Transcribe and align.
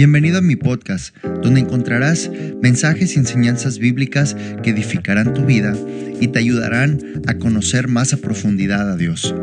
Bienvenido 0.00 0.38
a 0.38 0.40
mi 0.40 0.56
podcast, 0.56 1.14
donde 1.42 1.60
encontrarás 1.60 2.30
mensajes 2.62 3.14
y 3.14 3.18
enseñanzas 3.18 3.78
bíblicas 3.78 4.34
que 4.62 4.70
edificarán 4.70 5.34
tu 5.34 5.44
vida 5.44 5.74
y 6.18 6.28
te 6.28 6.38
ayudarán 6.38 7.20
a 7.26 7.34
conocer 7.34 7.86
más 7.86 8.14
a 8.14 8.16
profundidad 8.16 8.90
a 8.90 8.96
Dios. 8.96 9.34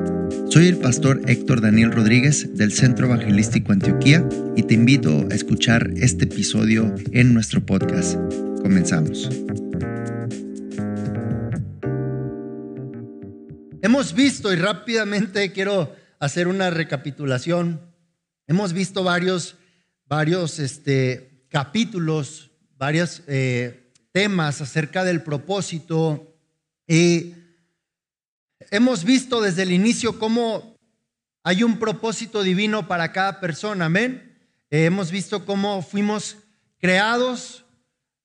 Soy 0.49 0.65
el 0.65 0.77
pastor 0.77 1.21
Héctor 1.27 1.61
Daniel 1.61 1.91
Rodríguez 1.91 2.57
del 2.57 2.71
Centro 2.71 3.05
Evangelístico 3.05 3.71
Antioquía 3.71 4.27
y 4.55 4.63
te 4.63 4.73
invito 4.73 5.27
a 5.29 5.35
escuchar 5.35 5.91
este 5.95 6.23
episodio 6.23 6.91
en 7.11 7.35
nuestro 7.35 7.63
podcast. 7.63 8.15
Comenzamos. 8.63 9.29
Hemos 13.83 14.15
visto, 14.15 14.51
y 14.51 14.55
rápidamente 14.55 15.51
quiero 15.51 15.95
hacer 16.19 16.47
una 16.47 16.71
recapitulación, 16.71 17.79
hemos 18.47 18.73
visto 18.73 19.03
varios 19.03 19.56
varios 20.07 20.59
este, 20.59 21.45
capítulos, 21.49 22.51
varios 22.77 23.23
eh, 23.27 23.91
temas 24.11 24.61
acerca 24.61 25.03
del 25.03 25.21
propósito 25.21 26.35
y 26.87 27.33
hemos 28.71 29.03
visto 29.03 29.41
desde 29.41 29.63
el 29.63 29.71
inicio 29.71 30.17
cómo 30.17 30.77
hay 31.43 31.63
un 31.63 31.79
propósito 31.79 32.41
divino 32.43 32.87
para 32.87 33.11
cada 33.11 33.39
persona, 33.39 33.85
amén. 33.85 34.37
Eh, 34.69 34.85
hemos 34.85 35.11
visto 35.11 35.45
cómo 35.45 35.81
fuimos 35.81 36.37
creados 36.79 37.65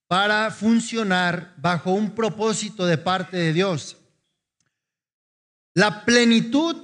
para 0.08 0.50
funcionar 0.50 1.55
bajo 1.56 1.92
un 1.92 2.14
propósito 2.14 2.84
de 2.86 2.98
parte 2.98 3.36
de 3.36 3.52
Dios. 3.52 3.96
La 5.74 6.05
plenitud 6.05 6.77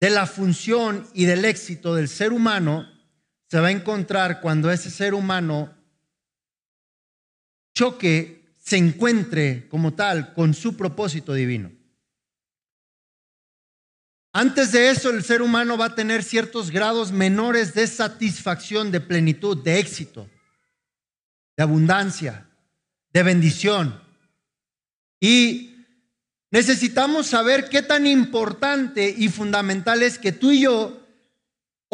de 0.00 0.10
la 0.10 0.26
función 0.26 1.06
y 1.12 1.24
del 1.24 1.44
éxito 1.44 1.94
del 1.94 2.08
ser 2.08 2.32
humano 2.32 2.93
se 3.48 3.60
va 3.60 3.68
a 3.68 3.72
encontrar 3.72 4.40
cuando 4.40 4.70
ese 4.70 4.90
ser 4.90 5.14
humano 5.14 5.74
choque, 7.74 8.54
se 8.58 8.76
encuentre 8.78 9.68
como 9.68 9.92
tal 9.92 10.32
con 10.32 10.54
su 10.54 10.76
propósito 10.76 11.34
divino. 11.34 11.70
Antes 14.32 14.72
de 14.72 14.90
eso, 14.90 15.10
el 15.10 15.22
ser 15.22 15.42
humano 15.42 15.76
va 15.76 15.86
a 15.86 15.94
tener 15.94 16.24
ciertos 16.24 16.70
grados 16.70 17.12
menores 17.12 17.74
de 17.74 17.86
satisfacción, 17.86 18.90
de 18.90 19.00
plenitud, 19.00 19.62
de 19.62 19.78
éxito, 19.78 20.28
de 21.56 21.62
abundancia, 21.62 22.48
de 23.12 23.22
bendición. 23.22 24.00
Y 25.20 25.76
necesitamos 26.50 27.26
saber 27.26 27.68
qué 27.68 27.82
tan 27.82 28.06
importante 28.06 29.14
y 29.16 29.28
fundamental 29.28 30.02
es 30.02 30.18
que 30.18 30.32
tú 30.32 30.50
y 30.50 30.62
yo 30.62 31.03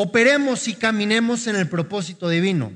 operemos 0.02 0.66
y 0.66 0.74
caminemos 0.74 1.46
en 1.46 1.56
el 1.56 1.68
propósito 1.68 2.30
divino. 2.30 2.72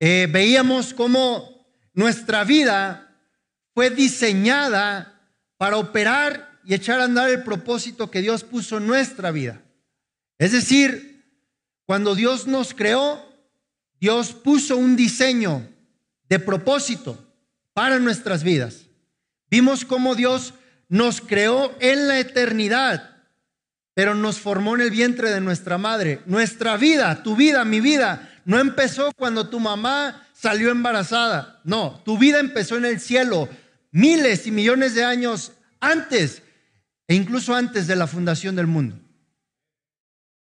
Eh, 0.00 0.26
veíamos 0.30 0.94
cómo 0.94 1.66
nuestra 1.92 2.44
vida 2.44 3.14
fue 3.74 3.90
diseñada 3.90 5.20
para 5.58 5.76
operar 5.76 6.60
y 6.64 6.72
echar 6.72 7.00
a 7.00 7.04
andar 7.04 7.28
el 7.28 7.42
propósito 7.42 8.10
que 8.10 8.22
Dios 8.22 8.42
puso 8.42 8.78
en 8.78 8.86
nuestra 8.86 9.32
vida. 9.32 9.60
Es 10.38 10.52
decir, 10.52 11.26
cuando 11.84 12.14
Dios 12.14 12.46
nos 12.46 12.72
creó, 12.72 13.22
Dios 14.00 14.32
puso 14.32 14.78
un 14.78 14.96
diseño 14.96 15.68
de 16.26 16.38
propósito 16.38 17.22
para 17.74 17.98
nuestras 17.98 18.42
vidas. 18.44 18.86
Vimos 19.50 19.84
cómo 19.84 20.14
Dios 20.14 20.54
nos 20.88 21.20
creó 21.20 21.76
en 21.80 22.08
la 22.08 22.18
eternidad 22.18 23.17
pero 23.98 24.14
nos 24.14 24.38
formó 24.38 24.76
en 24.76 24.82
el 24.82 24.92
vientre 24.92 25.28
de 25.28 25.40
nuestra 25.40 25.76
madre. 25.76 26.20
Nuestra 26.24 26.76
vida, 26.76 27.20
tu 27.24 27.34
vida, 27.34 27.64
mi 27.64 27.80
vida, 27.80 28.32
no 28.44 28.60
empezó 28.60 29.10
cuando 29.16 29.48
tu 29.48 29.58
mamá 29.58 30.24
salió 30.32 30.70
embarazada. 30.70 31.60
No, 31.64 32.00
tu 32.04 32.16
vida 32.16 32.38
empezó 32.38 32.76
en 32.76 32.84
el 32.84 33.00
cielo 33.00 33.48
miles 33.90 34.46
y 34.46 34.52
millones 34.52 34.94
de 34.94 35.02
años 35.02 35.50
antes 35.80 36.44
e 37.08 37.16
incluso 37.16 37.56
antes 37.56 37.88
de 37.88 37.96
la 37.96 38.06
fundación 38.06 38.54
del 38.54 38.68
mundo. 38.68 39.00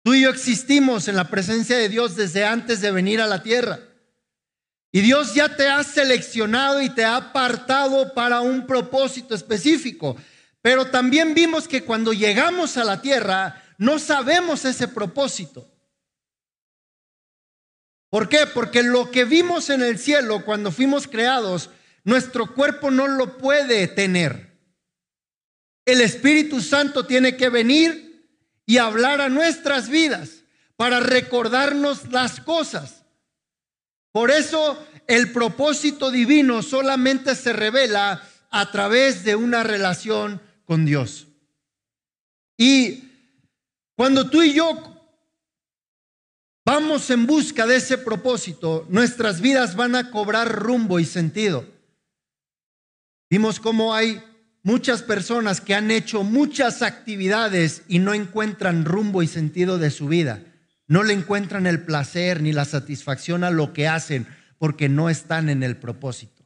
Tú 0.03 0.13
y 0.13 0.23
yo 0.23 0.29
existimos 0.29 1.07
en 1.07 1.15
la 1.15 1.29
presencia 1.29 1.77
de 1.77 1.87
Dios 1.87 2.17
desde 2.17 2.43
antes 2.43 2.81
de 2.81 2.91
venir 2.91 3.21
a 3.21 3.27
la 3.27 3.43
tierra. 3.43 3.79
Y 4.91 4.99
Dios 4.99 5.35
ya 5.35 5.55
te 5.55 5.69
ha 5.69 5.85
seleccionado 5.85 6.81
y 6.81 6.89
te 6.89 7.05
ha 7.05 7.15
apartado 7.15 8.13
para 8.13 8.41
un 8.41 8.67
propósito 8.67 9.33
específico. 9.35 10.17
Pero 10.67 10.87
también 10.87 11.33
vimos 11.33 11.65
que 11.65 11.85
cuando 11.85 12.11
llegamos 12.11 12.75
a 12.75 12.83
la 12.83 13.01
tierra 13.01 13.63
no 13.77 13.99
sabemos 13.99 14.65
ese 14.65 14.89
propósito. 14.89 15.73
¿Por 18.09 18.27
qué? 18.27 18.47
Porque 18.53 18.83
lo 18.83 19.09
que 19.09 19.23
vimos 19.23 19.69
en 19.69 19.81
el 19.81 19.97
cielo 19.97 20.43
cuando 20.43 20.73
fuimos 20.73 21.07
creados, 21.07 21.69
nuestro 22.03 22.53
cuerpo 22.53 22.91
no 22.91 23.07
lo 23.07 23.37
puede 23.37 23.87
tener. 23.87 24.59
El 25.85 26.01
Espíritu 26.01 26.59
Santo 26.59 27.05
tiene 27.05 27.37
que 27.37 27.47
venir 27.47 28.29
y 28.65 28.77
hablar 28.77 29.21
a 29.21 29.29
nuestras 29.29 29.87
vidas 29.87 30.43
para 30.75 30.99
recordarnos 30.99 32.11
las 32.11 32.41
cosas. 32.41 33.05
Por 34.11 34.31
eso 34.31 34.85
el 35.07 35.31
propósito 35.31 36.11
divino 36.11 36.61
solamente 36.61 37.35
se 37.35 37.53
revela 37.53 38.21
a 38.49 38.69
través 38.69 39.23
de 39.23 39.37
una 39.37 39.63
relación 39.63 40.45
con 40.67 40.85
Dios. 40.85 41.27
Y 42.57 43.03
cuando 43.95 44.29
tú 44.29 44.43
y 44.43 44.53
yo 44.53 44.93
vamos 46.65 47.09
en 47.09 47.25
busca 47.25 47.65
de 47.65 47.77
ese 47.77 47.97
propósito, 47.97 48.85
nuestras 48.89 49.39
vidas 49.39 49.75
van 49.75 49.95
a 49.95 50.11
cobrar 50.11 50.51
rumbo 50.51 50.99
y 50.99 51.05
sentido. 51.05 51.65
Vimos 53.29 53.59
cómo 53.59 53.95
hay 53.95 54.21
muchas 54.63 55.01
personas 55.01 55.61
que 55.61 55.73
han 55.73 55.89
hecho 55.89 56.23
muchas 56.23 56.81
actividades 56.81 57.83
y 57.87 57.99
no 57.99 58.13
encuentran 58.13 58.83
rumbo 58.83 59.23
y 59.23 59.27
sentido 59.27 59.77
de 59.77 59.91
su 59.91 60.07
vida. 60.07 60.43
No 60.87 61.03
le 61.03 61.13
encuentran 61.13 61.65
el 61.67 61.83
placer 61.83 62.41
ni 62.41 62.51
la 62.51 62.65
satisfacción 62.65 63.45
a 63.45 63.49
lo 63.49 63.71
que 63.71 63.87
hacen 63.87 64.27
porque 64.57 64.89
no 64.89 65.09
están 65.09 65.49
en 65.49 65.63
el 65.63 65.77
propósito. 65.77 66.36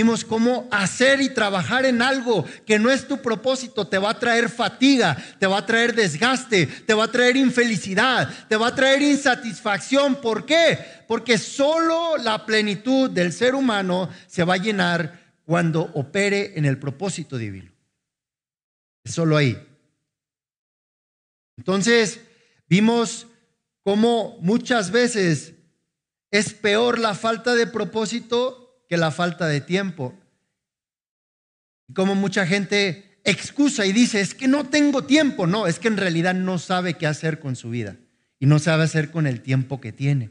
Vimos 0.00 0.24
cómo 0.24 0.66
hacer 0.70 1.20
y 1.20 1.28
trabajar 1.28 1.84
en 1.84 2.00
algo 2.00 2.46
que 2.64 2.78
no 2.78 2.90
es 2.90 3.06
tu 3.06 3.20
propósito 3.20 3.86
te 3.86 3.98
va 3.98 4.12
a 4.12 4.18
traer 4.18 4.48
fatiga, 4.48 5.14
te 5.38 5.46
va 5.46 5.58
a 5.58 5.66
traer 5.66 5.94
desgaste, 5.94 6.66
te 6.66 6.94
va 6.94 7.04
a 7.04 7.12
traer 7.12 7.36
infelicidad, 7.36 8.26
te 8.48 8.56
va 8.56 8.68
a 8.68 8.74
traer 8.74 9.02
insatisfacción. 9.02 10.22
¿Por 10.22 10.46
qué? 10.46 10.78
Porque 11.06 11.36
solo 11.36 12.16
la 12.16 12.46
plenitud 12.46 13.10
del 13.10 13.30
ser 13.30 13.54
humano 13.54 14.08
se 14.26 14.42
va 14.42 14.54
a 14.54 14.56
llenar 14.56 15.34
cuando 15.44 15.82
opere 15.92 16.54
en 16.56 16.64
el 16.64 16.78
propósito 16.78 17.36
divino. 17.36 17.70
Es 19.04 19.12
solo 19.12 19.36
ahí. 19.36 19.62
Entonces, 21.58 22.20
vimos 22.70 23.26
cómo 23.82 24.38
muchas 24.40 24.92
veces 24.92 25.52
es 26.30 26.54
peor 26.54 26.98
la 26.98 27.14
falta 27.14 27.54
de 27.54 27.66
propósito 27.66 28.69
que 28.90 28.96
la 28.96 29.12
falta 29.12 29.46
de 29.46 29.60
tiempo. 29.60 30.18
Y 31.88 31.94
como 31.94 32.16
mucha 32.16 32.44
gente 32.44 33.20
excusa 33.22 33.86
y 33.86 33.92
dice, 33.92 34.20
es 34.20 34.34
que 34.34 34.48
no 34.48 34.64
tengo 34.64 35.04
tiempo. 35.04 35.46
No, 35.46 35.68
es 35.68 35.78
que 35.78 35.86
en 35.86 35.96
realidad 35.96 36.34
no 36.34 36.58
sabe 36.58 36.94
qué 36.94 37.06
hacer 37.06 37.38
con 37.38 37.54
su 37.54 37.70
vida 37.70 37.96
y 38.40 38.46
no 38.46 38.58
sabe 38.58 38.82
hacer 38.82 39.12
con 39.12 39.28
el 39.28 39.42
tiempo 39.42 39.80
que 39.80 39.92
tiene. 39.92 40.30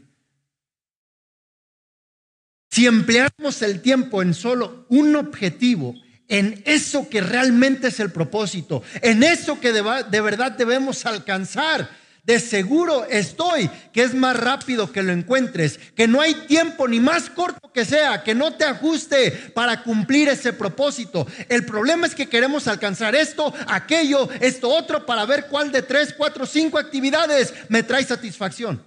Si 2.69 2.85
empleamos 2.85 3.61
el 3.61 3.81
tiempo 3.81 4.21
en 4.21 4.33
solo 4.33 4.85
un 4.89 5.15
objetivo, 5.15 5.95
en 6.27 6.61
eso 6.65 7.07
que 7.07 7.21
realmente 7.21 7.87
es 7.87 8.01
el 8.01 8.11
propósito, 8.11 8.83
en 9.01 9.23
eso 9.23 9.61
que 9.61 9.71
de, 9.71 10.03
de 10.11 10.21
verdad 10.21 10.51
debemos 10.51 11.05
alcanzar, 11.05 11.89
de 12.29 12.39
seguro 12.39 13.05
estoy 13.05 13.71
que 13.91 14.03
es 14.03 14.13
más 14.13 14.37
rápido 14.37 14.91
que 14.91 15.01
lo 15.01 15.11
encuentres, 15.11 15.79
que 15.95 16.07
no 16.07 16.21
hay 16.21 16.35
tiempo 16.45 16.87
ni 16.87 16.99
más 16.99 17.27
corto 17.27 17.73
que 17.73 17.85
sea, 17.85 18.23
que 18.23 18.35
no 18.35 18.53
te 18.53 18.65
ajuste 18.65 19.31
para 19.55 19.81
cumplir 19.81 20.29
ese 20.29 20.53
propósito. 20.53 21.25
El 21.47 21.65
problema 21.65 22.05
es 22.05 22.13
que 22.13 22.29
queremos 22.29 22.67
alcanzar 22.67 23.15
esto, 23.15 23.51
aquello, 23.67 24.29
esto 24.41 24.69
otro, 24.69 25.07
para 25.07 25.25
ver 25.25 25.47
cuál 25.47 25.71
de 25.71 25.81
tres, 25.81 26.13
cuatro, 26.15 26.45
cinco 26.45 26.77
actividades 26.77 27.51
me 27.67 27.81
trae 27.81 28.03
satisfacción. 28.03 28.83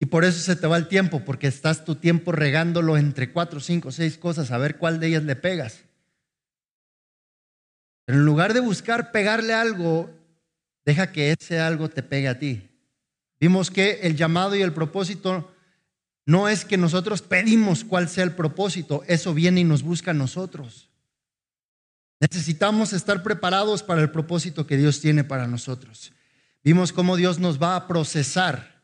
Y 0.00 0.04
por 0.04 0.26
eso 0.26 0.40
se 0.40 0.56
te 0.56 0.66
va 0.66 0.76
el 0.76 0.88
tiempo, 0.88 1.24
porque 1.24 1.46
estás 1.46 1.86
tu 1.86 1.94
tiempo 1.94 2.32
regándolo 2.32 2.98
entre 2.98 3.32
cuatro, 3.32 3.60
cinco, 3.60 3.92
seis 3.92 4.18
cosas, 4.18 4.50
a 4.50 4.58
ver 4.58 4.76
cuál 4.76 5.00
de 5.00 5.06
ellas 5.06 5.22
le 5.22 5.36
pegas. 5.36 5.84
Pero 8.04 8.18
en 8.18 8.26
lugar 8.26 8.52
de 8.52 8.60
buscar 8.60 9.10
pegarle 9.10 9.54
algo 9.54 10.17
Deja 10.88 11.12
que 11.12 11.32
ese 11.38 11.60
algo 11.60 11.90
te 11.90 12.02
pegue 12.02 12.28
a 12.28 12.38
ti. 12.38 12.66
Vimos 13.38 13.70
que 13.70 14.00
el 14.04 14.16
llamado 14.16 14.56
y 14.56 14.62
el 14.62 14.72
propósito 14.72 15.52
no 16.24 16.48
es 16.48 16.64
que 16.64 16.78
nosotros 16.78 17.20
pedimos 17.20 17.84
cuál 17.84 18.08
sea 18.08 18.24
el 18.24 18.32
propósito, 18.32 19.04
eso 19.06 19.34
viene 19.34 19.60
y 19.60 19.64
nos 19.64 19.82
busca 19.82 20.12
a 20.12 20.14
nosotros. 20.14 20.88
Necesitamos 22.20 22.94
estar 22.94 23.22
preparados 23.22 23.82
para 23.82 24.00
el 24.00 24.10
propósito 24.10 24.66
que 24.66 24.78
Dios 24.78 25.02
tiene 25.02 25.24
para 25.24 25.46
nosotros. 25.46 26.14
Vimos 26.64 26.94
cómo 26.94 27.16
Dios 27.16 27.38
nos 27.38 27.62
va 27.62 27.76
a 27.76 27.86
procesar 27.86 28.78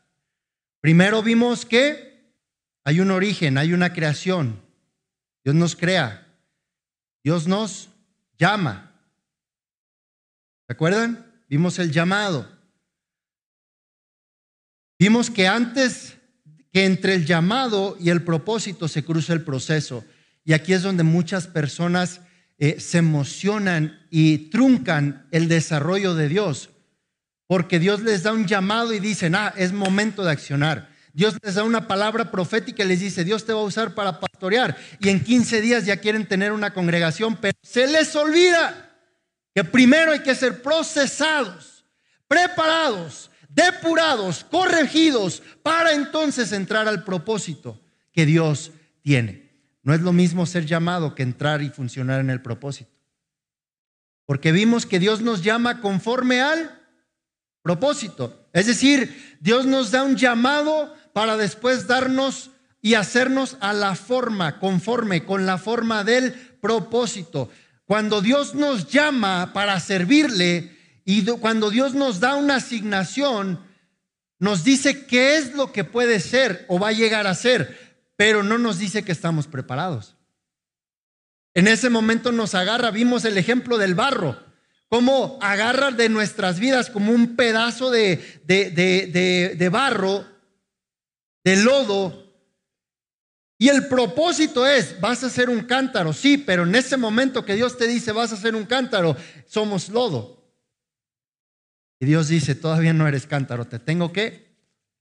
Primero 0.85 1.23
vimos 1.23 1.65
que 1.65 2.31
hay 2.83 2.99
un 2.99 3.09
origen, 3.09 3.57
hay 3.57 3.73
una 3.73 3.91
creación. 3.91 4.61
Dios 5.43 5.55
nos 5.55 5.75
crea. 5.75 6.31
Dios 7.23 7.47
nos 7.47 7.89
llama. 8.37 8.91
¿Se 10.67 10.73
acuerdan? 10.73 11.34
Vimos 11.55 11.79
el 11.79 11.89
llamado. 11.89 12.51
Vimos 14.99 15.29
que 15.29 15.47
antes 15.47 16.17
que 16.73 16.83
entre 16.83 17.15
el 17.15 17.25
llamado 17.25 17.95
y 17.97 18.09
el 18.09 18.23
propósito 18.23 18.89
se 18.89 19.05
cruza 19.05 19.31
el 19.31 19.41
proceso. 19.41 20.03
Y 20.43 20.51
aquí 20.51 20.73
es 20.73 20.83
donde 20.83 21.03
muchas 21.03 21.47
personas 21.47 22.19
eh, 22.57 22.81
se 22.81 22.97
emocionan 22.97 24.05
y 24.09 24.49
truncan 24.49 25.27
el 25.31 25.47
desarrollo 25.47 26.13
de 26.13 26.27
Dios. 26.27 26.71
Porque 27.47 27.79
Dios 27.79 28.01
les 28.01 28.23
da 28.23 28.33
un 28.33 28.47
llamado 28.47 28.93
y 28.93 28.99
dicen, 28.99 29.33
ah, 29.33 29.53
es 29.55 29.71
momento 29.71 30.25
de 30.25 30.31
accionar. 30.31 30.89
Dios 31.13 31.37
les 31.41 31.55
da 31.55 31.63
una 31.63 31.87
palabra 31.87 32.31
profética 32.31 32.83
y 32.83 32.87
les 32.89 32.99
dice, 32.99 33.23
Dios 33.23 33.45
te 33.45 33.53
va 33.53 33.61
a 33.61 33.63
usar 33.63 33.95
para 33.95 34.19
pastorear. 34.19 34.75
Y 34.99 35.07
en 35.07 35.23
15 35.23 35.61
días 35.61 35.85
ya 35.85 36.01
quieren 36.01 36.27
tener 36.27 36.51
una 36.51 36.73
congregación, 36.73 37.37
pero 37.37 37.57
se 37.61 37.87
les 37.87 38.13
olvida 38.17 38.84
que 39.55 39.63
primero 39.63 40.11
hay 40.11 40.19
que 40.19 40.35
ser 40.35 40.61
procesados, 40.61 41.85
preparados, 42.27 43.31
depurados, 43.47 44.43
corregidos, 44.43 45.41
para 45.63 45.93
entonces 45.93 46.51
entrar 46.51 46.89
al 46.89 47.05
propósito 47.05 47.81
que 48.11 48.25
Dios 48.25 48.73
tiene. 49.01 49.49
No 49.81 49.93
es 49.93 50.01
lo 50.01 50.11
mismo 50.11 50.45
ser 50.45 50.65
llamado 50.65 51.15
que 51.15 51.23
entrar 51.23 51.61
y 51.61 51.69
funcionar 51.69 52.19
en 52.19 52.29
el 52.31 52.41
propósito. 52.41 52.91
Porque 54.25 54.51
vimos 54.51 54.85
que 54.85 54.99
Dios 54.99 55.21
nos 55.21 55.41
llama 55.41 55.79
conforme 55.79 56.41
al 56.41 56.81
propósito. 57.61 58.49
Es 58.51 58.67
decir, 58.67 59.37
Dios 59.39 59.65
nos 59.65 59.89
da 59.89 60.03
un 60.03 60.17
llamado 60.17 60.93
para 61.13 61.37
después 61.37 61.87
darnos 61.87 62.51
y 62.81 62.95
hacernos 62.95 63.55
a 63.61 63.71
la 63.71 63.95
forma, 63.95 64.59
conforme 64.59 65.23
con 65.23 65.45
la 65.45 65.57
forma 65.57 66.03
del 66.03 66.33
propósito. 66.59 67.49
Cuando 67.85 68.21
Dios 68.21 68.55
nos 68.55 68.87
llama 68.87 69.53
para 69.53 69.79
servirle 69.79 70.75
y 71.05 71.23
cuando 71.25 71.69
Dios 71.69 71.93
nos 71.93 72.19
da 72.19 72.35
una 72.35 72.55
asignación, 72.55 73.63
nos 74.39 74.63
dice 74.63 75.05
qué 75.05 75.37
es 75.37 75.53
lo 75.53 75.71
que 75.71 75.83
puede 75.83 76.19
ser 76.19 76.65
o 76.67 76.79
va 76.79 76.89
a 76.89 76.93
llegar 76.93 77.27
a 77.27 77.35
ser, 77.35 77.95
pero 78.15 78.41
no 78.41 78.57
nos 78.57 78.79
dice 78.79 79.03
que 79.03 79.11
estamos 79.11 79.47
preparados. 79.47 80.15
En 81.53 81.67
ese 81.67 81.89
momento 81.89 82.31
nos 82.31 82.55
agarra, 82.55 82.91
vimos 82.91 83.23
el 83.23 83.37
ejemplo 83.37 83.77
del 83.77 83.93
barro, 83.93 84.43
cómo 84.89 85.37
agarra 85.41 85.91
de 85.91 86.09
nuestras 86.09 86.59
vidas 86.59 86.89
como 86.89 87.11
un 87.11 87.35
pedazo 87.35 87.91
de, 87.91 88.41
de, 88.45 89.55
de 89.55 89.69
barro, 89.69 90.25
de 91.43 91.55
lodo, 91.57 92.24
y 93.57 93.69
el 93.69 93.87
propósito 93.87 94.67
es, 94.67 94.99
vas 94.99 95.23
a 95.23 95.29
ser 95.29 95.49
un 95.49 95.61
cántaro, 95.61 96.11
sí, 96.11 96.37
pero 96.37 96.63
en 96.63 96.75
ese 96.75 96.97
momento 96.97 97.45
que 97.45 97.55
Dios 97.55 97.77
te 97.77 97.87
dice, 97.87 98.11
vas 98.11 98.33
a 98.33 98.37
ser 98.37 98.55
un 98.55 98.65
cántaro, 98.65 99.15
somos 99.47 99.89
lodo. 99.89 100.43
Y 101.99 102.05
Dios 102.05 102.27
dice, 102.27 102.55
todavía 102.55 102.91
no 102.91 103.07
eres 103.07 103.25
cántaro, 103.25 103.65
te 103.65 103.79
tengo 103.79 104.11
que 104.11 104.53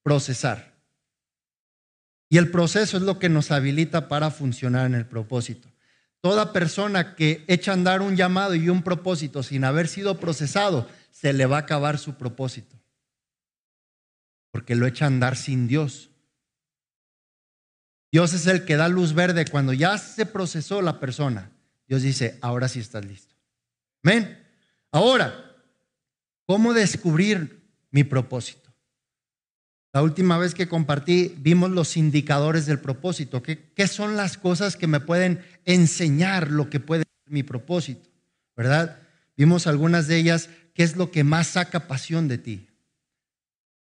procesar. 0.02 0.74
Y 2.28 2.38
el 2.38 2.50
proceso 2.50 2.96
es 2.96 3.02
lo 3.02 3.18
que 3.18 3.28
nos 3.28 3.50
habilita 3.50 4.08
para 4.08 4.30
funcionar 4.30 4.86
en 4.86 4.94
el 4.94 5.06
propósito. 5.06 5.68
Toda 6.20 6.52
persona 6.52 7.16
que 7.16 7.44
echa 7.48 7.72
a 7.72 7.74
andar 7.74 8.02
un 8.02 8.16
llamado 8.16 8.54
y 8.54 8.68
un 8.68 8.82
propósito 8.82 9.42
sin 9.42 9.64
haber 9.64 9.88
sido 9.88 10.18
procesado, 10.18 10.88
se 11.10 11.32
le 11.32 11.46
va 11.46 11.56
a 11.56 11.60
acabar 11.60 11.98
su 11.98 12.14
propósito. 12.14 12.76
Porque 14.52 14.76
lo 14.76 14.86
echa 14.86 15.04
a 15.04 15.08
andar 15.08 15.36
sin 15.36 15.66
Dios. 15.66 16.10
Dios 18.14 18.32
es 18.32 18.46
el 18.46 18.64
que 18.64 18.76
da 18.76 18.86
luz 18.86 19.12
verde 19.12 19.44
cuando 19.44 19.72
ya 19.72 19.98
se 19.98 20.24
procesó 20.24 20.80
la 20.80 21.00
persona. 21.00 21.50
Dios 21.88 22.02
dice, 22.02 22.38
ahora 22.42 22.68
sí 22.68 22.78
estás 22.78 23.04
listo. 23.04 23.34
Amén. 24.04 24.38
Ahora, 24.92 25.34
¿cómo 26.46 26.74
descubrir 26.74 27.60
mi 27.90 28.04
propósito? 28.04 28.72
La 29.92 30.00
última 30.00 30.38
vez 30.38 30.54
que 30.54 30.68
compartí 30.68 31.34
vimos 31.38 31.72
los 31.72 31.96
indicadores 31.96 32.66
del 32.66 32.78
propósito. 32.78 33.42
¿Qué, 33.42 33.72
qué 33.74 33.88
son 33.88 34.16
las 34.16 34.38
cosas 34.38 34.76
que 34.76 34.86
me 34.86 35.00
pueden 35.00 35.44
enseñar 35.64 36.52
lo 36.52 36.70
que 36.70 36.78
puede 36.78 37.02
ser 37.02 37.32
mi 37.32 37.42
propósito? 37.42 38.08
¿Verdad? 38.56 38.96
Vimos 39.36 39.66
algunas 39.66 40.06
de 40.06 40.18
ellas. 40.18 40.50
¿Qué 40.72 40.84
es 40.84 40.94
lo 40.94 41.10
que 41.10 41.24
más 41.24 41.48
saca 41.48 41.88
pasión 41.88 42.28
de 42.28 42.38
ti? 42.38 42.68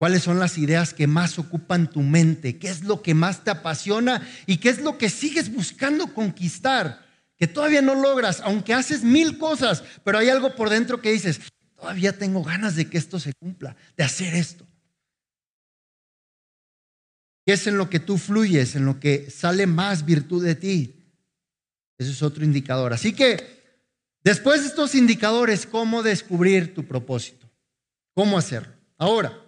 ¿Cuáles 0.05 0.23
son 0.23 0.39
las 0.39 0.59
ideas 0.59 0.93
que 0.93 1.07
más 1.07 1.39
ocupan 1.39 1.89
tu 1.89 2.03
mente? 2.03 2.59
¿Qué 2.59 2.69
es 2.69 2.85
lo 2.85 3.01
que 3.01 3.15
más 3.15 3.43
te 3.43 3.51
apasiona? 3.51 4.21
¿Y 4.45 4.59
qué 4.59 4.69
es 4.69 4.83
lo 4.83 4.99
que 4.99 5.09
sigues 5.09 5.51
buscando 5.51 6.13
conquistar? 6.13 7.07
Que 7.39 7.47
todavía 7.47 7.81
no 7.81 7.95
logras, 7.95 8.43
aunque 8.43 8.75
haces 8.75 9.03
mil 9.03 9.39
cosas, 9.39 9.83
pero 10.05 10.19
hay 10.19 10.29
algo 10.29 10.55
por 10.57 10.69
dentro 10.69 11.01
que 11.01 11.11
dices, 11.11 11.41
todavía 11.75 12.19
tengo 12.19 12.45
ganas 12.45 12.77
de 12.77 12.91
que 12.91 12.99
esto 12.99 13.19
se 13.19 13.33
cumpla, 13.33 13.77
de 13.97 14.05
hacer 14.05 14.35
esto. 14.35 14.67
¿Qué 17.47 17.55
es 17.55 17.67
en 17.67 17.79
lo 17.79 17.89
que 17.89 17.99
tú 17.99 18.19
fluyes, 18.19 18.77
en 18.77 18.85
lo 18.85 19.01
que 19.01 19.31
sale 19.31 19.67
más 19.67 20.05
virtud 20.05 20.45
de 20.45 20.55
ti? 20.55 21.03
Ese 21.97 22.11
es 22.11 22.23
otro 22.23 22.45
indicador. 22.45 22.93
Así 22.93 23.15
que, 23.15 23.81
después 24.23 24.61
de 24.61 24.67
estos 24.67 24.95
indicadores, 24.95 25.65
¿cómo 25.65 26.03
descubrir 26.03 26.75
tu 26.75 26.87
propósito? 26.87 27.51
¿Cómo 28.13 28.37
hacerlo? 28.37 28.75
Ahora, 28.99 29.44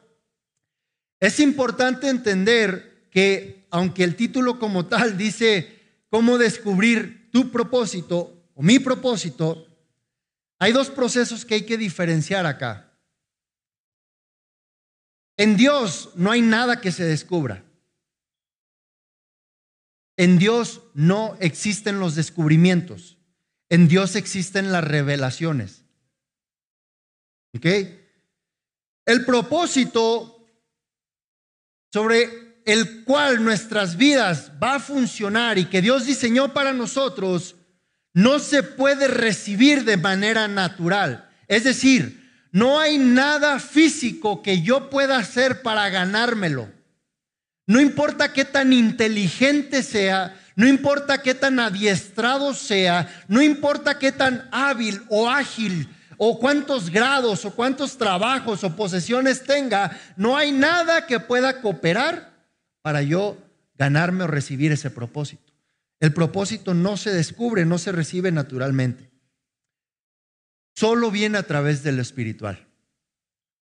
es 1.20 1.40
importante 1.40 2.08
entender 2.08 3.08
que 3.10 3.66
aunque 3.70 4.04
el 4.04 4.16
título 4.16 4.58
como 4.58 4.86
tal 4.86 5.16
dice 5.16 6.04
cómo 6.10 6.38
descubrir 6.38 7.30
tu 7.30 7.50
propósito 7.50 8.44
o 8.54 8.62
mi 8.62 8.78
propósito, 8.78 9.66
hay 10.58 10.72
dos 10.72 10.90
procesos 10.90 11.44
que 11.44 11.56
hay 11.56 11.66
que 11.66 11.76
diferenciar 11.76 12.46
acá. 12.46 12.92
En 15.36 15.56
Dios 15.56 16.10
no 16.14 16.30
hay 16.30 16.40
nada 16.40 16.80
que 16.80 16.92
se 16.92 17.04
descubra. 17.04 17.62
En 20.16 20.38
Dios 20.38 20.80
no 20.94 21.36
existen 21.40 22.00
los 22.00 22.14
descubrimientos. 22.14 23.18
En 23.68 23.88
Dios 23.88 24.16
existen 24.16 24.72
las 24.72 24.84
revelaciones. 24.84 25.82
¿Ok? 27.54 27.66
El 29.04 29.24
propósito 29.26 30.35
sobre 31.96 32.60
el 32.66 33.04
cual 33.04 33.42
nuestras 33.42 33.96
vidas 33.96 34.52
va 34.62 34.74
a 34.74 34.80
funcionar 34.80 35.56
y 35.56 35.64
que 35.64 35.80
Dios 35.80 36.04
diseñó 36.04 36.52
para 36.52 36.74
nosotros, 36.74 37.56
no 38.12 38.38
se 38.38 38.62
puede 38.62 39.08
recibir 39.08 39.82
de 39.82 39.96
manera 39.96 40.46
natural. 40.46 41.26
Es 41.48 41.64
decir, 41.64 42.22
no 42.52 42.78
hay 42.78 42.98
nada 42.98 43.58
físico 43.60 44.42
que 44.42 44.60
yo 44.60 44.90
pueda 44.90 45.16
hacer 45.16 45.62
para 45.62 45.88
ganármelo. 45.88 46.68
No 47.66 47.80
importa 47.80 48.34
qué 48.34 48.44
tan 48.44 48.74
inteligente 48.74 49.82
sea, 49.82 50.38
no 50.54 50.68
importa 50.68 51.22
qué 51.22 51.32
tan 51.32 51.58
adiestrado 51.58 52.52
sea, 52.52 53.08
no 53.26 53.40
importa 53.40 53.98
qué 53.98 54.12
tan 54.12 54.50
hábil 54.52 55.00
o 55.08 55.30
ágil 55.30 55.88
o 56.18 56.38
cuántos 56.38 56.90
grados 56.90 57.44
o 57.44 57.54
cuántos 57.54 57.98
trabajos 57.98 58.64
o 58.64 58.76
posesiones 58.76 59.44
tenga, 59.44 59.98
no 60.16 60.36
hay 60.36 60.52
nada 60.52 61.06
que 61.06 61.20
pueda 61.20 61.60
cooperar 61.60 62.34
para 62.82 63.02
yo 63.02 63.36
ganarme 63.74 64.24
o 64.24 64.26
recibir 64.26 64.72
ese 64.72 64.90
propósito. 64.90 65.52
El 66.00 66.12
propósito 66.12 66.74
no 66.74 66.96
se 66.96 67.12
descubre, 67.12 67.64
no 67.64 67.78
se 67.78 67.92
recibe 67.92 68.30
naturalmente. 68.30 69.10
Solo 70.74 71.10
viene 71.10 71.38
a 71.38 71.42
través 71.42 71.82
de 71.82 71.92
lo 71.92 72.02
espiritual. 72.02 72.66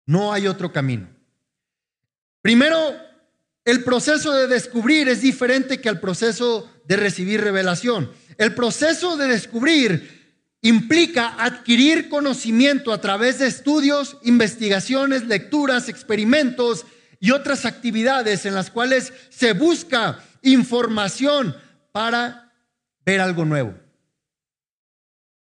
No 0.06 0.34
hay 0.34 0.48
otro 0.48 0.72
camino. 0.72 1.08
Primero, 2.42 2.96
el 3.66 3.84
proceso 3.84 4.34
de 4.34 4.48
descubrir 4.48 5.10
es 5.10 5.22
diferente 5.22 5.80
que 5.80 5.90
el 5.90 6.00
proceso 6.00 6.72
de 6.86 6.96
recibir 6.96 7.42
revelación. 7.42 8.12
El 8.38 8.56
proceso 8.56 9.18
de 9.18 9.28
descubrir 9.28 10.17
implica 10.62 11.36
adquirir 11.44 12.10
conocimiento 12.10 12.92
a 12.92 13.02
través 13.02 13.40
de 13.40 13.48
estudios, 13.48 14.18
investigaciones, 14.24 15.26
lecturas, 15.26 15.90
experimentos 15.90 16.86
y 17.20 17.32
otras 17.32 17.66
actividades 17.66 18.46
en 18.46 18.54
las 18.54 18.70
cuales 18.70 19.14
se 19.30 19.54
busca 19.54 20.24
información 20.42 21.56
para 21.92 22.54
ver 23.06 23.22
algo 23.22 23.46
nuevo. 23.46 23.74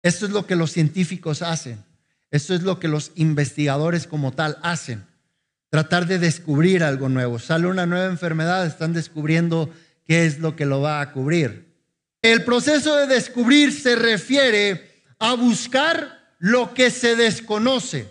Esto 0.02 0.26
es 0.26 0.32
lo 0.32 0.46
que 0.46 0.56
los 0.56 0.70
científicos 0.70 1.42
hacen. 1.42 1.82
Esto 2.30 2.54
es 2.54 2.62
lo 2.62 2.78
que 2.78 2.88
los 2.88 3.12
investigadores 3.14 4.06
como 4.06 4.32
tal 4.32 4.58
hacen. 4.62 5.06
Tratar 5.70 6.06
de 6.06 6.18
descubrir 6.18 6.84
algo 6.84 7.08
nuevo. 7.08 7.38
Sale 7.38 7.66
una 7.66 7.86
nueva 7.86 8.06
enfermedad, 8.06 8.66
están 8.66 8.92
descubriendo 8.92 9.70
qué 10.04 10.26
es 10.26 10.38
lo 10.40 10.56
que 10.56 10.66
lo 10.66 10.80
va 10.80 11.00
a 11.00 11.12
cubrir. 11.12 11.72
El 12.22 12.44
proceso 12.44 12.96
de 12.96 13.06
descubrir 13.06 13.72
se 13.72 13.96
refiere 13.96 14.93
a 15.24 15.32
buscar 15.36 16.36
lo 16.38 16.74
que 16.74 16.90
se 16.90 17.16
desconoce. 17.16 18.10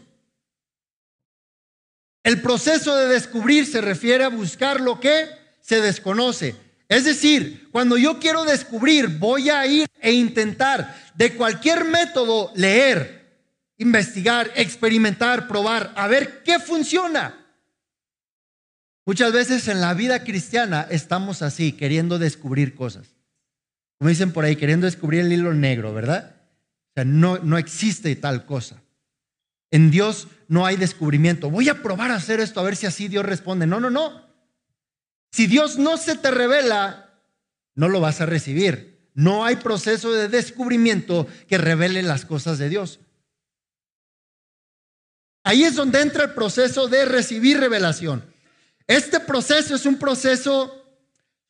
El 2.23 2.41
proceso 2.41 2.95
de 2.95 3.07
descubrir 3.07 3.67
se 3.67 3.81
refiere 3.81 4.23
a 4.23 4.29
buscar 4.29 4.81
lo 4.81 4.99
que 4.99 5.27
se 5.61 5.79
desconoce. 5.79 6.55
Es 6.89 7.05
decir, 7.05 7.69
cuando 7.71 7.99
yo 7.99 8.19
quiero 8.19 8.45
descubrir, 8.45 9.19
voy 9.19 9.51
a 9.51 9.63
ir 9.67 9.87
e 10.01 10.11
intentar 10.11 11.11
de 11.13 11.35
cualquier 11.35 11.85
método 11.85 12.51
leer, 12.55 13.37
investigar, 13.77 14.49
experimentar, 14.55 15.47
probar, 15.47 15.93
a 15.95 16.07
ver 16.07 16.41
qué 16.41 16.57
funciona. 16.57 17.45
Muchas 19.05 19.31
veces 19.31 19.67
en 19.67 19.81
la 19.81 19.93
vida 19.93 20.23
cristiana 20.23 20.87
estamos 20.89 21.43
así, 21.43 21.73
queriendo 21.73 22.17
descubrir 22.17 22.73
cosas. 22.73 23.05
Como 23.99 24.09
dicen 24.09 24.31
por 24.31 24.45
ahí, 24.45 24.55
queriendo 24.55 24.87
descubrir 24.87 25.21
el 25.21 25.31
hilo 25.31 25.53
negro, 25.53 25.93
¿verdad? 25.93 26.32
O 26.93 26.95
sea, 26.95 27.05
no, 27.05 27.39
no 27.39 27.57
existe 27.57 28.15
tal 28.15 28.45
cosa. 28.45 28.83
En 29.71 29.89
Dios 29.89 30.27
no 30.47 30.67
hay 30.67 30.75
descubrimiento. 30.75 31.49
Voy 31.49 31.67
a 31.69 31.81
probar 31.81 32.11
a 32.11 32.15
hacer 32.15 32.39
esto 32.39 32.59
a 32.59 32.63
ver 32.63 32.75
si 32.75 32.85
así 32.85 33.07
Dios 33.07 33.25
responde. 33.25 33.65
No, 33.65 33.79
no, 33.79 33.89
no. 33.89 34.27
Si 35.31 35.47
Dios 35.47 35.79
no 35.79 35.97
se 35.97 36.15
te 36.15 36.29
revela, 36.29 37.19
no 37.73 37.89
lo 37.89 37.99
vas 37.99 38.21
a 38.21 38.27
recibir. 38.27 39.09
No 39.15 39.43
hay 39.43 39.55
proceso 39.55 40.11
de 40.11 40.27
descubrimiento 40.27 41.27
que 41.47 41.57
revele 41.57 42.03
las 42.03 42.25
cosas 42.25 42.59
de 42.59 42.69
Dios. 42.69 42.99
Ahí 45.43 45.63
es 45.63 45.73
donde 45.73 46.01
entra 46.01 46.25
el 46.25 46.33
proceso 46.35 46.87
de 46.87 47.05
recibir 47.05 47.59
revelación. 47.59 48.23
Este 48.85 49.19
proceso 49.19 49.73
es 49.73 49.87
un 49.87 49.97
proceso 49.97 50.85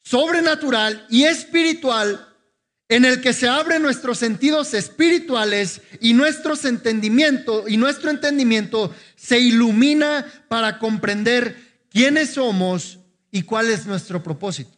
sobrenatural 0.01 1.05
y 1.09 1.25
espiritual 1.25 2.32
en 2.89 3.05
el 3.05 3.21
que 3.21 3.33
se 3.33 3.47
abren 3.47 3.81
nuestros 3.81 4.19
sentidos 4.19 4.73
espirituales 4.73 5.81
y 5.99 6.13
nuestros 6.13 6.65
entendimiento 6.65 7.67
y 7.67 7.77
nuestro 7.77 8.09
entendimiento 8.09 8.93
se 9.15 9.39
ilumina 9.39 10.25
para 10.47 10.79
comprender 10.79 11.55
quiénes 11.89 12.31
somos 12.31 12.99
y 13.31 13.43
cuál 13.43 13.69
es 13.69 13.85
nuestro 13.85 14.21
propósito. 14.21 14.77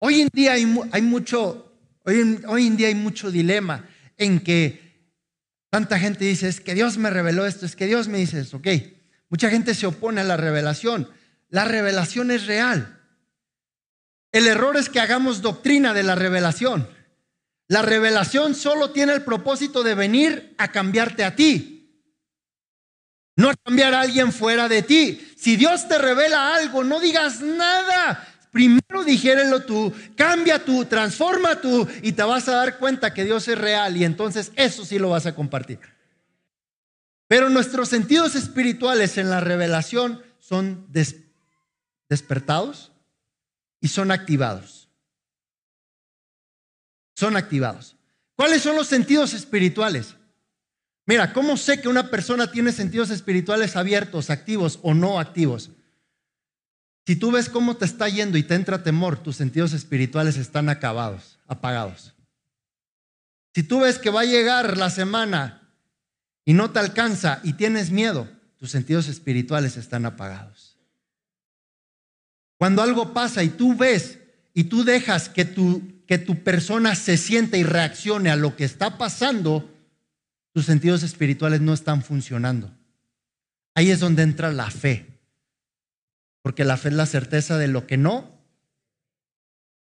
Hoy 0.00 0.22
en 0.22 0.28
día 0.32 0.52
hay, 0.52 0.64
mucho, 1.02 1.72
hoy 2.04 2.20
en, 2.20 2.76
día 2.76 2.88
hay 2.88 2.94
mucho 2.94 3.30
dilema 3.30 3.88
en 4.16 4.40
que 4.40 4.80
tanta 5.70 5.98
gente 5.98 6.24
dice, 6.24 6.48
es 6.48 6.60
que 6.60 6.74
Dios 6.74 6.98
me 6.98 7.10
reveló 7.10 7.46
esto, 7.46 7.66
es 7.66 7.76
que 7.76 7.86
Dios 7.86 8.08
me 8.08 8.18
dice 8.18 8.40
esto, 8.40 8.58
ok. 8.58 8.68
Mucha 9.28 9.50
gente 9.50 9.74
se 9.74 9.86
opone 9.86 10.20
a 10.20 10.24
la 10.24 10.36
revelación. 10.36 11.10
La 11.50 11.64
revelación 11.64 12.30
es 12.30 12.46
real. 12.46 12.97
El 14.38 14.46
error 14.46 14.76
es 14.76 14.88
que 14.88 15.00
hagamos 15.00 15.42
doctrina 15.42 15.92
de 15.92 16.04
la 16.04 16.14
revelación. 16.14 16.88
La 17.66 17.82
revelación 17.82 18.54
solo 18.54 18.92
tiene 18.92 19.12
el 19.12 19.24
propósito 19.24 19.82
de 19.82 19.96
venir 19.96 20.54
a 20.58 20.70
cambiarte 20.70 21.24
a 21.24 21.34
ti, 21.34 22.06
no 23.34 23.50
a 23.50 23.56
cambiar 23.56 23.94
a 23.94 24.02
alguien 24.02 24.32
fuera 24.32 24.68
de 24.68 24.82
ti. 24.82 25.34
Si 25.36 25.56
Dios 25.56 25.88
te 25.88 25.98
revela 25.98 26.54
algo, 26.54 26.84
no 26.84 27.00
digas 27.00 27.40
nada. 27.40 28.28
Primero 28.52 29.02
dijérelo 29.04 29.64
tú, 29.64 29.92
cambia 30.14 30.64
tú, 30.64 30.84
transforma 30.84 31.60
tú 31.60 31.88
y 32.02 32.12
te 32.12 32.22
vas 32.22 32.48
a 32.48 32.58
dar 32.58 32.78
cuenta 32.78 33.12
que 33.12 33.24
Dios 33.24 33.48
es 33.48 33.58
real 33.58 33.96
y 33.96 34.04
entonces 34.04 34.52
eso 34.54 34.84
sí 34.84 35.00
lo 35.00 35.10
vas 35.10 35.26
a 35.26 35.34
compartir. 35.34 35.80
Pero 37.26 37.50
nuestros 37.50 37.88
sentidos 37.88 38.36
espirituales 38.36 39.18
en 39.18 39.30
la 39.30 39.40
revelación 39.40 40.22
son 40.38 40.86
despertados 42.08 42.92
y 43.80 43.88
son 43.88 44.10
activados. 44.10 44.88
Son 47.14 47.36
activados. 47.36 47.96
¿Cuáles 48.36 48.62
son 48.62 48.76
los 48.76 48.86
sentidos 48.86 49.34
espirituales? 49.34 50.14
Mira, 51.06 51.32
¿cómo 51.32 51.56
sé 51.56 51.80
que 51.80 51.88
una 51.88 52.10
persona 52.10 52.50
tiene 52.52 52.70
sentidos 52.70 53.10
espirituales 53.10 53.76
abiertos, 53.76 54.30
activos 54.30 54.78
o 54.82 54.94
no 54.94 55.18
activos? 55.18 55.70
Si 57.06 57.16
tú 57.16 57.30
ves 57.30 57.48
cómo 57.48 57.78
te 57.78 57.86
está 57.86 58.08
yendo 58.10 58.36
y 58.36 58.42
te 58.42 58.54
entra 58.54 58.82
temor, 58.82 59.22
tus 59.22 59.34
sentidos 59.34 59.72
espirituales 59.72 60.36
están 60.36 60.68
acabados, 60.68 61.38
apagados. 61.46 62.12
Si 63.54 63.62
tú 63.62 63.80
ves 63.80 63.98
que 63.98 64.10
va 64.10 64.20
a 64.20 64.26
llegar 64.26 64.76
la 64.76 64.90
semana 64.90 65.72
y 66.44 66.52
no 66.52 66.70
te 66.70 66.80
alcanza 66.80 67.40
y 67.42 67.54
tienes 67.54 67.90
miedo, 67.90 68.28
tus 68.58 68.70
sentidos 68.70 69.08
espirituales 69.08 69.78
están 69.78 70.04
apagados. 70.04 70.67
Cuando 72.58 72.82
algo 72.82 73.14
pasa 73.14 73.42
y 73.44 73.48
tú 73.48 73.76
ves 73.76 74.18
y 74.52 74.64
tú 74.64 74.84
dejas 74.84 75.28
que 75.28 75.44
tu, 75.44 76.04
que 76.06 76.18
tu 76.18 76.42
persona 76.42 76.94
se 76.96 77.16
siente 77.16 77.56
y 77.56 77.62
reaccione 77.62 78.30
a 78.30 78.36
lo 78.36 78.56
que 78.56 78.64
está 78.64 78.98
pasando, 78.98 79.72
tus 80.52 80.66
sentidos 80.66 81.04
espirituales 81.04 81.60
no 81.60 81.72
están 81.72 82.02
funcionando. 82.02 82.74
Ahí 83.74 83.90
es 83.90 84.00
donde 84.00 84.24
entra 84.24 84.52
la 84.52 84.70
fe. 84.70 85.06
Porque 86.42 86.64
la 86.64 86.76
fe 86.76 86.88
es 86.88 86.94
la 86.94 87.06
certeza 87.06 87.58
de 87.58 87.68
lo 87.68 87.86
que 87.86 87.96
no. 87.96 88.38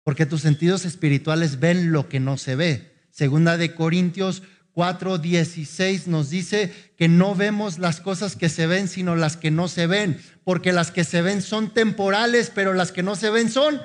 Porque 0.03 0.25
tus 0.25 0.41
sentidos 0.41 0.83
espirituales 0.83 1.59
ven 1.59 1.93
lo 1.93 2.09
que 2.09 2.19
no 2.19 2.37
se 2.37 2.55
ve. 2.55 2.91
Segunda 3.09 3.55
de 3.55 3.73
Corintios 3.73 4.43
4:16 4.79 6.07
nos 6.07 6.29
dice 6.29 6.73
que 6.97 7.09
no 7.09 7.35
vemos 7.35 7.79
las 7.79 7.99
cosas 7.99 8.37
que 8.37 8.47
se 8.47 8.65
ven, 8.65 8.87
sino 8.87 9.17
las 9.17 9.35
que 9.35 9.51
no 9.51 9.67
se 9.67 9.87
ven, 9.87 10.21
porque 10.45 10.71
las 10.71 10.91
que 10.91 11.03
se 11.03 11.21
ven 11.21 11.41
son 11.41 11.73
temporales, 11.73 12.49
pero 12.55 12.73
las 12.73 12.93
que 12.93 13.03
no 13.03 13.17
se 13.17 13.29
ven 13.29 13.51
son. 13.51 13.81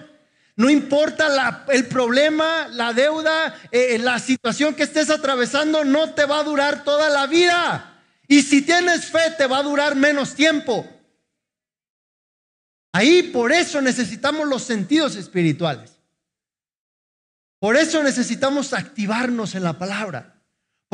No 0.55 0.71
importa 0.71 1.65
el 1.73 1.87
problema, 1.87 2.69
la 2.69 2.93
deuda, 2.93 3.57
eh, 3.73 3.99
la 3.99 4.21
situación 4.21 4.75
que 4.75 4.85
estés 4.85 5.11
atravesando, 5.11 5.85
no 5.85 6.15
te 6.15 6.27
va 6.27 6.39
a 6.39 6.45
durar 6.45 6.85
toda 6.85 7.11
la 7.11 7.27
vida. 7.27 8.01
Y 8.29 8.43
si 8.43 8.63
tienes 8.63 9.07
fe, 9.07 9.33
te 9.37 9.49
va 9.49 9.59
a 9.59 9.63
durar 9.65 9.97
menos 9.97 10.35
tiempo. 10.35 10.89
Ahí 12.93 13.25
por 13.25 13.51
eso 13.51 13.81
necesitamos 13.81 14.47
los 14.47 14.63
sentidos 14.63 15.17
espirituales. 15.17 15.99
Por 17.59 17.77
eso 17.77 18.01
necesitamos 18.05 18.73
activarnos 18.73 19.57
en 19.57 19.65
la 19.65 19.77
palabra. 19.77 20.34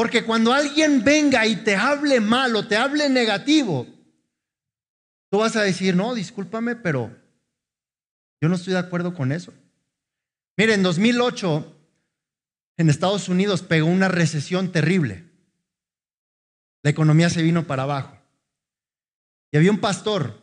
Porque 0.00 0.24
cuando 0.24 0.54
alguien 0.54 1.04
venga 1.04 1.46
y 1.46 1.56
te 1.56 1.76
hable 1.76 2.20
mal 2.20 2.56
o 2.56 2.66
te 2.66 2.74
hable 2.74 3.10
negativo, 3.10 3.86
tú 5.30 5.36
vas 5.36 5.56
a 5.56 5.62
decir, 5.62 5.94
no, 5.94 6.14
discúlpame, 6.14 6.74
pero 6.74 7.14
yo 8.40 8.48
no 8.48 8.54
estoy 8.54 8.72
de 8.72 8.78
acuerdo 8.78 9.12
con 9.12 9.30
eso. 9.30 9.52
Mire, 10.56 10.72
en 10.72 10.82
2008 10.82 11.76
en 12.78 12.88
Estados 12.88 13.28
Unidos 13.28 13.60
pegó 13.60 13.88
una 13.88 14.08
recesión 14.08 14.72
terrible. 14.72 15.26
La 16.82 16.88
economía 16.88 17.28
se 17.28 17.42
vino 17.42 17.66
para 17.66 17.82
abajo. 17.82 18.16
Y 19.52 19.58
había 19.58 19.70
un 19.70 19.80
pastor 19.80 20.40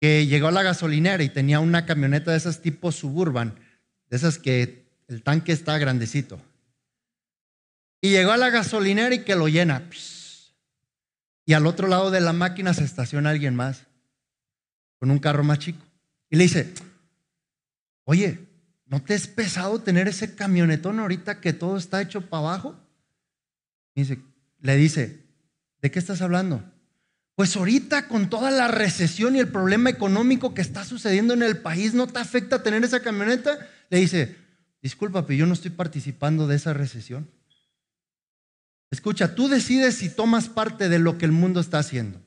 que 0.00 0.26
llegó 0.26 0.48
a 0.48 0.50
la 0.50 0.64
gasolinera 0.64 1.22
y 1.22 1.28
tenía 1.28 1.60
una 1.60 1.86
camioneta 1.86 2.32
de 2.32 2.38
esas 2.38 2.60
tipo 2.60 2.90
suburban, 2.90 3.56
de 4.10 4.16
esas 4.16 4.36
que 4.36 4.84
el 5.06 5.22
tanque 5.22 5.52
está 5.52 5.78
grandecito. 5.78 6.40
Y 8.00 8.10
llegó 8.10 8.32
a 8.32 8.36
la 8.36 8.50
gasolinera 8.50 9.14
y 9.14 9.24
que 9.24 9.34
lo 9.34 9.48
llena. 9.48 9.88
Y 11.44 11.54
al 11.54 11.66
otro 11.66 11.88
lado 11.88 12.10
de 12.10 12.20
la 12.20 12.32
máquina 12.32 12.74
se 12.74 12.84
estaciona 12.84 13.30
alguien 13.30 13.56
más, 13.56 13.86
con 14.98 15.10
un 15.10 15.18
carro 15.18 15.42
más 15.44 15.58
chico. 15.58 15.84
Y 16.30 16.36
le 16.36 16.44
dice, 16.44 16.72
oye, 18.04 18.46
¿no 18.86 19.02
te 19.02 19.14
es 19.14 19.26
pesado 19.26 19.80
tener 19.80 20.08
ese 20.08 20.34
camionetón 20.34 21.00
ahorita 21.00 21.40
que 21.40 21.52
todo 21.52 21.76
está 21.76 22.00
hecho 22.02 22.28
para 22.28 22.40
abajo? 22.40 22.76
dice, 23.94 24.20
le 24.60 24.76
dice, 24.76 25.24
¿de 25.82 25.90
qué 25.90 25.98
estás 25.98 26.22
hablando? 26.22 26.62
Pues 27.34 27.56
ahorita 27.56 28.08
con 28.08 28.28
toda 28.30 28.50
la 28.50 28.68
recesión 28.68 29.36
y 29.36 29.38
el 29.38 29.48
problema 29.48 29.90
económico 29.90 30.54
que 30.54 30.62
está 30.62 30.84
sucediendo 30.84 31.34
en 31.34 31.42
el 31.42 31.58
país, 31.58 31.94
¿no 31.94 32.06
te 32.06 32.18
afecta 32.18 32.62
tener 32.62 32.84
esa 32.84 33.00
camioneta? 33.00 33.58
Le 33.90 33.98
dice, 33.98 34.36
disculpa, 34.82 35.26
pero 35.26 35.38
yo 35.38 35.46
no 35.46 35.54
estoy 35.54 35.70
participando 35.70 36.46
de 36.46 36.56
esa 36.56 36.72
recesión. 36.72 37.28
Escucha, 38.90 39.34
tú 39.34 39.48
decides 39.48 39.96
si 39.96 40.08
tomas 40.08 40.48
parte 40.48 40.88
de 40.88 40.98
lo 40.98 41.18
que 41.18 41.26
el 41.26 41.32
mundo 41.32 41.60
está 41.60 41.78
haciendo. 41.78 42.20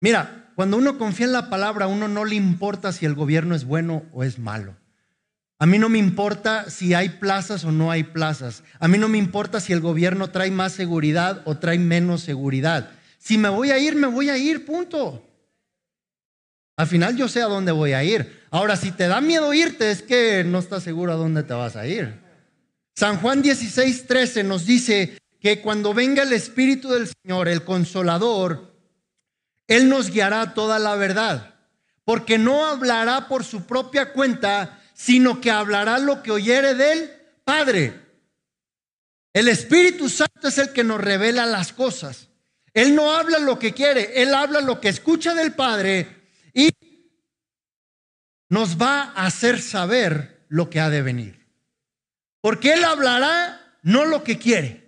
Mira, 0.00 0.50
cuando 0.56 0.76
uno 0.76 0.98
confía 0.98 1.26
en 1.26 1.32
la 1.32 1.48
palabra, 1.48 1.84
a 1.84 1.88
uno 1.88 2.08
no 2.08 2.24
le 2.24 2.34
importa 2.34 2.92
si 2.92 3.06
el 3.06 3.14
gobierno 3.14 3.54
es 3.54 3.64
bueno 3.64 4.04
o 4.12 4.24
es 4.24 4.38
malo. 4.38 4.76
A 5.58 5.66
mí 5.66 5.78
no 5.78 5.88
me 5.88 5.98
importa 5.98 6.70
si 6.70 6.94
hay 6.94 7.10
plazas 7.10 7.64
o 7.64 7.70
no 7.70 7.90
hay 7.90 8.02
plazas. 8.02 8.64
A 8.78 8.88
mí 8.88 8.96
no 8.96 9.08
me 9.08 9.18
importa 9.18 9.60
si 9.60 9.72
el 9.72 9.80
gobierno 9.80 10.30
trae 10.30 10.50
más 10.50 10.72
seguridad 10.72 11.42
o 11.44 11.58
trae 11.58 11.78
menos 11.78 12.22
seguridad. 12.22 12.90
Si 13.18 13.36
me 13.36 13.50
voy 13.50 13.70
a 13.70 13.78
ir, 13.78 13.94
me 13.94 14.06
voy 14.06 14.30
a 14.30 14.38
ir, 14.38 14.64
punto. 14.64 15.22
Al 16.76 16.86
final 16.86 17.14
yo 17.14 17.28
sé 17.28 17.42
a 17.42 17.46
dónde 17.46 17.72
voy 17.72 17.92
a 17.92 18.02
ir. 18.02 18.40
Ahora, 18.50 18.74
si 18.74 18.90
te 18.90 19.06
da 19.06 19.20
miedo 19.20 19.52
irte, 19.52 19.90
es 19.90 20.00
que 20.00 20.44
no 20.44 20.58
estás 20.58 20.82
seguro 20.82 21.12
a 21.12 21.16
dónde 21.16 21.42
te 21.42 21.52
vas 21.52 21.76
a 21.76 21.86
ir. 21.86 22.29
San 23.00 23.16
Juan 23.16 23.40
16, 23.40 24.06
13 24.06 24.44
nos 24.44 24.66
dice 24.66 25.16
que 25.40 25.62
cuando 25.62 25.94
venga 25.94 26.22
el 26.22 26.34
Espíritu 26.34 26.90
del 26.90 27.08
Señor, 27.08 27.48
el 27.48 27.64
Consolador, 27.64 28.76
Él 29.66 29.88
nos 29.88 30.10
guiará 30.10 30.52
toda 30.52 30.78
la 30.78 30.96
verdad, 30.96 31.54
porque 32.04 32.36
no 32.36 32.66
hablará 32.66 33.26
por 33.26 33.42
su 33.42 33.64
propia 33.64 34.12
cuenta, 34.12 34.82
sino 34.92 35.40
que 35.40 35.50
hablará 35.50 35.96
lo 35.96 36.22
que 36.22 36.30
oyere 36.30 36.74
del 36.74 37.10
Padre. 37.42 37.98
El 39.32 39.48
Espíritu 39.48 40.10
Santo 40.10 40.48
es 40.48 40.58
el 40.58 40.74
que 40.74 40.84
nos 40.84 41.00
revela 41.00 41.46
las 41.46 41.72
cosas. 41.72 42.28
Él 42.74 42.94
no 42.94 43.14
habla 43.14 43.38
lo 43.38 43.58
que 43.58 43.72
quiere, 43.72 44.20
Él 44.20 44.34
habla 44.34 44.60
lo 44.60 44.78
que 44.78 44.90
escucha 44.90 45.34
del 45.34 45.54
Padre 45.54 46.28
y 46.52 46.68
nos 48.50 48.76
va 48.76 49.04
a 49.04 49.24
hacer 49.24 49.58
saber 49.62 50.44
lo 50.50 50.68
que 50.68 50.80
ha 50.80 50.90
de 50.90 51.00
venir. 51.00 51.39
Porque 52.40 52.72
Él 52.72 52.84
hablará 52.84 53.60
no 53.82 54.04
lo 54.04 54.24
que 54.24 54.38
quiere. 54.38 54.80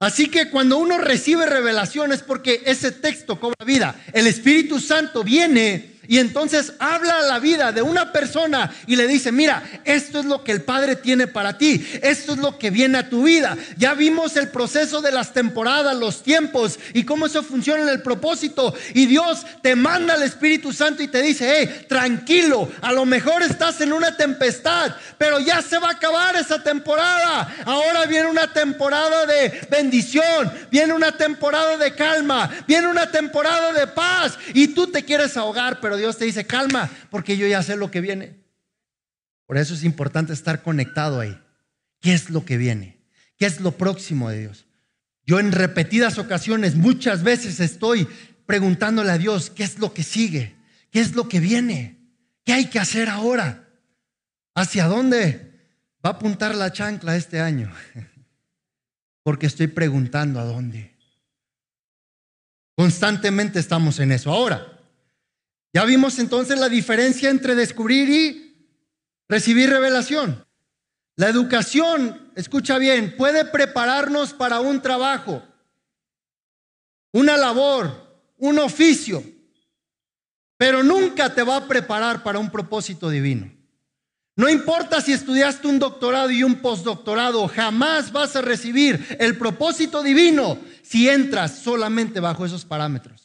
Así 0.00 0.28
que 0.28 0.50
cuando 0.50 0.76
uno 0.78 0.98
recibe 0.98 1.46
revelación 1.46 2.12
es 2.12 2.22
porque 2.22 2.62
ese 2.66 2.92
texto 2.92 3.40
cobra 3.40 3.64
vida. 3.64 3.98
El 4.12 4.26
Espíritu 4.26 4.78
Santo 4.80 5.24
viene 5.24 5.93
y 6.06 6.18
entonces 6.18 6.72
habla 6.78 7.22
la 7.22 7.38
vida 7.38 7.72
de 7.72 7.82
una 7.82 8.12
persona 8.12 8.74
y 8.86 8.96
le 8.96 9.06
dice, 9.06 9.32
mira, 9.32 9.62
esto 9.84 10.20
es 10.20 10.26
lo 10.26 10.44
que 10.44 10.52
el 10.52 10.62
Padre 10.62 10.96
tiene 10.96 11.26
para 11.26 11.58
ti, 11.58 11.86
esto 12.02 12.32
es 12.32 12.38
lo 12.38 12.58
que 12.58 12.70
viene 12.70 12.98
a 12.98 13.08
tu 13.08 13.24
vida. 13.24 13.56
Ya 13.76 13.94
vimos 13.94 14.36
el 14.36 14.48
proceso 14.48 15.00
de 15.00 15.12
las 15.12 15.32
temporadas, 15.32 15.96
los 15.96 16.22
tiempos 16.22 16.78
y 16.92 17.04
cómo 17.04 17.26
eso 17.26 17.42
funciona 17.42 17.82
en 17.82 17.88
el 17.88 18.02
propósito. 18.02 18.74
Y 18.94 19.06
Dios 19.06 19.44
te 19.62 19.76
manda 19.76 20.14
al 20.14 20.22
Espíritu 20.22 20.72
Santo 20.72 21.02
y 21.02 21.08
te 21.08 21.22
dice, 21.22 21.52
hey, 21.56 21.86
tranquilo, 21.88 22.70
a 22.80 22.92
lo 22.92 23.04
mejor 23.04 23.42
estás 23.42 23.80
en 23.80 23.92
una 23.92 24.16
tempestad, 24.16 24.94
pero 25.18 25.40
ya 25.40 25.62
se 25.62 25.78
va 25.78 25.88
a 25.88 25.92
acabar 25.92 26.36
esa 26.36 26.62
temporada. 26.62 27.54
Ahora 27.64 28.06
viene 28.06 28.28
una 28.28 28.52
temporada 28.52 29.26
de 29.26 29.66
bendición, 29.70 30.52
viene 30.70 30.92
una 30.92 31.16
temporada 31.16 31.76
de 31.76 31.94
calma, 31.94 32.50
viene 32.66 32.88
una 32.88 33.10
temporada 33.10 33.72
de 33.72 33.86
paz 33.86 34.38
y 34.52 34.68
tú 34.68 34.86
te 34.86 35.04
quieres 35.04 35.36
ahogar, 35.36 35.80
pero 35.80 35.93
Dios 35.96 36.18
te 36.18 36.24
dice, 36.24 36.46
calma, 36.46 36.90
porque 37.10 37.36
yo 37.36 37.46
ya 37.46 37.62
sé 37.62 37.76
lo 37.76 37.90
que 37.90 38.00
viene. 38.00 38.44
Por 39.46 39.58
eso 39.58 39.74
es 39.74 39.84
importante 39.84 40.32
estar 40.32 40.62
conectado 40.62 41.20
ahí. 41.20 41.38
¿Qué 42.00 42.14
es 42.14 42.30
lo 42.30 42.44
que 42.44 42.56
viene? 42.56 42.98
¿Qué 43.36 43.46
es 43.46 43.60
lo 43.60 43.72
próximo 43.72 44.30
de 44.30 44.40
Dios? 44.40 44.66
Yo 45.26 45.40
en 45.40 45.52
repetidas 45.52 46.18
ocasiones, 46.18 46.74
muchas 46.74 47.22
veces 47.22 47.60
estoy 47.60 48.06
preguntándole 48.46 49.10
a 49.10 49.18
Dios, 49.18 49.50
¿qué 49.50 49.64
es 49.64 49.78
lo 49.78 49.94
que 49.94 50.02
sigue? 50.02 50.54
¿Qué 50.90 51.00
es 51.00 51.14
lo 51.14 51.28
que 51.28 51.40
viene? 51.40 51.98
¿Qué 52.44 52.52
hay 52.52 52.66
que 52.66 52.78
hacer 52.78 53.08
ahora? 53.08 53.68
¿Hacia 54.54 54.86
dónde 54.86 55.52
va 56.04 56.10
a 56.10 56.12
apuntar 56.14 56.54
la 56.54 56.72
chancla 56.72 57.16
este 57.16 57.40
año? 57.40 57.72
Porque 59.22 59.46
estoy 59.46 59.68
preguntando 59.68 60.38
a 60.40 60.44
dónde. 60.44 60.94
Constantemente 62.76 63.58
estamos 63.58 63.98
en 64.00 64.12
eso. 64.12 64.30
Ahora, 64.30 64.73
ya 65.74 65.84
vimos 65.84 66.20
entonces 66.20 66.58
la 66.58 66.68
diferencia 66.68 67.28
entre 67.28 67.56
descubrir 67.56 68.08
y 68.08 68.56
recibir 69.28 69.68
revelación. 69.68 70.46
La 71.16 71.28
educación, 71.28 72.30
escucha 72.36 72.78
bien, 72.78 73.16
puede 73.16 73.44
prepararnos 73.44 74.32
para 74.32 74.60
un 74.60 74.80
trabajo, 74.80 75.42
una 77.12 77.36
labor, 77.36 78.22
un 78.38 78.60
oficio, 78.60 79.24
pero 80.56 80.84
nunca 80.84 81.34
te 81.34 81.42
va 81.42 81.56
a 81.56 81.66
preparar 81.66 82.22
para 82.22 82.38
un 82.38 82.50
propósito 82.50 83.10
divino. 83.10 83.52
No 84.36 84.48
importa 84.48 85.00
si 85.00 85.12
estudiaste 85.12 85.66
un 85.66 85.80
doctorado 85.80 86.30
y 86.30 86.44
un 86.44 86.56
postdoctorado, 86.56 87.48
jamás 87.48 88.12
vas 88.12 88.36
a 88.36 88.42
recibir 88.42 89.16
el 89.18 89.36
propósito 89.38 90.04
divino 90.04 90.56
si 90.82 91.08
entras 91.08 91.58
solamente 91.58 92.20
bajo 92.20 92.44
esos 92.44 92.64
parámetros. 92.64 93.23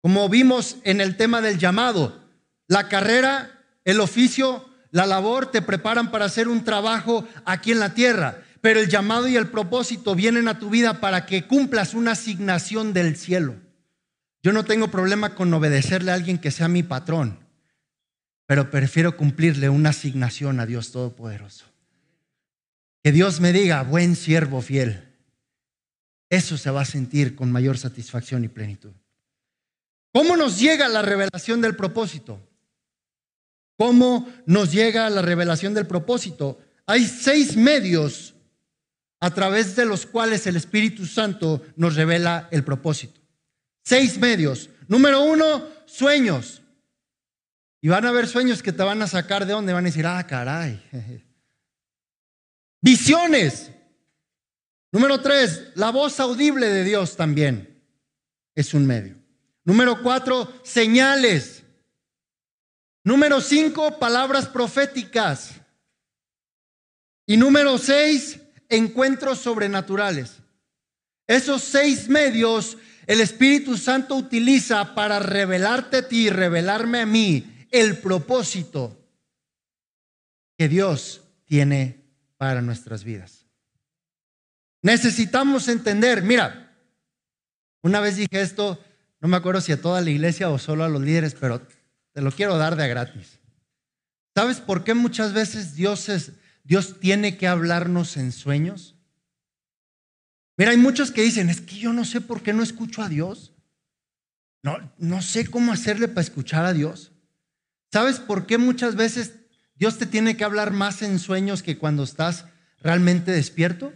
Como 0.00 0.28
vimos 0.28 0.76
en 0.84 1.00
el 1.00 1.16
tema 1.16 1.40
del 1.40 1.58
llamado, 1.58 2.24
la 2.68 2.88
carrera, 2.88 3.64
el 3.84 4.00
oficio, 4.00 4.68
la 4.90 5.06
labor 5.06 5.50
te 5.50 5.62
preparan 5.62 6.10
para 6.10 6.26
hacer 6.26 6.48
un 6.48 6.64
trabajo 6.64 7.26
aquí 7.44 7.72
en 7.72 7.80
la 7.80 7.94
tierra, 7.94 8.42
pero 8.60 8.80
el 8.80 8.88
llamado 8.88 9.28
y 9.28 9.36
el 9.36 9.48
propósito 9.48 10.14
vienen 10.14 10.48
a 10.48 10.58
tu 10.58 10.70
vida 10.70 11.00
para 11.00 11.26
que 11.26 11.46
cumplas 11.46 11.94
una 11.94 12.12
asignación 12.12 12.92
del 12.92 13.16
cielo. 13.16 13.56
Yo 14.42 14.52
no 14.52 14.64
tengo 14.64 14.88
problema 14.88 15.34
con 15.34 15.52
obedecerle 15.52 16.10
a 16.10 16.14
alguien 16.14 16.38
que 16.38 16.50
sea 16.50 16.68
mi 16.68 16.82
patrón, 16.82 17.38
pero 18.46 18.70
prefiero 18.70 19.16
cumplirle 19.16 19.68
una 19.68 19.90
asignación 19.90 20.60
a 20.60 20.66
Dios 20.66 20.92
Todopoderoso. 20.92 21.66
Que 23.02 23.12
Dios 23.12 23.40
me 23.40 23.52
diga, 23.52 23.82
buen 23.82 24.16
siervo 24.16 24.62
fiel. 24.62 25.04
Eso 26.30 26.56
se 26.56 26.70
va 26.70 26.82
a 26.82 26.86
sentir 26.86 27.34
con 27.34 27.50
mayor 27.50 27.78
satisfacción 27.78 28.44
y 28.44 28.48
plenitud. 28.48 28.92
¿Cómo 30.18 30.36
nos 30.36 30.58
llega 30.58 30.88
la 30.88 31.00
revelación 31.00 31.60
del 31.60 31.76
propósito? 31.76 32.44
¿Cómo 33.76 34.28
nos 34.46 34.72
llega 34.72 35.08
la 35.10 35.22
revelación 35.22 35.74
del 35.74 35.86
propósito? 35.86 36.58
Hay 36.86 37.06
seis 37.06 37.56
medios 37.56 38.34
a 39.20 39.32
través 39.32 39.76
de 39.76 39.86
los 39.86 40.06
cuales 40.06 40.44
el 40.48 40.56
Espíritu 40.56 41.06
Santo 41.06 41.64
nos 41.76 41.94
revela 41.94 42.48
el 42.50 42.64
propósito. 42.64 43.20
Seis 43.84 44.18
medios. 44.18 44.70
Número 44.88 45.22
uno, 45.22 45.64
sueños. 45.86 46.62
Y 47.80 47.86
van 47.86 48.04
a 48.04 48.08
haber 48.08 48.26
sueños 48.26 48.60
que 48.60 48.72
te 48.72 48.82
van 48.82 49.00
a 49.00 49.06
sacar 49.06 49.46
de 49.46 49.52
donde 49.52 49.72
van 49.72 49.84
a 49.84 49.88
decir, 49.88 50.04
ah, 50.04 50.26
caray. 50.26 50.82
Visiones. 52.82 53.70
Número 54.90 55.20
tres, 55.20 55.68
la 55.76 55.92
voz 55.92 56.18
audible 56.18 56.66
de 56.66 56.82
Dios 56.82 57.14
también 57.14 57.80
es 58.56 58.74
un 58.74 58.84
medio. 58.84 59.17
Número 59.68 60.02
cuatro, 60.02 60.50
señales. 60.64 61.62
Número 63.04 63.38
cinco, 63.42 63.98
palabras 63.98 64.46
proféticas. 64.46 65.56
Y 67.26 67.36
número 67.36 67.76
seis, 67.76 68.40
encuentros 68.70 69.40
sobrenaturales. 69.40 70.38
Esos 71.26 71.64
seis 71.64 72.08
medios 72.08 72.78
el 73.06 73.20
Espíritu 73.20 73.76
Santo 73.76 74.16
utiliza 74.16 74.94
para 74.94 75.18
revelarte 75.18 75.98
a 75.98 76.08
ti 76.08 76.28
y 76.28 76.30
revelarme 76.30 77.00
a 77.00 77.06
mí 77.06 77.66
el 77.70 77.98
propósito 77.98 78.98
que 80.56 80.66
Dios 80.66 81.20
tiene 81.44 82.06
para 82.38 82.62
nuestras 82.62 83.04
vidas. 83.04 83.44
Necesitamos 84.80 85.68
entender, 85.68 86.22
mira, 86.22 86.74
una 87.82 88.00
vez 88.00 88.16
dije 88.16 88.40
esto, 88.40 88.82
no 89.20 89.28
me 89.28 89.36
acuerdo 89.36 89.60
si 89.60 89.72
a 89.72 89.80
toda 89.80 90.00
la 90.00 90.10
iglesia 90.10 90.50
o 90.50 90.58
solo 90.58 90.84
a 90.84 90.88
los 90.88 91.02
líderes, 91.02 91.34
pero 91.34 91.66
te 92.12 92.22
lo 92.22 92.30
quiero 92.30 92.56
dar 92.56 92.76
de 92.76 92.88
gratis. 92.88 93.38
¿Sabes 94.34 94.60
por 94.60 94.84
qué 94.84 94.94
muchas 94.94 95.32
veces 95.32 95.74
Dios, 95.74 96.08
es, 96.08 96.32
Dios 96.62 97.00
tiene 97.00 97.36
que 97.36 97.48
hablarnos 97.48 98.16
en 98.16 98.30
sueños? 98.30 98.94
Mira, 100.56 100.70
hay 100.70 100.76
muchos 100.76 101.10
que 101.10 101.22
dicen, 101.22 101.50
es 101.50 101.60
que 101.60 101.76
yo 101.76 101.92
no 101.92 102.04
sé 102.04 102.20
por 102.20 102.42
qué 102.42 102.52
no 102.52 102.62
escucho 102.62 103.02
a 103.02 103.08
Dios. 103.08 103.54
No, 104.62 104.92
no 104.98 105.22
sé 105.22 105.46
cómo 105.46 105.72
hacerle 105.72 106.08
para 106.08 106.20
escuchar 106.20 106.64
a 106.64 106.72
Dios. 106.72 107.12
¿Sabes 107.92 108.20
por 108.20 108.46
qué 108.46 108.58
muchas 108.58 108.96
veces 108.96 109.34
Dios 109.74 109.98
te 109.98 110.06
tiene 110.06 110.36
que 110.36 110.44
hablar 110.44 110.72
más 110.72 111.02
en 111.02 111.18
sueños 111.18 111.62
que 111.62 111.78
cuando 111.78 112.02
estás 112.02 112.44
realmente 112.80 113.32
despierto? 113.32 113.92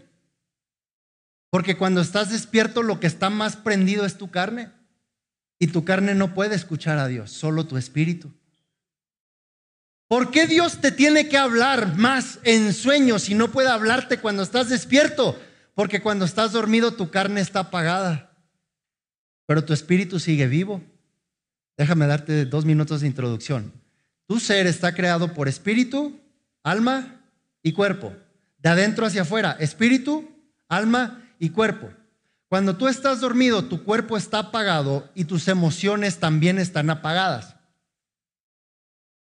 Porque 1.50 1.76
cuando 1.76 2.00
estás 2.00 2.30
despierto 2.30 2.82
lo 2.82 2.98
que 2.98 3.06
está 3.06 3.28
más 3.28 3.56
prendido 3.56 4.06
es 4.06 4.16
tu 4.16 4.30
carne. 4.30 4.70
Y 5.62 5.68
tu 5.68 5.84
carne 5.84 6.16
no 6.16 6.34
puede 6.34 6.56
escuchar 6.56 6.98
a 6.98 7.06
Dios, 7.06 7.30
solo 7.30 7.68
tu 7.68 7.76
espíritu. 7.76 8.32
¿Por 10.08 10.32
qué 10.32 10.48
Dios 10.48 10.80
te 10.80 10.90
tiene 10.90 11.28
que 11.28 11.38
hablar 11.38 11.96
más 11.96 12.40
en 12.42 12.72
sueños 12.74 13.28
y 13.28 13.36
no 13.36 13.52
puede 13.52 13.68
hablarte 13.68 14.18
cuando 14.18 14.42
estás 14.42 14.70
despierto? 14.70 15.40
Porque 15.76 16.02
cuando 16.02 16.24
estás 16.24 16.50
dormido 16.50 16.94
tu 16.94 17.12
carne 17.12 17.40
está 17.40 17.60
apagada, 17.60 18.32
pero 19.46 19.64
tu 19.64 19.72
espíritu 19.72 20.18
sigue 20.18 20.48
vivo. 20.48 20.82
Déjame 21.76 22.08
darte 22.08 22.44
dos 22.44 22.64
minutos 22.64 23.02
de 23.02 23.06
introducción. 23.06 23.72
Tu 24.26 24.40
ser 24.40 24.66
está 24.66 24.92
creado 24.96 25.32
por 25.32 25.46
espíritu, 25.46 26.18
alma 26.64 27.20
y 27.62 27.70
cuerpo. 27.70 28.12
De 28.58 28.68
adentro 28.68 29.06
hacia 29.06 29.22
afuera, 29.22 29.56
espíritu, 29.60 30.28
alma 30.68 31.22
y 31.38 31.50
cuerpo. 31.50 31.88
Cuando 32.52 32.76
tú 32.76 32.86
estás 32.86 33.20
dormido, 33.20 33.64
tu 33.64 33.82
cuerpo 33.82 34.14
está 34.14 34.38
apagado 34.38 35.10
y 35.14 35.24
tus 35.24 35.48
emociones 35.48 36.20
también 36.20 36.58
están 36.58 36.90
apagadas. 36.90 37.56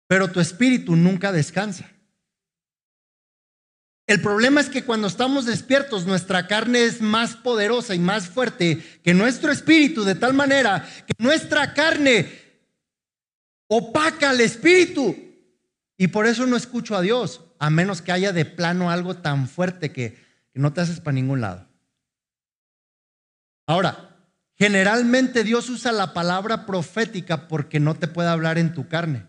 Pero 0.08 0.32
tu 0.32 0.40
espíritu 0.40 0.96
nunca 0.96 1.30
descansa. 1.30 1.88
El 4.08 4.20
problema 4.20 4.60
es 4.60 4.68
que 4.68 4.82
cuando 4.82 5.06
estamos 5.06 5.46
despiertos, 5.46 6.06
nuestra 6.06 6.48
carne 6.48 6.82
es 6.82 7.00
más 7.00 7.36
poderosa 7.36 7.94
y 7.94 8.00
más 8.00 8.26
fuerte 8.26 8.82
que 9.04 9.14
nuestro 9.14 9.52
espíritu, 9.52 10.02
de 10.02 10.16
tal 10.16 10.34
manera 10.34 10.84
que 11.06 11.14
nuestra 11.18 11.72
carne 11.72 12.28
opaca 13.68 14.30
al 14.30 14.40
espíritu. 14.40 15.16
Y 15.96 16.08
por 16.08 16.26
eso 16.26 16.46
no 16.46 16.56
escucho 16.56 16.96
a 16.96 17.00
Dios, 17.00 17.42
a 17.60 17.70
menos 17.70 18.02
que 18.02 18.10
haya 18.10 18.32
de 18.32 18.44
plano 18.44 18.90
algo 18.90 19.18
tan 19.18 19.46
fuerte 19.46 19.92
que, 19.92 20.18
que 20.52 20.58
no 20.58 20.72
te 20.72 20.80
haces 20.80 20.98
para 20.98 21.14
ningún 21.14 21.40
lado. 21.40 21.69
Ahora, 23.70 24.16
generalmente 24.58 25.44
Dios 25.44 25.70
usa 25.70 25.92
la 25.92 26.12
palabra 26.12 26.66
profética 26.66 27.46
porque 27.46 27.78
no 27.78 27.94
te 27.94 28.08
puede 28.08 28.28
hablar 28.28 28.58
en 28.58 28.74
tu 28.74 28.88
carne. 28.88 29.28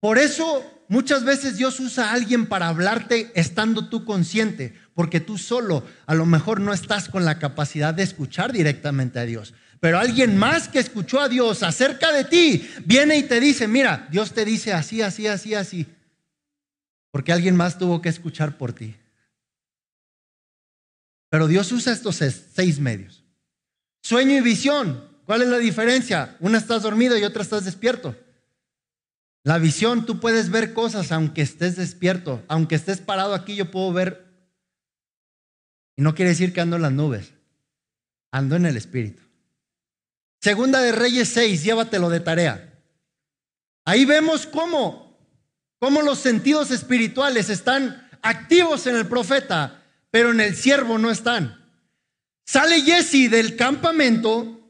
Por 0.00 0.18
eso 0.18 0.64
muchas 0.88 1.22
veces 1.22 1.58
Dios 1.58 1.78
usa 1.78 2.10
a 2.10 2.12
alguien 2.14 2.46
para 2.46 2.66
hablarte 2.66 3.30
estando 3.36 3.88
tú 3.88 4.04
consciente, 4.04 4.74
porque 4.94 5.20
tú 5.20 5.38
solo 5.38 5.86
a 6.06 6.16
lo 6.16 6.26
mejor 6.26 6.60
no 6.60 6.72
estás 6.72 7.08
con 7.08 7.24
la 7.24 7.38
capacidad 7.38 7.94
de 7.94 8.02
escuchar 8.02 8.52
directamente 8.52 9.20
a 9.20 9.26
Dios. 9.26 9.54
Pero 9.78 10.00
alguien 10.00 10.36
más 10.36 10.66
que 10.66 10.80
escuchó 10.80 11.20
a 11.20 11.28
Dios 11.28 11.62
acerca 11.62 12.10
de 12.10 12.24
ti 12.24 12.68
viene 12.84 13.16
y 13.16 13.22
te 13.22 13.38
dice, 13.38 13.68
mira, 13.68 14.08
Dios 14.10 14.32
te 14.32 14.44
dice 14.44 14.72
así, 14.72 15.02
así, 15.02 15.28
así, 15.28 15.54
así. 15.54 15.86
Porque 17.12 17.32
alguien 17.32 17.54
más 17.54 17.78
tuvo 17.78 18.02
que 18.02 18.08
escuchar 18.08 18.58
por 18.58 18.72
ti. 18.72 18.96
Pero 21.32 21.48
Dios 21.48 21.72
usa 21.72 21.94
estos 21.94 22.16
seis 22.16 22.78
medios. 22.78 23.24
Sueño 24.02 24.36
y 24.36 24.42
visión. 24.42 25.08
¿Cuál 25.24 25.40
es 25.40 25.48
la 25.48 25.56
diferencia? 25.56 26.36
Una 26.40 26.58
estás 26.58 26.82
dormido 26.82 27.16
y 27.16 27.24
otra 27.24 27.42
estás 27.42 27.64
despierto. 27.64 28.14
La 29.42 29.56
visión, 29.56 30.04
tú 30.04 30.20
puedes 30.20 30.50
ver 30.50 30.74
cosas 30.74 31.10
aunque 31.10 31.40
estés 31.40 31.76
despierto. 31.76 32.44
Aunque 32.48 32.74
estés 32.74 33.00
parado 33.00 33.32
aquí, 33.32 33.54
yo 33.54 33.70
puedo 33.70 33.94
ver. 33.94 34.26
Y 35.96 36.02
no 36.02 36.14
quiere 36.14 36.32
decir 36.32 36.52
que 36.52 36.60
ando 36.60 36.76
en 36.76 36.82
las 36.82 36.92
nubes. 36.92 37.32
Ando 38.30 38.56
en 38.56 38.66
el 38.66 38.76
Espíritu. 38.76 39.22
Segunda 40.38 40.82
de 40.82 40.92
Reyes 40.92 41.30
6, 41.30 41.64
llévatelo 41.64 42.10
de 42.10 42.20
tarea. 42.20 42.78
Ahí 43.86 44.04
vemos 44.04 44.46
cómo, 44.46 45.18
cómo 45.78 46.02
los 46.02 46.18
sentidos 46.18 46.70
espirituales 46.70 47.48
están 47.48 48.10
activos 48.20 48.86
en 48.86 48.96
el 48.96 49.06
profeta, 49.06 49.81
pero 50.12 50.30
en 50.30 50.40
el 50.40 50.54
siervo 50.54 50.98
no 50.98 51.10
están. 51.10 51.58
Sale 52.44 52.82
Jesse 52.82 53.30
del 53.30 53.56
campamento 53.56 54.60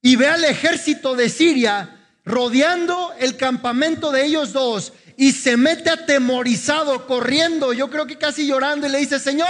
y 0.00 0.14
ve 0.14 0.28
al 0.28 0.44
ejército 0.44 1.16
de 1.16 1.28
Siria 1.28 2.00
rodeando 2.24 3.12
el 3.18 3.36
campamento 3.36 4.12
de 4.12 4.24
ellos 4.24 4.52
dos 4.52 4.92
y 5.16 5.32
se 5.32 5.56
mete 5.56 5.90
atemorizado, 5.90 7.06
corriendo, 7.06 7.72
yo 7.72 7.90
creo 7.90 8.06
que 8.06 8.16
casi 8.16 8.46
llorando 8.46 8.86
y 8.86 8.90
le 8.90 8.98
dice, 8.98 9.18
Señor, 9.18 9.48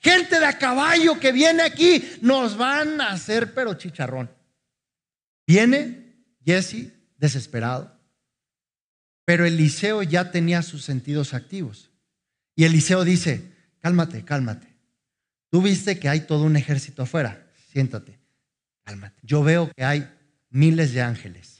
gente 0.00 0.38
de 0.38 0.44
a 0.44 0.58
caballo 0.58 1.18
que 1.18 1.32
viene 1.32 1.62
aquí, 1.62 2.04
nos 2.20 2.56
van 2.58 3.00
a 3.00 3.12
hacer 3.12 3.54
pero 3.54 3.74
chicharrón. 3.74 4.30
Viene 5.46 6.22
Jesse 6.44 6.92
desesperado, 7.16 7.98
pero 9.24 9.46
Eliseo 9.46 10.02
ya 10.02 10.30
tenía 10.30 10.62
sus 10.62 10.84
sentidos 10.84 11.32
activos. 11.32 11.90
Y 12.54 12.64
Eliseo 12.64 13.04
dice, 13.04 13.55
cálmate, 13.80 14.24
cálmate. 14.24 14.74
Tú 15.50 15.62
viste 15.62 15.98
que 15.98 16.08
hay 16.08 16.20
todo 16.20 16.44
un 16.44 16.56
ejército 16.56 17.02
afuera, 17.02 17.50
siéntate, 17.72 18.18
cálmate. 18.84 19.20
Yo 19.22 19.42
veo 19.42 19.70
que 19.72 19.84
hay 19.84 20.10
miles 20.50 20.92
de 20.92 21.02
ángeles 21.02 21.56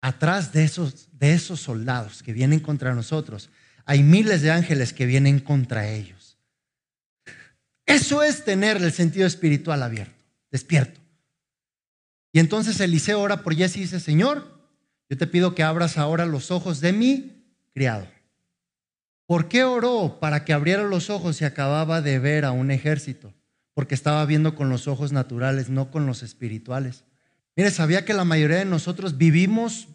atrás 0.00 0.52
de 0.52 0.64
esos, 0.64 1.08
de 1.12 1.34
esos 1.34 1.60
soldados 1.60 2.22
que 2.22 2.32
vienen 2.32 2.60
contra 2.60 2.94
nosotros, 2.94 3.50
hay 3.84 4.02
miles 4.02 4.42
de 4.42 4.50
ángeles 4.50 4.92
que 4.92 5.06
vienen 5.06 5.40
contra 5.40 5.88
ellos. 5.88 6.38
Eso 7.86 8.22
es 8.22 8.44
tener 8.44 8.76
el 8.76 8.92
sentido 8.92 9.26
espiritual 9.26 9.82
abierto, 9.82 10.22
despierto. 10.50 11.00
Y 12.32 12.38
entonces 12.38 12.78
Eliseo 12.80 13.20
ora 13.20 13.42
por 13.42 13.54
Jesse 13.54 13.78
y 13.78 13.80
dice, 13.80 14.00
Señor, 14.00 14.58
yo 15.08 15.16
te 15.16 15.26
pido 15.26 15.54
que 15.54 15.62
abras 15.62 15.96
ahora 15.96 16.26
los 16.26 16.50
ojos 16.50 16.80
de 16.80 16.92
mi 16.92 17.44
criado. 17.72 18.06
¿Por 19.28 19.46
qué 19.46 19.62
oró 19.62 20.20
para 20.20 20.46
que 20.46 20.54
abriera 20.54 20.84
los 20.84 21.10
ojos 21.10 21.42
y 21.42 21.44
acababa 21.44 22.00
de 22.00 22.18
ver 22.18 22.46
a 22.46 22.52
un 22.52 22.70
ejército? 22.70 23.34
Porque 23.74 23.94
estaba 23.94 24.24
viendo 24.24 24.54
con 24.54 24.70
los 24.70 24.88
ojos 24.88 25.12
naturales, 25.12 25.68
no 25.68 25.90
con 25.90 26.06
los 26.06 26.22
espirituales. 26.22 27.04
Mire, 27.54 27.70
sabía 27.70 28.06
que 28.06 28.14
la 28.14 28.24
mayoría 28.24 28.56
de 28.56 28.64
nosotros 28.64 29.18
vivimos 29.18 29.88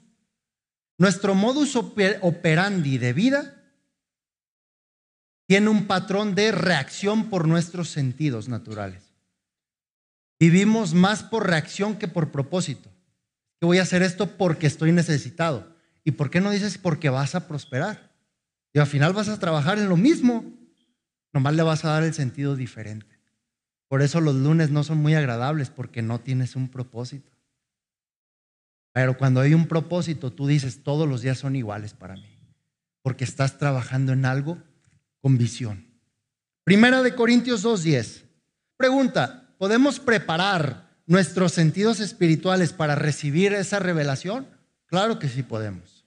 nuestro 1.00 1.34
modus 1.34 1.76
operandi 1.76 3.00
de 3.00 3.14
vida 3.14 3.60
tiene 5.48 5.70
un 5.70 5.88
patrón 5.88 6.36
de 6.36 6.52
reacción 6.52 7.32
por 7.32 7.48
nuestros 7.48 7.90
sentidos 7.90 8.48
naturales. 8.48 9.16
Vivimos 10.40 10.94
más 10.94 11.24
por 11.24 11.48
reacción 11.48 11.98
que 11.98 12.08
por 12.08 12.32
propósito. 12.32 12.92
Que 13.60 13.66
voy 13.66 13.80
a 13.80 13.82
hacer 13.82 14.04
esto 14.04 14.38
porque 14.38 14.68
estoy 14.68 14.92
necesitado. 14.92 15.76
¿Y 16.04 16.12
por 16.12 16.30
qué 16.30 16.40
no 16.40 16.52
dices 16.52 16.78
porque 16.78 17.10
vas 17.10 17.34
a 17.34 17.48
prosperar? 17.48 18.13
Y 18.74 18.80
al 18.80 18.88
final 18.88 19.14
vas 19.14 19.30
a 19.30 19.40
trabajar 19.40 19.78
en 19.78 19.88
lo 19.88 19.96
mismo, 19.96 20.44
nomás 21.32 21.54
le 21.54 21.62
vas 21.62 21.86
a 21.86 21.90
dar 21.90 22.04
el 22.04 22.14
sentido 22.14 22.56
diferente. 22.56 23.20
Por 23.88 24.02
eso 24.02 24.20
los 24.20 24.34
lunes 24.34 24.72
no 24.72 24.84
son 24.84 24.98
muy 24.98 25.14
agradables 25.14 25.70
porque 25.70 26.02
no 26.02 26.20
tienes 26.20 26.56
un 26.56 26.70
propósito. 26.70 27.32
Pero 28.92 29.18
cuando 29.18 29.42
hay 29.42 29.54
un 29.54 29.68
propósito, 29.68 30.32
tú 30.32 30.48
dices, 30.48 30.84
todos 30.84 31.08
los 31.08 31.22
días 31.22 31.38
son 31.38 31.56
iguales 31.56 31.94
para 31.94 32.16
mí, 32.16 32.40
porque 33.04 33.24
estás 33.24 33.60
trabajando 33.60 34.14
en 34.14 34.26
algo 34.26 34.58
con 35.22 35.38
visión. 35.38 35.88
Primera 36.64 37.04
de 37.04 37.14
Corintios 37.14 37.64
2.10. 37.64 38.24
Pregunta, 38.78 39.54
¿podemos 39.58 40.00
preparar 40.00 40.90
nuestros 41.06 41.52
sentidos 41.52 42.00
espirituales 42.00 42.74
para 42.74 42.96
recibir 42.96 43.54
esa 43.54 43.80
revelación? 43.80 44.48
Claro 44.86 45.20
que 45.20 45.30
sí 45.30 45.44
podemos. 45.44 46.06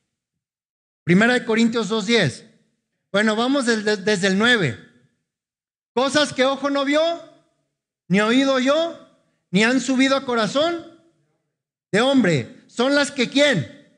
Primera 1.05 1.35
de 1.35 1.45
Corintios 1.45 1.91
2.10. 1.91 2.46
Bueno, 3.17 3.35
vamos 3.35 3.65
desde, 3.65 4.27
el 4.27 4.37
9. 4.37 4.79
Cosas 5.95 6.35
que 6.35 6.45
ojo 6.45 6.69
no 6.69 6.85
vio, 6.85 7.01
ni 8.09 8.21
oído 8.21 8.59
yo, 8.59 9.09
ni 9.51 9.65
han 9.65 9.81
subido 9.81 10.17
a 10.17 10.27
corazón 10.27 10.85
de 11.91 12.03
hombre 12.03 12.65
son 12.67 12.95
las 12.95 13.11
que 13.11 13.31
quién? 13.31 13.89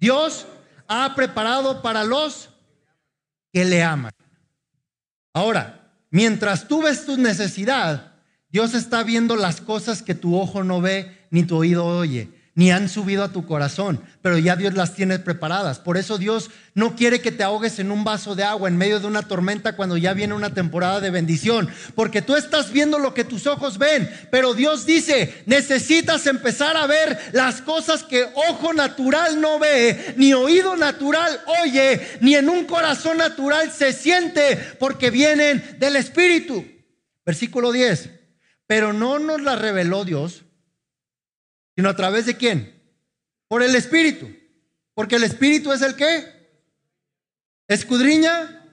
Dios 0.00 0.46
ha 0.88 1.14
preparado 1.14 1.82
para 1.82 2.04
los 2.04 2.48
que 3.52 3.66
le 3.66 3.82
aman. 3.82 4.14
Ahora, 5.34 5.92
mientras 6.08 6.66
tú 6.66 6.80
ves 6.80 7.04
tu 7.04 7.18
necesidad, 7.18 8.14
Dios 8.48 8.72
está 8.72 9.02
viendo 9.02 9.36
las 9.36 9.60
cosas 9.60 10.02
que 10.02 10.14
tu 10.14 10.38
ojo 10.38 10.64
no 10.64 10.80
ve 10.80 11.26
ni 11.28 11.42
tu 11.42 11.58
oído 11.58 11.84
oye 11.84 12.30
ni 12.56 12.70
han 12.70 12.88
subido 12.88 13.24
a 13.24 13.32
tu 13.32 13.46
corazón, 13.46 14.00
pero 14.22 14.38
ya 14.38 14.54
Dios 14.54 14.74
las 14.74 14.94
tiene 14.94 15.18
preparadas. 15.18 15.80
Por 15.80 15.96
eso 15.96 16.18
Dios 16.18 16.50
no 16.74 16.94
quiere 16.94 17.20
que 17.20 17.32
te 17.32 17.42
ahogues 17.42 17.80
en 17.80 17.90
un 17.90 18.04
vaso 18.04 18.36
de 18.36 18.44
agua 18.44 18.68
en 18.68 18.76
medio 18.76 19.00
de 19.00 19.08
una 19.08 19.22
tormenta 19.22 19.74
cuando 19.74 19.96
ya 19.96 20.14
viene 20.14 20.34
una 20.34 20.54
temporada 20.54 21.00
de 21.00 21.10
bendición, 21.10 21.68
porque 21.96 22.22
tú 22.22 22.36
estás 22.36 22.70
viendo 22.70 22.98
lo 23.00 23.12
que 23.12 23.24
tus 23.24 23.46
ojos 23.48 23.78
ven, 23.78 24.08
pero 24.30 24.54
Dios 24.54 24.86
dice, 24.86 25.42
necesitas 25.46 26.26
empezar 26.26 26.76
a 26.76 26.86
ver 26.86 27.18
las 27.32 27.60
cosas 27.60 28.04
que 28.04 28.28
ojo 28.48 28.72
natural 28.72 29.40
no 29.40 29.58
ve, 29.58 30.14
ni 30.16 30.32
oído 30.32 30.76
natural 30.76 31.40
oye, 31.62 32.18
ni 32.20 32.36
en 32.36 32.48
un 32.48 32.64
corazón 32.64 33.18
natural 33.18 33.72
se 33.72 33.92
siente, 33.92 34.56
porque 34.78 35.10
vienen 35.10 35.76
del 35.78 35.96
Espíritu. 35.96 36.64
Versículo 37.26 37.72
10. 37.72 38.10
Pero 38.66 38.92
no 38.92 39.18
nos 39.18 39.42
la 39.42 39.56
reveló 39.56 40.04
Dios 40.04 40.43
sino 41.76 41.88
a 41.88 41.96
través 41.96 42.26
de 42.26 42.36
quién? 42.36 42.80
Por 43.48 43.62
el 43.62 43.74
Espíritu. 43.74 44.28
Porque 44.94 45.16
el 45.16 45.24
Espíritu 45.24 45.72
es 45.72 45.82
el 45.82 45.96
que 45.96 46.32
escudriña 47.68 48.64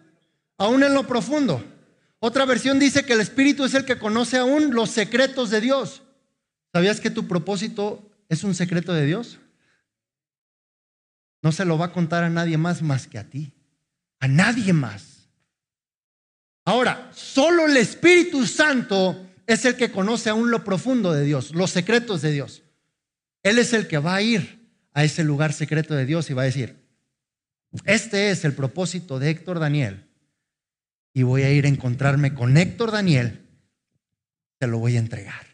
aún 0.58 0.84
en 0.84 0.94
lo 0.94 1.08
profundo. 1.08 1.64
Otra 2.20 2.46
versión 2.46 2.78
dice 2.78 3.04
que 3.04 3.14
el 3.14 3.22
Espíritu 3.22 3.66
es 3.66 3.74
el 3.74 3.86
que 3.86 3.98
conoce 3.98 4.38
aún 4.38 4.76
los 4.76 4.92
secretos 4.92 5.50
de 5.50 5.62
Dios. 5.62 6.04
¿Sabías 6.72 7.00
que 7.00 7.10
tu 7.10 7.28
propósito 7.28 8.08
es 8.30 8.44
un 8.44 8.54
secreto 8.54 8.94
de 8.94 9.06
Dios? 9.06 9.40
No 11.42 11.52
se 11.52 11.66
lo 11.66 11.78
va 11.78 11.88
a 11.88 11.94
contar 11.94 12.24
a 12.24 12.30
nadie 12.30 12.58
más 12.58 12.82
más 12.82 13.08
que 13.08 13.18
a 13.18 13.24
ti. 13.24 13.52
A 14.20 14.28
nadie 14.28 14.72
más. 14.72 15.28
Ahora, 16.64 17.10
solo 17.14 17.66
el 17.66 17.76
Espíritu 17.78 18.46
Santo 18.46 19.28
es 19.48 19.66
el 19.66 19.76
que 19.76 19.92
conoce 19.92 20.30
aún 20.30 20.52
lo 20.52 20.64
profundo 20.64 21.12
de 21.12 21.24
Dios, 21.24 21.56
los 21.56 21.72
secretos 21.72 22.22
de 22.22 22.32
Dios. 22.32 22.61
Él 23.44 23.58
es 23.58 23.74
el 23.74 23.88
que 23.88 23.98
va 23.98 24.16
a 24.16 24.22
ir 24.22 24.70
a 24.94 25.04
ese 25.04 25.24
lugar 25.24 25.54
secreto 25.54 25.96
de 25.96 26.06
Dios 26.06 26.30
y 26.30 26.34
va 26.34 26.44
a 26.44 26.46
decir, 26.46 26.82
este 27.86 28.32
es 28.32 28.46
el 28.46 28.54
propósito 28.54 29.20
de 29.20 29.30
Héctor 29.30 29.60
Daniel. 29.60 30.08
Y 31.14 31.24
voy 31.24 31.44
a 31.44 31.52
ir 31.52 31.66
a 31.66 31.70
encontrarme 31.70 32.34
con 32.34 32.56
Héctor 32.58 32.92
Daniel, 32.92 33.48
te 34.58 34.68
lo 34.68 34.80
voy 34.80 34.96
a 34.96 35.00
entregar. 35.00 35.46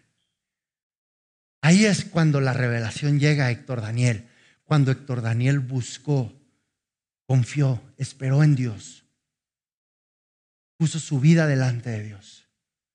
Ahí 1.61 1.85
es 1.85 2.05
cuando 2.05 2.41
la 2.41 2.53
revelación 2.53 3.19
llega 3.19 3.45
a 3.45 3.51
Héctor 3.51 3.81
Daniel, 3.81 4.27
cuando 4.63 4.91
Héctor 4.91 5.21
Daniel 5.21 5.59
buscó, 5.59 6.33
confió, 7.25 7.81
esperó 7.97 8.43
en 8.43 8.55
Dios, 8.55 9.05
puso 10.77 10.99
su 10.99 11.19
vida 11.19 11.47
delante 11.47 11.89
de 11.89 12.03
Dios, 12.03 12.45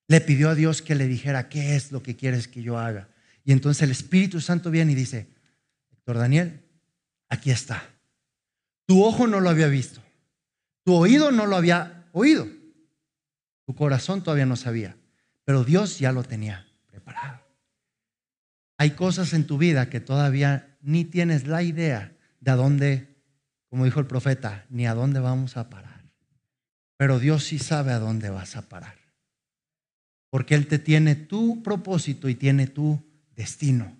le 0.07 0.21
pidió 0.21 0.51
a 0.51 0.55
Dios 0.55 0.83
que 0.83 0.95
le 0.95 1.09
dijera, 1.09 1.49
¿qué 1.49 1.75
es 1.75 1.91
lo 1.91 2.03
que 2.03 2.17
quieres 2.17 2.47
que 2.47 2.63
yo 2.63 2.79
haga? 2.79 3.09
Y 3.45 3.53
entonces 3.53 3.83
el 3.83 3.91
Espíritu 3.91 4.41
Santo 4.41 4.71
viene 4.71 4.93
y 4.93 4.95
dice, 4.95 5.29
Héctor 5.91 6.19
Daniel, 6.19 6.63
aquí 7.29 7.51
está. 7.51 7.83
Tu 8.87 9.03
ojo 9.03 9.27
no 9.27 9.41
lo 9.41 9.49
había 9.51 9.69
visto, 9.69 10.03
tu 10.85 10.95
oído 10.95 11.31
no 11.31 11.47
lo 11.47 11.57
había 11.57 12.09
oído, 12.13 12.47
tu 13.65 13.75
corazón 13.75 14.23
todavía 14.23 14.47
no 14.47 14.57
sabía, 14.57 14.97
pero 15.45 15.65
Dios 15.65 15.99
ya 15.99 16.13
lo 16.13 16.25
tenía 16.25 16.67
preparado. 16.87 17.41
Hay 18.79 18.91
cosas 18.91 19.33
en 19.33 19.47
tu 19.47 19.59
vida 19.59 19.89
que 19.89 20.01
todavía 20.01 20.77
ni 20.83 21.05
tienes 21.05 21.47
la 21.47 21.63
idea 21.63 22.17
de 22.41 22.51
a 22.51 22.57
dónde 22.57 23.13
como 23.73 23.87
dijo 23.87 24.01
el 24.01 24.07
profeta, 24.07 24.67
ni 24.69 24.87
a 24.87 24.93
dónde 24.93 25.19
vamos 25.19 25.57
a 25.57 25.71
parar. 25.71 26.05
Pero 26.99 27.19
Dios 27.19 27.45
sí 27.45 27.59
sabe 27.59 27.93
a 27.93 27.99
dónde 27.99 28.29
vas 28.29 28.55
a 28.55 28.69
parar. 28.69 28.99
Porque 30.29 30.55
Él 30.55 30.67
te 30.67 30.79
tiene 30.79 31.15
tu 31.15 31.63
propósito 31.63 32.29
y 32.29 32.35
tiene 32.35 32.67
tu 32.67 33.03
destino. 33.37 33.97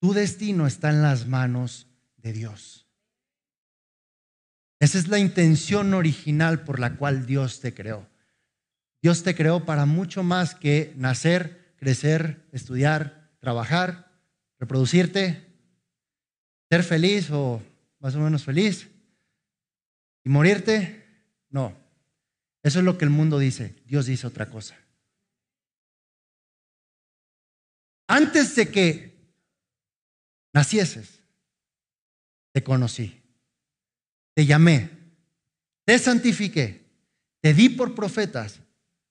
Tu 0.00 0.12
destino 0.12 0.66
está 0.66 0.90
en 0.90 1.02
las 1.02 1.26
manos 1.26 1.86
de 2.16 2.32
Dios. 2.32 2.86
Esa 4.80 4.98
es 4.98 5.08
la 5.08 5.18
intención 5.18 5.94
original 5.94 6.64
por 6.64 6.80
la 6.80 6.96
cual 6.96 7.24
Dios 7.24 7.60
te 7.60 7.72
creó. 7.72 8.08
Dios 9.00 9.22
te 9.22 9.34
creó 9.34 9.64
para 9.64 9.86
mucho 9.86 10.22
más 10.22 10.54
que 10.54 10.92
nacer, 10.96 11.74
crecer, 11.76 12.48
estudiar, 12.52 13.30
trabajar, 13.38 14.10
reproducirte, 14.58 15.46
ser 16.68 16.82
feliz 16.82 17.30
o 17.30 17.62
más 18.00 18.14
o 18.14 18.20
menos 18.20 18.44
feliz 18.44 18.88
y 20.24 20.28
morirte. 20.28 21.04
No, 21.50 21.76
eso 22.62 22.78
es 22.78 22.84
lo 22.84 22.98
que 22.98 23.04
el 23.04 23.10
mundo 23.10 23.38
dice. 23.38 23.76
Dios 23.86 24.06
dice 24.06 24.26
otra 24.26 24.50
cosa. 24.50 24.76
Antes 28.06 28.54
de 28.56 28.70
que 28.70 29.32
nacieses, 30.52 31.20
te 32.52 32.62
conocí, 32.62 33.22
te 34.34 34.46
llamé, 34.46 34.90
te 35.84 35.98
santifiqué, 35.98 36.84
te 37.40 37.54
di 37.54 37.68
por 37.70 37.94
profetas, 37.94 38.60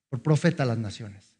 por 0.09 0.21
profeta 0.21 0.63
a 0.63 0.67
las 0.67 0.77
naciones. 0.77 1.31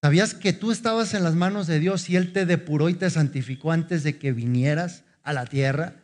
¿Sabías 0.00 0.34
que 0.34 0.52
tú 0.52 0.70
estabas 0.70 1.14
en 1.14 1.24
las 1.24 1.34
manos 1.34 1.66
de 1.66 1.80
Dios 1.80 2.08
y 2.08 2.16
Él 2.16 2.32
te 2.32 2.46
depuró 2.46 2.88
y 2.88 2.94
te 2.94 3.10
santificó 3.10 3.72
antes 3.72 4.04
de 4.04 4.18
que 4.18 4.32
vinieras 4.32 5.04
a 5.22 5.32
la 5.32 5.44
tierra? 5.44 5.96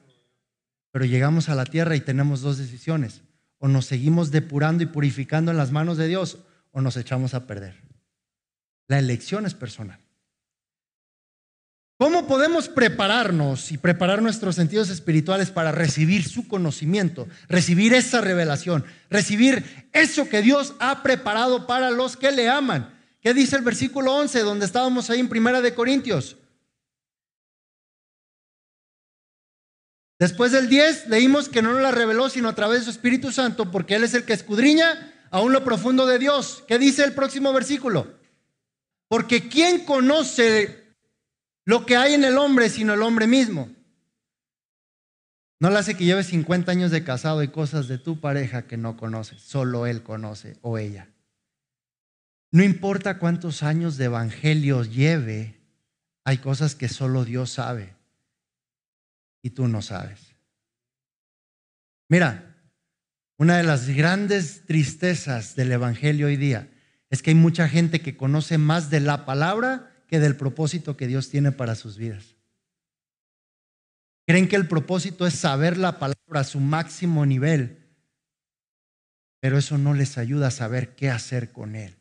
Pero 0.91 1.05
llegamos 1.05 1.49
a 1.49 1.55
la 1.55 1.65
tierra 1.65 1.95
y 1.95 2.01
tenemos 2.01 2.41
dos 2.41 2.59
decisiones. 2.59 3.23
O 3.59 3.69
nos 3.69 3.87
seguimos 3.87 4.31
depurando 4.31 4.83
y 4.83 4.87
purificando 4.87 5.53
en 5.53 5.57
las 5.57 5.71
manos 5.71 5.97
de 5.97 6.09
Dios 6.09 6.39
o 6.73 6.81
nos 6.81 6.97
echamos 6.97 7.35
a 7.35 7.47
perder. 7.47 7.81
La 8.89 8.99
elección 8.99 9.47
es 9.47 9.55
personal. 9.55 10.04
¿Cómo 11.97 12.27
podemos 12.27 12.69
prepararnos 12.69 13.71
y 13.71 13.79
preparar 13.79 14.21
nuestros 14.21 14.57
sentidos 14.57 14.91
espirituales 14.91 15.53
para 15.53 15.71
recibir 15.71 16.29
su 16.29 16.49
conocimiento, 16.49 17.29
recibir 17.49 17.95
esa 17.95 18.21
revelación, 18.21 18.85
recibir 19.11 19.89
eso 19.93 20.29
que 20.29 20.43
Dios 20.43 20.75
ha 20.81 21.05
preparado 21.05 21.69
para 21.69 21.93
los 21.93 22.17
que 22.17 22.33
le 22.33 22.49
aman? 22.49 22.93
¿Qué 23.21 23.33
dice 23.33 23.55
el 23.57 23.63
versículo 23.63 24.13
11 24.13 24.41
donde 24.41 24.67
estábamos 24.67 25.09
ahí 25.09 25.21
en 25.21 25.29
Primera 25.29 25.61
de 25.61 25.73
Corintios? 25.73 26.37
Después 30.19 30.51
del 30.51 30.69
10 30.69 31.07
leímos 31.09 31.49
que 31.49 31.63
no 31.63 31.73
nos 31.73 31.83
la 31.83 31.93
reveló 31.93 32.29
sino 32.29 32.49
a 32.49 32.55
través 32.57 32.81
de 32.81 32.85
su 32.87 32.91
Espíritu 32.91 33.31
Santo 33.31 33.71
porque 33.71 33.95
Él 33.95 34.03
es 34.03 34.15
el 34.15 34.25
que 34.25 34.33
escudriña 34.33 35.13
aún 35.31 35.53
lo 35.53 35.63
profundo 35.63 36.07
de 36.07 36.19
Dios. 36.19 36.65
¿Qué 36.67 36.77
dice 36.79 37.05
el 37.05 37.13
próximo 37.13 37.53
versículo? 37.53 38.19
Porque 39.07 39.49
¿quién 39.49 39.85
conoce 39.85 40.84
lo 41.65 41.87
que 41.87 41.97
hay 41.97 42.15
en 42.15 42.25
el 42.25 42.37
hombre, 42.39 42.69
sino 42.69 42.95
el 42.95 43.03
hombre 43.03 43.27
mismo. 43.27 43.71
No 45.61 45.71
le 45.71 45.79
hace 45.79 45.97
que 45.97 46.05
lleves 46.05 46.27
50 46.27 46.71
años 46.71 46.91
de 46.91 47.05
casado 47.05 47.43
y 47.43 47.49
cosas 47.49 47.89
de 47.89 47.99
tu 47.99 48.21
pareja 48.21 48.67
que 48.67 48.77
no 48.77 48.97
conoces, 48.97 49.41
solo 49.41 49.87
él 49.87 50.03
conoce 50.03 50.59
o 50.61 50.79
ella. 50.79 51.09
No 52.51 52.63
importa 52.63 53.19
cuántos 53.19 53.63
años 53.63 53.97
de 53.97 54.05
evangelio 54.05 54.85
lleve, 54.85 55.61
hay 56.25 56.39
cosas 56.39 56.75
que 56.75 56.89
solo 56.89 57.25
Dios 57.25 57.51
sabe 57.51 57.95
y 59.43 59.51
tú 59.51 59.69
no 59.69 59.83
sabes. 59.83 60.35
Mira, 62.09 62.55
una 63.37 63.57
de 63.57 63.65
las 63.65 63.89
grandes 63.89 64.67
tristezas 64.67 65.57
del 65.57 65.73
evangelio 65.73 66.27
hoy 66.27 66.37
día 66.37 66.69
es 67.11 67.23
que 67.23 67.31
hay 67.31 67.37
mucha 67.37 67.69
gente 67.69 68.01
que 68.01 68.17
conoce 68.17 68.59
más 68.59 68.91
de 68.91 69.01
la 69.01 69.25
palabra 69.25 69.94
que 70.07 70.21
del 70.21 70.37
propósito 70.37 70.97
que 70.97 71.07
Dios 71.07 71.29
tiene 71.29 71.53
para 71.53 71.75
sus 71.75 71.97
vidas. 71.97 72.35
Creen 74.27 74.49
que 74.49 74.57
el 74.57 74.69
propósito 74.69 75.27
es 75.27 75.35
saber 75.35 75.77
la 75.77 75.99
palabra 75.99 76.41
a 76.41 76.45
su 76.45 76.61
máximo 76.61 77.27
nivel, 77.27 77.85
pero 79.41 79.59
eso 79.59 79.77
no 79.77 79.93
les 79.93 80.17
ayuda 80.17 80.47
a 80.49 80.51
saber 80.51 80.95
qué 80.95 81.11
hacer 81.11 81.53
con 81.53 81.77
él, 81.77 81.97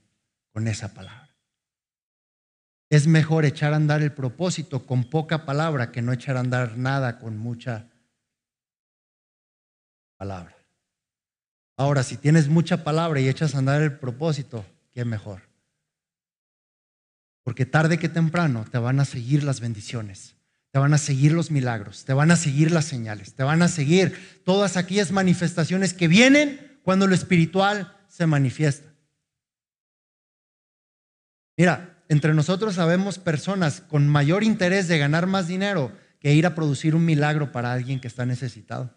con 0.54 0.68
esa 0.68 0.94
palabra. 0.94 1.36
Es 2.90 3.08
mejor 3.08 3.44
echar 3.44 3.74
a 3.74 3.78
andar 3.78 4.02
el 4.02 4.14
propósito 4.14 4.86
con 4.86 5.04
poca 5.10 5.46
palabra 5.46 5.92
que 5.92 6.02
no 6.02 6.14
echar 6.14 6.38
a 6.38 6.42
andar 6.42 6.78
nada 6.78 7.20
con 7.20 7.38
mucha 7.38 7.90
palabra. 10.16 10.56
Ahora, 11.76 12.04
si 12.04 12.18
tienes 12.18 12.48
mucha 12.48 12.84
palabra 12.84 13.20
y 13.20 13.28
echas 13.28 13.56
a 13.56 13.58
andar 13.58 13.82
el 13.82 13.98
propósito, 13.98 14.64
¿qué 14.92 15.04
mejor? 15.04 15.53
Porque 17.44 17.66
tarde 17.66 18.00
que 18.00 18.10
temprano 18.10 18.66
te 18.70 18.78
van 18.78 19.00
a 19.00 19.06
seguir 19.06 19.44
las 19.44 19.60
bendiciones, 19.60 20.36
te 20.72 20.80
van 20.80 20.94
a 20.94 20.98
seguir 20.98 21.34
los 21.34 21.52
milagros, 21.52 22.06
te 22.06 22.14
van 22.14 22.32
a 22.32 22.36
seguir 22.36 22.72
las 22.72 22.86
señales, 22.86 23.36
te 23.36 23.44
van 23.44 23.62
a 23.62 23.68
seguir 23.68 24.42
todas 24.46 24.78
aquellas 24.78 25.12
manifestaciones 25.12 25.94
que 25.94 26.08
vienen 26.08 26.80
cuando 26.84 27.06
lo 27.06 27.14
espiritual 27.14 27.96
se 28.08 28.26
manifiesta. 28.26 28.94
Mira, 31.58 32.04
entre 32.10 32.34
nosotros 32.34 32.76
sabemos 32.76 33.20
personas 33.20 33.82
con 33.82 34.08
mayor 34.08 34.44
interés 34.44 34.88
de 34.88 34.98
ganar 34.98 35.28
más 35.28 35.48
dinero 35.48 35.92
que 36.20 36.34
ir 36.34 36.46
a 36.46 36.56
producir 36.56 36.96
un 36.96 37.06
milagro 37.06 37.52
para 37.52 37.74
alguien 37.74 38.00
que 38.00 38.08
está 38.08 38.26
necesitado. 38.26 38.96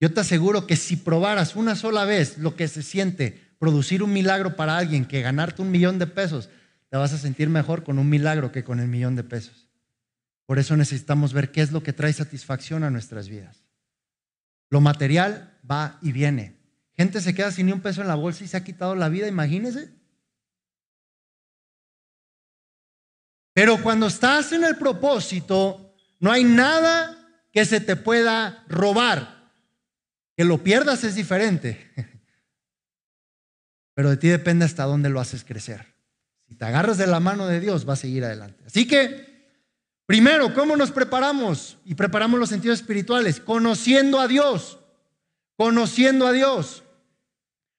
Yo 0.00 0.12
te 0.12 0.20
aseguro 0.20 0.66
que 0.66 0.76
si 0.76 0.96
probaras 0.96 1.56
una 1.56 1.76
sola 1.76 2.04
vez 2.04 2.38
lo 2.38 2.56
que 2.56 2.68
se 2.68 2.82
siente 2.82 3.50
producir 3.58 4.02
un 4.02 4.12
milagro 4.12 4.56
para 4.56 4.78
alguien 4.78 5.04
que 5.04 5.20
ganarte 5.20 5.60
un 5.60 5.70
millón 5.70 5.98
de 5.98 6.06
pesos, 6.06 6.48
te 6.90 6.96
vas 6.96 7.12
a 7.12 7.18
sentir 7.18 7.48
mejor 7.48 7.84
con 7.84 7.98
un 7.98 8.08
milagro 8.08 8.50
que 8.52 8.64
con 8.64 8.80
el 8.80 8.88
millón 8.88 9.14
de 9.16 9.22
pesos. 9.22 9.68
Por 10.44 10.58
eso 10.58 10.76
necesitamos 10.76 11.32
ver 11.32 11.52
qué 11.52 11.62
es 11.62 11.70
lo 11.70 11.82
que 11.82 11.92
trae 11.92 12.12
satisfacción 12.12 12.82
a 12.82 12.90
nuestras 12.90 13.28
vidas. 13.28 13.64
Lo 14.68 14.80
material 14.80 15.56
va 15.68 15.98
y 16.02 16.10
viene. 16.10 16.58
Gente 16.96 17.20
se 17.20 17.32
queda 17.32 17.52
sin 17.52 17.66
ni 17.66 17.72
un 17.72 17.80
peso 17.80 18.02
en 18.02 18.08
la 18.08 18.16
bolsa 18.16 18.42
y 18.42 18.48
se 18.48 18.56
ha 18.56 18.64
quitado 18.64 18.96
la 18.96 19.08
vida, 19.08 19.28
imagínese. 19.28 19.90
Pero 23.52 23.80
cuando 23.82 24.08
estás 24.08 24.52
en 24.52 24.64
el 24.64 24.76
propósito, 24.76 25.94
no 26.18 26.32
hay 26.32 26.42
nada 26.42 27.16
que 27.52 27.64
se 27.64 27.80
te 27.80 27.94
pueda 27.94 28.64
robar. 28.68 29.52
Que 30.36 30.44
lo 30.44 30.62
pierdas 30.62 31.04
es 31.04 31.14
diferente. 31.14 31.92
Pero 33.94 34.10
de 34.10 34.16
ti 34.16 34.28
depende 34.28 34.64
hasta 34.64 34.84
dónde 34.84 35.10
lo 35.10 35.20
haces 35.20 35.44
crecer. 35.44 35.99
Si 36.50 36.56
te 36.56 36.64
agarras 36.64 36.98
de 36.98 37.06
la 37.06 37.20
mano 37.20 37.46
de 37.46 37.60
Dios, 37.60 37.84
vas 37.84 38.00
a 38.00 38.02
seguir 38.02 38.24
adelante. 38.24 38.64
Así 38.66 38.84
que, 38.84 39.46
primero, 40.04 40.52
¿cómo 40.52 40.76
nos 40.76 40.90
preparamos? 40.90 41.78
Y 41.84 41.94
preparamos 41.94 42.40
los 42.40 42.48
sentidos 42.48 42.80
espirituales, 42.80 43.38
conociendo 43.38 44.18
a 44.18 44.26
Dios, 44.26 44.80
conociendo 45.56 46.26
a 46.26 46.32
Dios. 46.32 46.82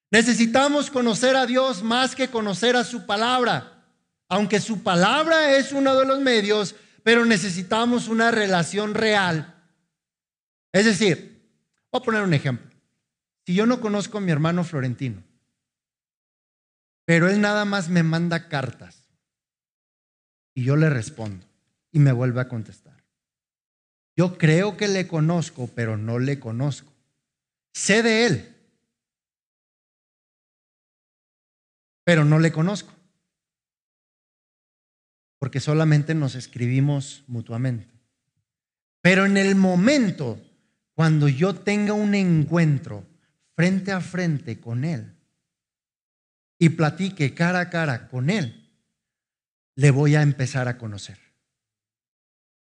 Necesitamos 0.09 0.89
conocer 0.89 1.35
a 1.35 1.45
Dios 1.45 1.83
más 1.83 2.15
que 2.15 2.29
conocer 2.29 2.77
a 2.77 2.85
su 2.85 3.05
palabra. 3.05 3.83
Aunque 4.29 4.61
su 4.61 4.81
palabra 4.83 5.57
es 5.57 5.73
uno 5.73 5.93
de 5.97 6.05
los 6.05 6.21
medios, 6.21 6.73
pero 7.03 7.25
necesitamos 7.25 8.07
una 8.07 8.31
relación 8.31 8.93
real. 8.93 9.53
Es 10.71 10.85
decir, 10.85 11.45
voy 11.91 11.99
a 11.99 12.05
poner 12.05 12.21
un 12.21 12.33
ejemplo. 12.33 12.71
Si 13.45 13.53
yo 13.53 13.65
no 13.65 13.81
conozco 13.81 14.19
a 14.19 14.21
mi 14.21 14.31
hermano 14.31 14.63
Florentino, 14.63 15.23
pero 17.05 17.29
él 17.29 17.41
nada 17.41 17.65
más 17.65 17.89
me 17.89 18.03
manda 18.03 18.47
cartas 18.47 19.07
y 20.53 20.63
yo 20.63 20.75
le 20.75 20.89
respondo 20.89 21.45
y 21.91 21.99
me 21.99 22.11
vuelve 22.11 22.41
a 22.41 22.47
contestar. 22.47 23.03
Yo 24.15 24.37
creo 24.37 24.77
que 24.77 24.87
le 24.87 25.07
conozco, 25.07 25.69
pero 25.73 25.97
no 25.97 26.19
le 26.19 26.39
conozco. 26.39 26.91
Sé 27.73 28.03
de 28.03 28.25
él, 28.25 28.55
pero 32.03 32.25
no 32.25 32.39
le 32.39 32.51
conozco. 32.51 32.93
Porque 35.39 35.59
solamente 35.59 36.13
nos 36.13 36.35
escribimos 36.35 37.23
mutuamente. 37.27 37.91
Pero 39.01 39.25
en 39.25 39.37
el 39.37 39.55
momento 39.55 40.39
cuando 40.93 41.27
yo 41.27 41.55
tenga 41.55 41.93
un 41.93 42.13
encuentro 42.13 43.03
frente 43.55 43.91
a 43.91 44.01
frente 44.01 44.59
con 44.59 44.83
él, 44.83 45.15
y 46.61 46.69
platique 46.69 47.33
cara 47.33 47.59
a 47.59 47.69
cara 47.71 48.07
con 48.07 48.29
Él, 48.29 48.69
le 49.73 49.89
voy 49.89 50.13
a 50.15 50.21
empezar 50.21 50.67
a 50.67 50.77
conocer. 50.77 51.17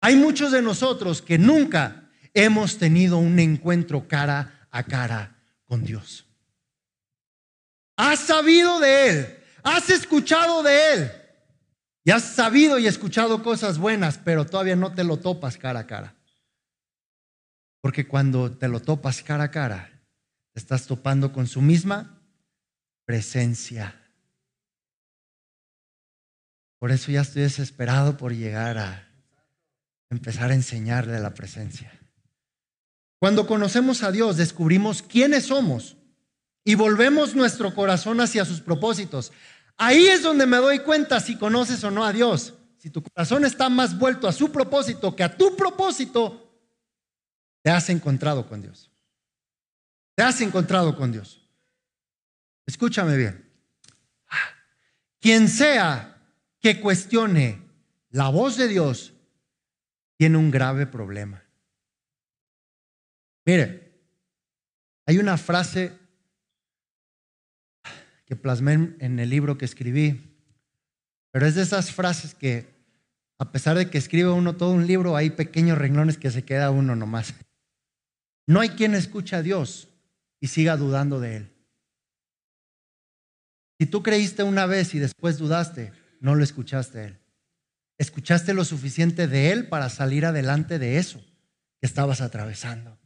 Hay 0.02 0.16
muchos 0.16 0.52
de 0.52 0.62
nosotros 0.62 1.24
que 1.24 1.40
nunca 1.40 2.12
hemos 2.36 2.78
tenido 2.78 3.18
un 3.18 3.40
encuentro 3.40 4.08
cara 4.08 4.68
a 4.70 4.84
cara 4.84 5.36
con 5.66 5.84
Dios. 5.84 6.28
Has 7.98 8.20
sabido 8.20 8.80
de 8.80 9.10
Él, 9.10 9.38
has 9.64 9.90
escuchado 9.90 10.62
de 10.62 10.94
Él 10.94 11.12
y 12.04 12.12
has 12.12 12.36
sabido 12.36 12.78
y 12.78 12.86
escuchado 12.86 13.42
cosas 13.42 13.80
buenas, 13.80 14.20
pero 14.20 14.46
todavía 14.46 14.76
no 14.76 14.94
te 14.94 15.04
lo 15.04 15.18
topas 15.18 15.58
cara 15.58 15.80
a 15.80 15.88
cara. 15.88 16.14
Porque 17.82 18.08
cuando 18.08 18.52
te 18.52 18.68
lo 18.68 18.80
topas 18.80 19.24
cara 19.24 19.46
a 19.46 19.52
cara, 19.52 19.90
te 20.54 20.60
estás 20.60 20.86
topando 20.86 21.34
con 21.34 21.48
su 21.48 21.64
misma 21.64 22.21
presencia. 23.12 23.94
Por 26.80 26.92
eso 26.92 27.12
ya 27.12 27.20
estoy 27.20 27.42
desesperado 27.42 28.16
por 28.16 28.34
llegar 28.34 28.78
a 28.78 29.06
empezar 30.10 30.50
a 30.50 30.54
enseñarle 30.54 31.20
la 31.20 31.34
presencia. 31.34 31.92
Cuando 33.20 33.48
conocemos 33.48 34.04
a 34.04 34.14
Dios, 34.14 34.38
descubrimos 34.38 35.02
quiénes 35.02 35.48
somos 35.48 35.98
y 36.64 36.76
volvemos 36.76 37.36
nuestro 37.36 37.76
corazón 37.76 38.22
hacia 38.22 38.46
sus 38.46 38.62
propósitos. 38.62 39.34
Ahí 39.76 40.08
es 40.08 40.24
donde 40.24 40.46
me 40.46 40.56
doy 40.56 40.80
cuenta 40.80 41.20
si 41.20 41.38
conoces 41.38 41.84
o 41.84 41.92
no 41.92 42.06
a 42.06 42.14
Dios. 42.14 42.54
Si 42.78 42.90
tu 42.92 43.04
corazón 43.04 43.44
está 43.44 43.68
más 43.68 44.00
vuelto 44.00 44.30
a 44.30 44.32
su 44.32 44.54
propósito 44.54 45.18
que 45.18 45.24
a 45.24 45.36
tu 45.36 45.58
propósito, 45.58 46.50
te 47.62 47.72
has 47.72 47.90
encontrado 47.90 48.48
con 48.48 48.62
Dios. 48.62 48.90
Te 50.16 50.24
has 50.24 50.40
encontrado 50.40 50.96
con 50.96 51.12
Dios. 51.12 51.41
Escúchame 52.72 53.18
bien. 53.18 53.52
Quien 55.20 55.50
sea 55.50 56.18
que 56.62 56.80
cuestione 56.80 57.62
la 58.12 58.30
voz 58.30 58.56
de 58.56 58.70
Dios 58.70 59.14
tiene 60.16 60.38
un 60.38 60.50
grave 60.50 60.88
problema. 60.88 61.44
Mire, 63.46 63.92
hay 65.06 65.18
una 65.18 65.38
frase 65.38 66.00
que 68.26 68.38
plasmé 68.38 68.96
en 69.00 69.20
el 69.20 69.30
libro 69.30 69.58
que 69.58 69.66
escribí, 69.66 70.34
pero 71.30 71.48
es 71.48 71.56
de 71.56 71.64
esas 71.64 71.92
frases 71.92 72.34
que 72.34 72.74
a 73.38 73.52
pesar 73.52 73.78
de 73.78 73.90
que 73.90 73.98
escribe 73.98 74.30
uno 74.30 74.56
todo 74.56 74.72
un 74.72 74.88
libro, 74.88 75.18
hay 75.18 75.32
pequeños 75.32 75.78
renglones 75.78 76.18
que 76.18 76.32
se 76.32 76.46
queda 76.46 76.72
uno 76.72 76.96
nomás. 76.96 77.34
No 78.48 78.62
hay 78.62 78.70
quien 78.70 78.96
escuche 78.96 79.36
a 79.36 79.42
Dios 79.42 79.90
y 80.40 80.48
siga 80.48 80.78
dudando 80.78 81.20
de 81.20 81.36
Él. 81.36 81.51
Si 83.82 83.88
tú 83.88 84.04
creíste 84.04 84.44
una 84.44 84.68
vez 84.68 84.94
y 84.94 85.00
después 85.00 85.40
dudaste, 85.40 85.92
no 86.20 86.36
lo 86.36 86.44
escuchaste 86.44 87.00
a 87.00 87.04
Él. 87.06 87.18
Escuchaste 87.98 88.54
lo 88.54 88.64
suficiente 88.64 89.28
de 89.28 89.52
Él 89.52 89.70
para 89.70 89.90
salir 89.90 90.24
adelante 90.28 90.78
de 90.78 91.00
eso 91.00 91.20
que 91.80 91.88
estabas 91.88 92.22
atravesando. 92.22 93.00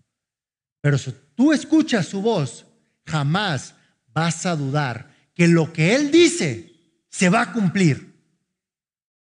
Pero 0.81 0.97
si 0.97 1.15
tú 1.33 1.53
escuchas 1.53 2.07
su 2.07 2.21
voz, 2.21 2.65
jamás 3.05 3.75
vas 4.13 4.45
a 4.45 4.57
dudar 4.57 5.15
que 5.33 5.47
lo 5.47 5.71
que 5.71 5.95
Él 5.95 6.11
dice 6.11 6.73
se 7.07 7.29
va 7.29 7.43
a 7.43 7.53
cumplir. 7.53 8.13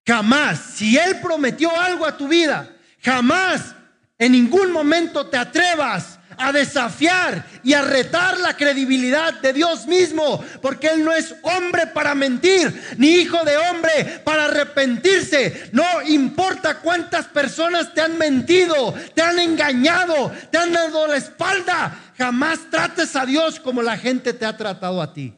Jamás, 0.06 0.60
si 0.76 0.96
Él 0.98 1.16
prometió 1.20 1.76
algo 1.80 2.06
a 2.06 2.16
tu 2.16 2.28
vida, 2.28 2.76
jamás 3.00 3.74
en 4.18 4.30
ningún 4.30 4.70
momento 4.70 5.26
te 5.26 5.36
atrevas 5.36 6.19
a 6.40 6.52
desafiar 6.52 7.46
y 7.62 7.74
a 7.74 7.82
retar 7.82 8.38
la 8.40 8.56
credibilidad 8.56 9.40
de 9.40 9.52
Dios 9.52 9.86
mismo, 9.86 10.42
porque 10.62 10.88
Él 10.88 11.04
no 11.04 11.12
es 11.12 11.34
hombre 11.42 11.86
para 11.88 12.14
mentir, 12.14 12.96
ni 12.96 13.08
hijo 13.08 13.44
de 13.44 13.56
hombre 13.58 14.22
para 14.24 14.46
arrepentirse. 14.46 15.70
No 15.72 15.84
importa 16.02 16.80
cuántas 16.80 17.26
personas 17.26 17.92
te 17.92 18.00
han 18.00 18.16
mentido, 18.16 18.94
te 19.14 19.22
han 19.22 19.38
engañado, 19.38 20.32
te 20.50 20.58
han 20.58 20.72
dado 20.72 21.06
la 21.06 21.16
espalda, 21.16 22.12
jamás 22.16 22.70
trates 22.70 23.14
a 23.16 23.26
Dios 23.26 23.60
como 23.60 23.82
la 23.82 23.98
gente 23.98 24.32
te 24.32 24.46
ha 24.46 24.56
tratado 24.56 25.02
a 25.02 25.12
ti, 25.12 25.36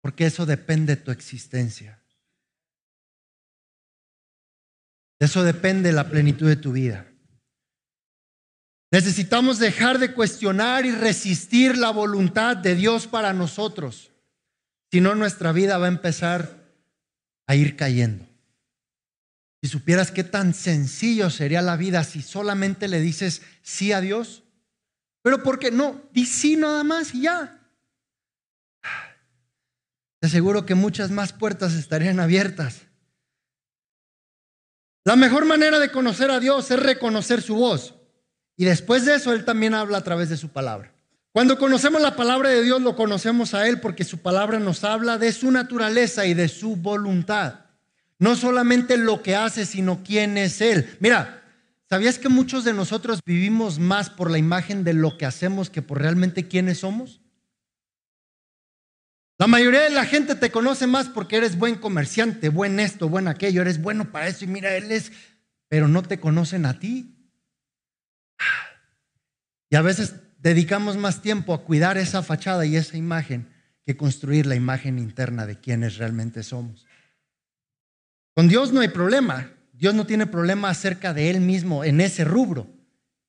porque 0.00 0.26
eso 0.26 0.46
depende 0.46 0.96
de 0.96 1.02
tu 1.02 1.10
existencia. 1.10 2.00
De 5.18 5.26
eso 5.26 5.44
depende 5.44 5.92
la 5.92 6.08
plenitud 6.08 6.48
de 6.48 6.56
tu 6.56 6.72
vida. 6.72 7.09
Necesitamos 8.90 9.58
dejar 9.58 9.98
de 9.98 10.12
cuestionar 10.12 10.84
y 10.84 10.90
resistir 10.90 11.78
la 11.78 11.90
voluntad 11.90 12.56
de 12.56 12.74
Dios 12.74 13.06
para 13.06 13.32
nosotros. 13.32 14.10
Si 14.90 15.00
no, 15.00 15.14
nuestra 15.14 15.52
vida 15.52 15.78
va 15.78 15.86
a 15.86 15.90
empezar 15.90 16.60
a 17.46 17.54
ir 17.54 17.76
cayendo. 17.76 18.26
Si 19.62 19.68
supieras 19.68 20.10
qué 20.10 20.24
tan 20.24 20.54
sencillo 20.54 21.30
sería 21.30 21.62
la 21.62 21.76
vida 21.76 22.02
si 22.02 22.22
solamente 22.22 22.88
le 22.88 23.00
dices 23.00 23.42
sí 23.62 23.92
a 23.92 24.00
Dios. 24.00 24.42
Pero 25.22 25.42
¿por 25.42 25.58
qué 25.58 25.70
no? 25.70 26.02
Di 26.12 26.26
sí 26.26 26.56
nada 26.56 26.82
más 26.82 27.14
y 27.14 27.22
ya. 27.22 27.60
Te 30.18 30.26
aseguro 30.26 30.66
que 30.66 30.74
muchas 30.74 31.10
más 31.10 31.32
puertas 31.32 31.74
estarían 31.74 32.18
abiertas. 32.18 32.82
La 35.04 35.14
mejor 35.16 35.44
manera 35.44 35.78
de 35.78 35.92
conocer 35.92 36.30
a 36.30 36.40
Dios 36.40 36.70
es 36.70 36.80
reconocer 36.80 37.40
su 37.40 37.54
voz. 37.54 37.99
Y 38.60 38.66
después 38.66 39.06
de 39.06 39.14
eso, 39.14 39.32
Él 39.32 39.46
también 39.46 39.72
habla 39.72 39.96
a 39.96 40.04
través 40.04 40.28
de 40.28 40.36
su 40.36 40.50
palabra. 40.50 40.92
Cuando 41.32 41.56
conocemos 41.56 42.02
la 42.02 42.14
palabra 42.14 42.50
de 42.50 42.62
Dios, 42.62 42.82
lo 42.82 42.94
conocemos 42.94 43.54
a 43.54 43.66
Él 43.66 43.80
porque 43.80 44.04
su 44.04 44.18
palabra 44.18 44.58
nos 44.58 44.84
habla 44.84 45.16
de 45.16 45.32
su 45.32 45.50
naturaleza 45.50 46.26
y 46.26 46.34
de 46.34 46.46
su 46.46 46.76
voluntad. 46.76 47.60
No 48.18 48.36
solamente 48.36 48.98
lo 48.98 49.22
que 49.22 49.34
hace, 49.34 49.64
sino 49.64 50.02
quién 50.04 50.36
es 50.36 50.60
Él. 50.60 50.94
Mira, 51.00 51.42
¿sabías 51.88 52.18
que 52.18 52.28
muchos 52.28 52.62
de 52.64 52.74
nosotros 52.74 53.20
vivimos 53.24 53.78
más 53.78 54.10
por 54.10 54.30
la 54.30 54.36
imagen 54.36 54.84
de 54.84 54.92
lo 54.92 55.16
que 55.16 55.24
hacemos 55.24 55.70
que 55.70 55.80
por 55.80 55.98
realmente 55.98 56.46
quiénes 56.46 56.80
somos? 56.80 57.22
La 59.38 59.46
mayoría 59.46 59.80
de 59.80 59.88
la 59.88 60.04
gente 60.04 60.34
te 60.34 60.50
conoce 60.50 60.86
más 60.86 61.08
porque 61.08 61.36
eres 61.36 61.56
buen 61.56 61.76
comerciante, 61.76 62.50
buen 62.50 62.78
esto, 62.78 63.08
buen 63.08 63.26
aquello, 63.26 63.62
eres 63.62 63.80
bueno 63.80 64.12
para 64.12 64.28
eso 64.28 64.44
y 64.44 64.48
mira, 64.48 64.76
él 64.76 64.92
es, 64.92 65.12
pero 65.68 65.88
no 65.88 66.02
te 66.02 66.20
conocen 66.20 66.66
a 66.66 66.78
ti. 66.78 67.16
Y 69.70 69.76
a 69.76 69.82
veces 69.82 70.14
dedicamos 70.38 70.96
más 70.96 71.22
tiempo 71.22 71.54
a 71.54 71.64
cuidar 71.64 71.98
esa 71.98 72.22
fachada 72.22 72.66
y 72.66 72.76
esa 72.76 72.96
imagen 72.96 73.48
que 73.84 73.96
construir 73.96 74.46
la 74.46 74.56
imagen 74.56 74.98
interna 74.98 75.46
de 75.46 75.58
quienes 75.58 75.96
realmente 75.96 76.42
somos. 76.42 76.86
Con 78.34 78.48
Dios 78.48 78.72
no 78.72 78.80
hay 78.80 78.88
problema. 78.88 79.52
Dios 79.72 79.94
no 79.94 80.06
tiene 80.06 80.26
problema 80.26 80.68
acerca 80.68 81.14
de 81.14 81.30
Él 81.30 81.40
mismo 81.40 81.84
en 81.84 82.00
ese 82.00 82.24
rubro. 82.24 82.68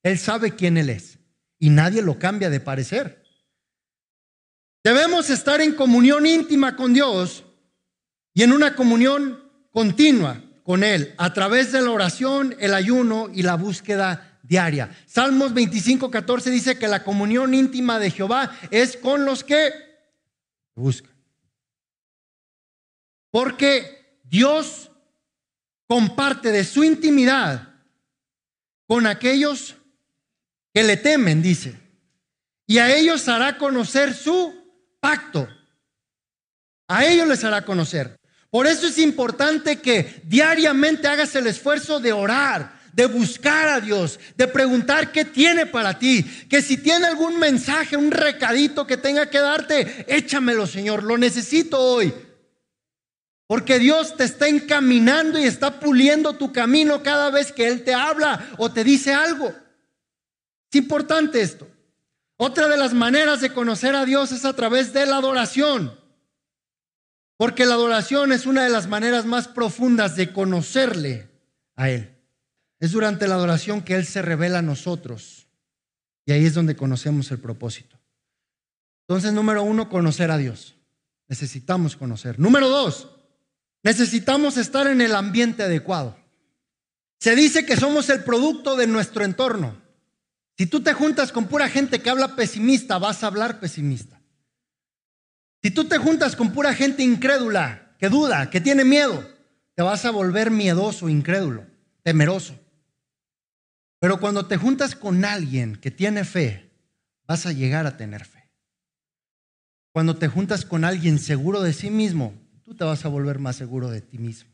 Él 0.03 0.17
sabe 0.17 0.55
quién 0.55 0.77
Él 0.77 0.89
es 0.89 1.19
y 1.59 1.69
nadie 1.69 2.01
lo 2.01 2.17
cambia 2.17 2.49
de 2.49 2.59
parecer. 2.59 3.23
Debemos 4.83 5.29
estar 5.29 5.61
en 5.61 5.75
comunión 5.75 6.25
íntima 6.25 6.75
con 6.75 6.93
Dios 6.93 7.45
y 8.33 8.43
en 8.43 8.51
una 8.51 8.75
comunión 8.75 9.39
continua 9.71 10.43
con 10.63 10.83
Él 10.83 11.13
a 11.17 11.33
través 11.33 11.71
de 11.71 11.81
la 11.81 11.91
oración, 11.91 12.55
el 12.59 12.73
ayuno 12.73 13.29
y 13.33 13.43
la 13.43 13.55
búsqueda 13.55 14.30
diaria. 14.43 14.95
Salmos 15.05 15.53
25, 15.53 16.09
14 16.09 16.49
dice 16.49 16.77
que 16.77 16.87
la 16.87 17.03
comunión 17.03 17.53
íntima 17.53 17.99
de 17.99 18.11
Jehová 18.11 18.57
es 18.69 18.97
con 18.97 19.25
los 19.25 19.43
que 19.43 19.71
buscan. 20.75 21.11
Porque 23.31 24.19
Dios 24.23 24.91
comparte 25.87 26.51
de 26.51 26.63
su 26.63 26.83
intimidad 26.83 27.69
con 28.87 29.07
aquellos 29.07 29.75
que 30.73 30.83
le 30.83 30.97
temen, 30.97 31.41
dice. 31.41 31.77
Y 32.67 32.77
a 32.77 32.93
ellos 32.95 33.27
hará 33.27 33.57
conocer 33.57 34.13
su 34.13 34.53
pacto. 34.99 35.47
A 36.87 37.05
ellos 37.05 37.27
les 37.27 37.43
hará 37.43 37.63
conocer. 37.63 38.17
Por 38.49 38.67
eso 38.67 38.87
es 38.87 38.97
importante 38.97 39.81
que 39.81 40.21
diariamente 40.25 41.07
hagas 41.07 41.33
el 41.35 41.47
esfuerzo 41.47 42.01
de 42.01 42.11
orar, 42.11 42.80
de 42.93 43.05
buscar 43.05 43.67
a 43.69 43.79
Dios, 43.79 44.19
de 44.35 44.47
preguntar 44.47 45.11
qué 45.11 45.25
tiene 45.25 45.65
para 45.65 45.97
ti, 45.97 46.23
que 46.49 46.61
si 46.61 46.77
tiene 46.77 47.07
algún 47.07 47.39
mensaje, 47.39 47.97
un 47.97 48.11
recadito 48.11 48.85
que 48.85 48.97
tenga 48.97 49.29
que 49.29 49.39
darte, 49.39 50.05
échamelo, 50.07 50.67
Señor, 50.67 51.03
lo 51.03 51.17
necesito 51.17 51.79
hoy. 51.79 52.13
Porque 53.47 53.79
Dios 53.79 54.15
te 54.15 54.23
está 54.23 54.47
encaminando 54.47 55.37
y 55.37 55.43
está 55.43 55.79
puliendo 55.79 56.37
tu 56.37 56.53
camino 56.53 57.03
cada 57.03 57.29
vez 57.29 57.51
que 57.51 57.67
Él 57.67 57.83
te 57.83 57.93
habla 57.93 58.47
o 58.57 58.71
te 58.71 58.83
dice 58.83 59.13
algo. 59.13 59.49
Es 60.71 60.77
importante 60.77 61.41
esto. 61.41 61.67
Otra 62.37 62.67
de 62.69 62.77
las 62.77 62.93
maneras 62.93 63.41
de 63.41 63.53
conocer 63.53 63.93
a 63.93 64.05
Dios 64.05 64.31
es 64.31 64.45
a 64.45 64.53
través 64.53 64.93
de 64.93 65.05
la 65.05 65.17
adoración. 65.17 65.99
Porque 67.35 67.65
la 67.65 67.73
adoración 67.73 68.31
es 68.31 68.45
una 68.45 68.63
de 68.63 68.69
las 68.69 68.87
maneras 68.87 69.25
más 69.25 69.47
profundas 69.47 70.15
de 70.15 70.31
conocerle 70.31 71.29
a 71.75 71.89
Él. 71.89 72.20
Es 72.81 72.91
durante 72.91 73.27
la 73.27 73.35
adoración 73.35 73.83
que 73.83 73.95
Él 73.95 74.05
se 74.05 74.23
revela 74.23 74.59
a 74.59 74.63
nosotros. 74.63 75.47
Y 76.25 76.31
ahí 76.31 76.45
es 76.45 76.55
donde 76.55 76.75
conocemos 76.75 77.29
el 77.31 77.39
propósito. 77.39 77.97
Entonces, 79.07 79.33
número 79.33 79.61
uno, 79.61 79.87
conocer 79.87 80.31
a 80.31 80.37
Dios. 80.37 80.75
Necesitamos 81.27 81.95
conocer. 81.95 82.39
Número 82.39 82.67
dos, 82.69 83.07
necesitamos 83.83 84.57
estar 84.57 84.87
en 84.87 84.99
el 84.99 85.15
ambiente 85.15 85.63
adecuado. 85.63 86.17
Se 87.19 87.35
dice 87.35 87.67
que 87.67 87.77
somos 87.77 88.09
el 88.09 88.23
producto 88.23 88.75
de 88.75 88.87
nuestro 88.87 89.23
entorno. 89.23 89.79
Si 90.57 90.65
tú 90.65 90.81
te 90.81 90.93
juntas 90.93 91.31
con 91.31 91.47
pura 91.47 91.69
gente 91.69 92.01
que 92.01 92.09
habla 92.09 92.35
pesimista, 92.35 92.97
vas 92.97 93.23
a 93.23 93.27
hablar 93.27 93.59
pesimista. 93.59 94.19
Si 95.61 95.69
tú 95.69 95.85
te 95.85 95.99
juntas 95.99 96.35
con 96.35 96.51
pura 96.51 96.73
gente 96.73 97.03
incrédula, 97.03 97.95
que 97.99 98.09
duda, 98.09 98.49
que 98.49 98.59
tiene 98.59 98.83
miedo, 98.83 99.23
te 99.75 99.83
vas 99.83 100.03
a 100.05 100.11
volver 100.11 100.49
miedoso, 100.49 101.09
incrédulo, 101.09 101.67
temeroso. 102.01 102.60
Pero 104.01 104.19
cuando 104.19 104.47
te 104.47 104.57
juntas 104.57 104.95
con 104.95 105.23
alguien 105.23 105.75
que 105.75 105.91
tiene 105.91 106.25
fe, 106.25 106.71
vas 107.27 107.45
a 107.45 107.51
llegar 107.51 107.85
a 107.85 107.97
tener 107.97 108.25
fe. 108.25 108.49
Cuando 109.93 110.17
te 110.17 110.27
juntas 110.27 110.65
con 110.65 110.83
alguien 110.85 111.19
seguro 111.19 111.61
de 111.61 111.71
sí 111.71 111.91
mismo, 111.91 112.33
tú 112.63 112.73
te 112.73 112.83
vas 112.83 113.05
a 113.05 113.09
volver 113.09 113.37
más 113.37 113.57
seguro 113.57 113.91
de 113.91 114.01
ti 114.01 114.17
mismo. 114.17 114.49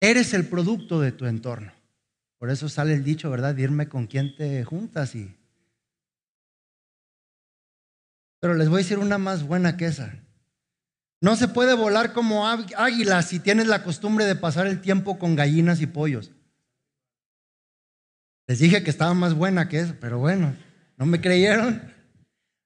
Eres 0.00 0.32
el 0.32 0.46
producto 0.46 1.00
de 1.00 1.12
tu 1.12 1.26
entorno. 1.26 1.70
Por 2.38 2.48
eso 2.48 2.70
sale 2.70 2.94
el 2.94 3.04
dicho, 3.04 3.28
¿verdad? 3.28 3.54
Dirme 3.54 3.90
con 3.90 4.06
quién 4.06 4.34
te 4.34 4.64
juntas 4.64 5.14
y... 5.14 5.36
Pero 8.40 8.54
les 8.54 8.70
voy 8.70 8.76
a 8.76 8.84
decir 8.84 8.98
una 8.98 9.18
más 9.18 9.42
buena 9.42 9.76
que 9.76 9.84
esa. 9.84 10.14
No 11.20 11.36
se 11.36 11.48
puede 11.48 11.74
volar 11.74 12.14
como 12.14 12.48
águila 12.48 13.20
si 13.20 13.38
tienes 13.38 13.66
la 13.66 13.82
costumbre 13.82 14.24
de 14.24 14.34
pasar 14.34 14.66
el 14.66 14.80
tiempo 14.80 15.18
con 15.18 15.36
gallinas 15.36 15.82
y 15.82 15.86
pollos. 15.86 16.30
Les 18.46 18.58
dije 18.58 18.82
que 18.82 18.90
estaba 18.90 19.14
más 19.14 19.34
buena 19.34 19.68
que 19.68 19.80
eso, 19.80 19.94
pero 20.00 20.18
bueno, 20.18 20.54
¿no 20.96 21.06
me 21.06 21.20
creyeron? 21.20 21.82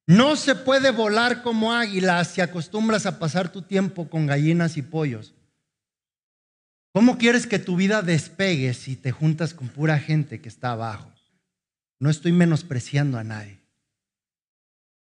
No 0.06 0.36
se 0.36 0.54
puede 0.54 0.90
volar 0.90 1.42
como 1.42 1.72
águila 1.72 2.24
si 2.24 2.40
acostumbras 2.40 3.06
a 3.06 3.18
pasar 3.18 3.52
tu 3.52 3.62
tiempo 3.62 4.08
con 4.08 4.26
gallinas 4.26 4.76
y 4.76 4.82
pollos. 4.82 5.34
¿Cómo 6.92 7.18
quieres 7.18 7.46
que 7.46 7.58
tu 7.58 7.76
vida 7.76 8.02
despegue 8.02 8.74
si 8.74 8.96
te 8.96 9.12
juntas 9.12 9.54
con 9.54 9.68
pura 9.68 9.98
gente 9.98 10.40
que 10.40 10.48
está 10.48 10.72
abajo? 10.72 11.12
No 12.00 12.10
estoy 12.10 12.32
menospreciando 12.32 13.18
a 13.18 13.24
nadie. 13.24 13.60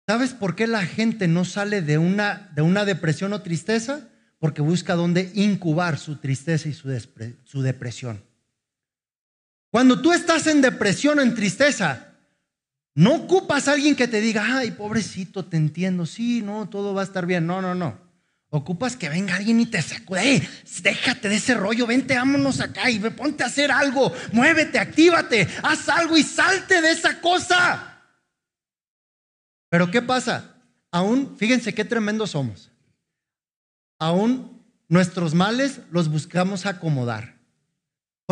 ¿Sabes 0.07 0.33
por 0.33 0.55
qué 0.55 0.67
la 0.67 0.87
gente 0.87 1.29
no 1.29 1.45
sale 1.45 1.83
de 1.83 1.99
una, 1.99 2.51
de 2.55 2.63
una 2.63 2.85
depresión 2.85 3.33
o 3.33 3.43
tristeza? 3.43 4.09
Porque 4.39 4.63
busca 4.63 4.95
dónde 4.95 5.31
incubar 5.35 5.99
su 5.99 6.17
tristeza 6.17 6.69
y 6.69 6.73
su, 6.73 6.89
su 7.45 7.63
depresión. 7.63 8.23
Cuando 9.73 10.03
tú 10.03 10.13
estás 10.13 10.47
en 10.49 10.61
depresión 10.61 11.19
o 11.19 11.23
en 11.23 11.35
tristeza, 11.35 12.13
no 12.95 13.15
ocupas 13.15 13.69
a 13.69 13.73
alguien 13.73 13.97
que 13.97 14.07
te 14.07 14.21
diga, 14.21 14.59
ay, 14.59 14.73
pobrecito, 14.73 15.47
te 15.47 15.57
entiendo, 15.57 16.05
sí, 16.05 16.43
no, 16.43 16.69
todo 16.69 16.93
va 16.93 17.01
a 17.01 17.05
estar 17.05 17.25
bien. 17.25 17.47
No, 17.47 17.63
no, 17.63 17.75
no. 17.75 17.99
Ocupas 18.51 18.99
que 18.99 19.09
venga 19.09 19.35
alguien 19.35 19.61
y 19.61 19.65
te 19.65 19.81
sacude, 19.81 20.47
déjate 20.83 21.31
de 21.31 21.37
ese 21.37 21.55
rollo, 21.55 21.87
vente, 21.87 22.17
vámonos 22.17 22.61
acá 22.61 22.91
y 22.91 22.99
ponte 22.99 23.45
a 23.45 23.47
hacer 23.47 23.73
algo, 23.73 24.13
muévete, 24.33 24.79
actívate, 24.79 25.49
haz 25.63 25.89
algo 25.89 26.19
y 26.19 26.23
salte 26.23 26.83
de 26.83 26.91
esa 26.91 27.19
cosa. 27.23 27.99
Pero 29.71 29.91
¿qué 29.91 30.03
pasa? 30.03 30.55
Aún, 30.91 31.35
fíjense 31.39 31.73
qué 31.73 31.87
tremendos 31.87 32.33
somos. 32.33 32.71
Aún 33.99 34.63
nuestros 34.87 35.33
males 35.33 35.81
los 35.91 36.11
buscamos 36.11 36.67
acomodar. 36.67 37.42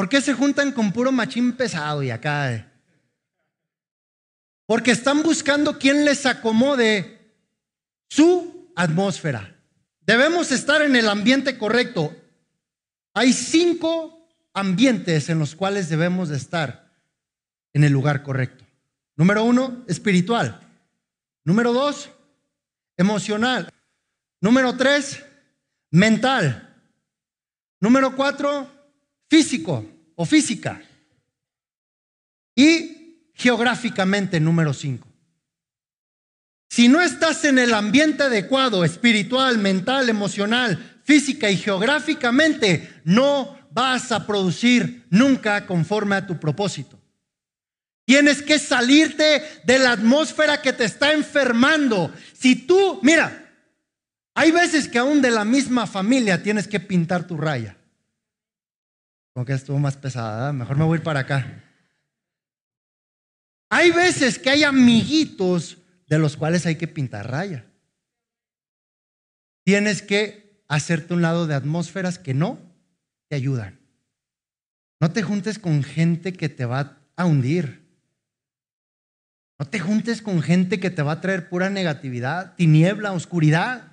¿Por 0.00 0.08
qué 0.08 0.22
se 0.22 0.32
juntan 0.32 0.72
con 0.72 0.92
puro 0.92 1.12
machín 1.12 1.52
pesado 1.52 2.02
y 2.02 2.10
acá? 2.10 2.54
Eh? 2.54 2.66
Porque 4.64 4.92
están 4.92 5.22
buscando 5.22 5.78
quien 5.78 6.06
les 6.06 6.24
acomode 6.24 7.34
su 8.08 8.72
atmósfera. 8.76 9.54
Debemos 10.00 10.52
estar 10.52 10.80
en 10.80 10.96
el 10.96 11.06
ambiente 11.06 11.58
correcto. 11.58 12.16
Hay 13.12 13.34
cinco 13.34 14.26
ambientes 14.54 15.28
en 15.28 15.38
los 15.38 15.54
cuales 15.54 15.90
debemos 15.90 16.30
de 16.30 16.38
estar 16.38 16.90
en 17.74 17.84
el 17.84 17.92
lugar 17.92 18.22
correcto. 18.22 18.64
Número 19.16 19.44
uno, 19.44 19.84
espiritual. 19.86 20.66
Número 21.44 21.74
dos, 21.74 22.08
emocional. 22.96 23.68
Número 24.40 24.74
tres, 24.78 25.22
mental. 25.90 26.74
Número 27.80 28.16
cuatro, 28.16 28.79
físico 29.30 29.86
o 30.16 30.26
física. 30.26 30.82
Y 32.54 33.30
geográficamente, 33.32 34.40
número 34.40 34.74
cinco. 34.74 35.08
Si 36.68 36.88
no 36.88 37.00
estás 37.00 37.44
en 37.44 37.58
el 37.58 37.72
ambiente 37.72 38.24
adecuado, 38.24 38.84
espiritual, 38.84 39.58
mental, 39.58 40.08
emocional, 40.08 41.00
física 41.04 41.50
y 41.50 41.56
geográficamente, 41.56 43.00
no 43.04 43.58
vas 43.72 44.12
a 44.12 44.26
producir 44.26 45.06
nunca 45.10 45.66
conforme 45.66 46.16
a 46.16 46.26
tu 46.26 46.38
propósito. 46.38 46.98
Tienes 48.04 48.42
que 48.42 48.58
salirte 48.58 49.42
de 49.64 49.78
la 49.78 49.92
atmósfera 49.92 50.60
que 50.60 50.72
te 50.72 50.84
está 50.84 51.12
enfermando. 51.12 52.12
Si 52.36 52.56
tú, 52.56 52.98
mira, 53.02 53.48
hay 54.34 54.50
veces 54.50 54.88
que 54.88 54.98
aún 54.98 55.22
de 55.22 55.30
la 55.30 55.44
misma 55.44 55.86
familia 55.86 56.42
tienes 56.42 56.66
que 56.66 56.80
pintar 56.80 57.26
tu 57.26 57.36
raya. 57.36 57.76
Como 59.32 59.46
que 59.46 59.52
estuvo 59.52 59.78
más 59.78 59.96
pesada, 59.96 60.52
mejor 60.52 60.76
me 60.76 60.84
voy 60.84 60.96
a 60.96 60.98
ir 60.98 61.04
para 61.04 61.20
acá. 61.20 61.64
Hay 63.70 63.92
veces 63.92 64.38
que 64.38 64.50
hay 64.50 64.64
amiguitos 64.64 65.78
de 66.08 66.18
los 66.18 66.36
cuales 66.36 66.66
hay 66.66 66.76
que 66.76 66.88
pintar 66.88 67.30
raya. 67.30 67.64
Tienes 69.64 70.02
que 70.02 70.64
hacerte 70.66 71.14
un 71.14 71.22
lado 71.22 71.46
de 71.46 71.54
atmósferas 71.54 72.18
que 72.18 72.34
no 72.34 72.58
te 73.28 73.36
ayudan. 73.36 73.78
No 75.00 75.12
te 75.12 75.22
juntes 75.22 75.58
con 75.58 75.82
gente 75.82 76.32
que 76.32 76.48
te 76.48 76.64
va 76.64 76.98
a 77.16 77.24
hundir. 77.24 77.80
No 79.58 79.66
te 79.66 79.78
juntes 79.78 80.20
con 80.20 80.42
gente 80.42 80.80
que 80.80 80.90
te 80.90 81.02
va 81.02 81.12
a 81.12 81.20
traer 81.20 81.48
pura 81.48 81.70
negatividad, 81.70 82.54
tiniebla, 82.56 83.12
oscuridad. 83.12 83.92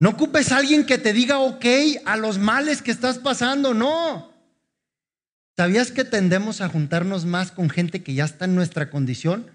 No 0.00 0.08
ocupes 0.08 0.50
a 0.50 0.56
alguien 0.56 0.86
que 0.86 0.96
te 0.96 1.12
diga 1.12 1.38
ok 1.38 1.66
a 2.06 2.16
los 2.16 2.38
males 2.38 2.80
que 2.80 2.90
estás 2.90 3.18
pasando, 3.18 3.74
no. 3.74 4.32
¿Sabías 5.58 5.92
que 5.92 6.04
tendemos 6.04 6.62
a 6.62 6.70
juntarnos 6.70 7.26
más 7.26 7.52
con 7.52 7.68
gente 7.68 8.02
que 8.02 8.14
ya 8.14 8.24
está 8.24 8.46
en 8.46 8.54
nuestra 8.54 8.88
condición 8.88 9.50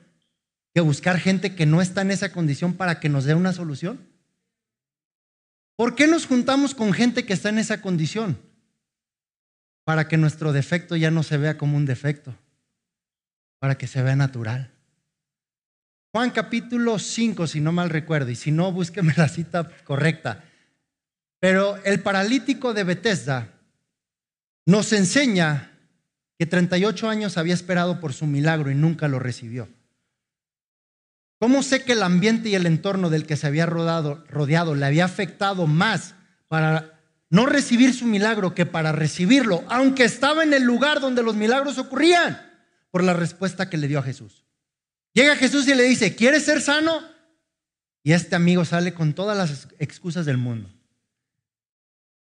que 0.72 0.82
buscar 0.82 1.18
gente 1.18 1.56
que 1.56 1.66
no 1.66 1.82
está 1.82 2.02
en 2.02 2.12
esa 2.12 2.32
condición 2.32 2.74
para 2.74 3.00
que 3.00 3.10
nos 3.10 3.26
dé 3.26 3.34
una 3.34 3.54
solución? 3.54 4.00
¿Por 5.76 5.96
qué 5.96 6.06
nos 6.06 6.28
juntamos 6.28 6.76
con 6.76 6.94
gente 6.94 7.26
que 7.26 7.34
está 7.34 7.50
en 7.50 7.58
esa 7.58 7.82
condición? 7.82 8.38
Para 9.84 10.08
que 10.08 10.18
nuestro 10.18 10.54
defecto 10.54 10.96
ya 10.96 11.10
no 11.10 11.24
se 11.24 11.38
vea 11.38 11.58
como 11.58 11.76
un 11.76 11.86
defecto, 11.86 12.36
para 13.58 13.78
que 13.78 13.88
se 13.88 14.04
vea 14.04 14.16
natural. 14.16 14.75
Juan 16.16 16.32
capítulo 16.32 16.98
5, 16.98 17.46
si 17.46 17.60
no 17.60 17.74
mal 17.74 17.90
recuerdo, 17.90 18.32
y 18.32 18.38
si 18.38 18.50
no, 18.50 18.72
búsqueme 18.72 19.14
la 19.18 19.28
cita 19.28 19.70
correcta. 19.84 20.46
Pero 21.42 21.76
el 21.84 22.00
paralítico 22.00 22.74
de 22.74 22.86
Bethesda 22.86 23.50
nos 24.66 24.94
enseña 24.94 25.74
que 26.40 26.46
38 26.46 27.10
años 27.10 27.38
había 27.38 27.54
esperado 27.54 28.00
por 28.00 28.14
su 28.14 28.28
milagro 28.28 28.72
y 28.72 28.76
nunca 28.76 29.10
lo 29.10 29.20
recibió. 29.20 29.68
¿Cómo 31.38 31.62
sé 31.62 31.84
que 31.84 31.92
el 31.92 32.02
ambiente 32.02 32.48
y 32.48 32.56
el 32.56 32.66
entorno 32.66 33.10
del 33.10 33.26
que 33.26 33.36
se 33.36 33.48
había 33.48 33.66
rodeado 33.66 34.74
le 34.74 34.86
había 34.86 35.04
afectado 35.04 35.68
más 35.68 36.16
para 36.48 36.98
no 37.30 37.46
recibir 37.46 37.94
su 37.94 38.06
milagro 38.06 38.56
que 38.56 38.66
para 38.66 38.94
recibirlo, 38.94 39.66
aunque 39.68 40.06
estaba 40.06 40.44
en 40.44 40.54
el 40.54 40.64
lugar 40.64 41.02
donde 41.02 41.24
los 41.24 41.36
milagros 41.36 41.78
ocurrían? 41.78 42.42
Por 42.90 43.04
la 43.04 43.12
respuesta 43.12 43.70
que 43.70 43.76
le 43.76 43.90
dio 43.90 44.00
a 44.00 44.04
Jesús. 44.04 44.45
Llega 45.16 45.38
Jesús 45.38 45.66
y 45.70 45.74
le 45.74 45.84
dice, 45.84 46.14
¿quieres 46.14 46.44
ser 46.44 46.62
sano? 46.62 47.02
Y 48.04 48.12
este 48.12 48.36
amigo 48.36 48.66
sale 48.66 48.94
con 48.94 49.14
todas 49.14 49.38
las 49.38 49.70
excusas 49.80 50.26
del 50.26 50.38
mundo. 50.38 50.70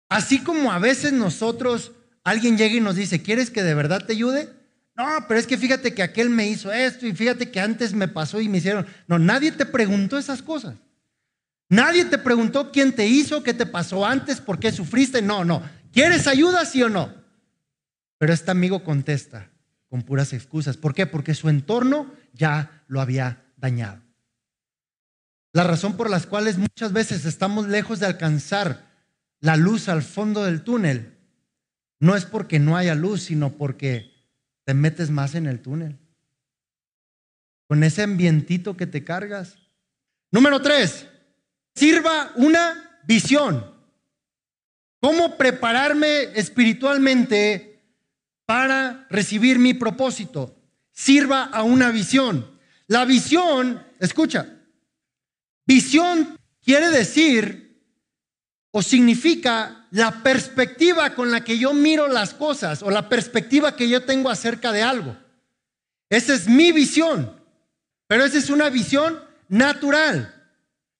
Así 0.07 0.39
como 0.39 0.71
a 0.71 0.79
veces 0.79 1.11
nosotros, 1.11 1.91
alguien 2.23 2.57
llega 2.57 2.75
y 2.75 2.79
nos 2.79 2.95
dice, 2.95 3.21
¿quieres 3.21 3.51
que 3.51 3.63
de 3.63 3.73
verdad 3.73 4.05
te 4.05 4.13
ayude? 4.13 4.49
No, 4.95 5.05
pero 5.27 5.37
es 5.37 5.45
que 5.45 5.57
fíjate 5.57 5.93
que 5.93 6.03
aquel 6.03 6.29
me 6.29 6.47
hizo 6.47 6.71
esto 6.71 7.05
y 7.05 7.13
fíjate 7.13 7.51
que 7.51 7.59
antes 7.59 7.93
me 7.93 8.07
pasó 8.07 8.39
y 8.39 8.47
me 8.47 8.59
hicieron. 8.59 8.87
No, 9.07 9.19
nadie 9.19 9.51
te 9.51 9.65
preguntó 9.65 10.17
esas 10.17 10.41
cosas. 10.41 10.75
Nadie 11.67 12.05
te 12.05 12.17
preguntó 12.17 12.71
quién 12.71 12.93
te 12.95 13.05
hizo, 13.05 13.43
qué 13.43 13.53
te 13.53 13.65
pasó 13.65 14.05
antes, 14.05 14.39
por 14.39 14.57
qué 14.57 14.71
sufriste. 14.71 15.21
No, 15.21 15.43
no. 15.43 15.61
¿Quieres 15.91 16.27
ayuda, 16.27 16.63
sí 16.63 16.81
o 16.81 16.87
no? 16.87 17.13
Pero 18.19 18.31
este 18.31 18.51
amigo 18.51 18.85
contesta 18.85 19.49
con 19.89 20.01
puras 20.01 20.31
excusas. 20.31 20.77
¿Por 20.77 20.93
qué? 20.93 21.05
Porque 21.05 21.33
su 21.33 21.49
entorno 21.49 22.11
ya 22.35 22.83
lo 22.87 23.01
había 23.01 23.43
dañado. 23.57 24.01
La 25.53 25.63
razón 25.63 25.97
por 25.97 26.09
las 26.09 26.27
cuales 26.27 26.57
muchas 26.57 26.93
veces 26.93 27.25
estamos 27.25 27.67
lejos 27.67 27.99
de 27.99 28.05
alcanzar 28.05 28.85
la 29.39 29.55
luz 29.55 29.89
al 29.89 30.03
fondo 30.03 30.43
del 30.43 30.63
túnel 30.63 31.15
no 31.99 32.15
es 32.15 32.25
porque 32.25 32.59
no 32.59 32.77
haya 32.77 32.95
luz, 32.95 33.23
sino 33.23 33.57
porque 33.57 34.11
te 34.63 34.73
metes 34.73 35.09
más 35.09 35.35
en 35.35 35.47
el 35.47 35.61
túnel. 35.61 35.97
Con 37.67 37.83
ese 37.83 38.03
ambientito 38.03 38.77
que 38.77 38.85
te 38.85 39.03
cargas. 39.03 39.57
Número 40.31 40.61
tres, 40.61 41.07
sirva 41.73 42.31
una 42.35 42.99
visión. 43.07 43.73
¿Cómo 44.99 45.37
prepararme 45.37 46.23
espiritualmente 46.35 47.81
para 48.45 49.07
recibir 49.09 49.57
mi 49.57 49.73
propósito? 49.73 50.55
Sirva 50.95 51.43
a 51.43 51.61
una 51.61 51.91
visión. 51.91 52.49
La 52.87 53.05
visión, 53.05 53.85
escucha, 53.99 54.47
visión 55.67 56.39
quiere 56.63 56.89
decir 56.89 57.65
o 58.71 58.81
significa 58.81 59.87
la 59.91 60.23
perspectiva 60.23 61.13
con 61.13 61.31
la 61.31 61.43
que 61.43 61.57
yo 61.57 61.73
miro 61.73 62.07
las 62.07 62.33
cosas 62.33 62.81
o 62.81 62.89
la 62.89 63.07
perspectiva 63.09 63.75
que 63.75 63.87
yo 63.87 64.03
tengo 64.03 64.29
acerca 64.29 64.71
de 64.71 64.83
algo. 64.83 65.15
Esa 66.09 66.33
es 66.33 66.47
mi 66.47 66.71
visión, 66.71 67.39
pero 68.07 68.23
esa 68.23 68.37
es 68.37 68.49
una 68.49 68.69
visión 68.69 69.19
natural. 69.47 70.31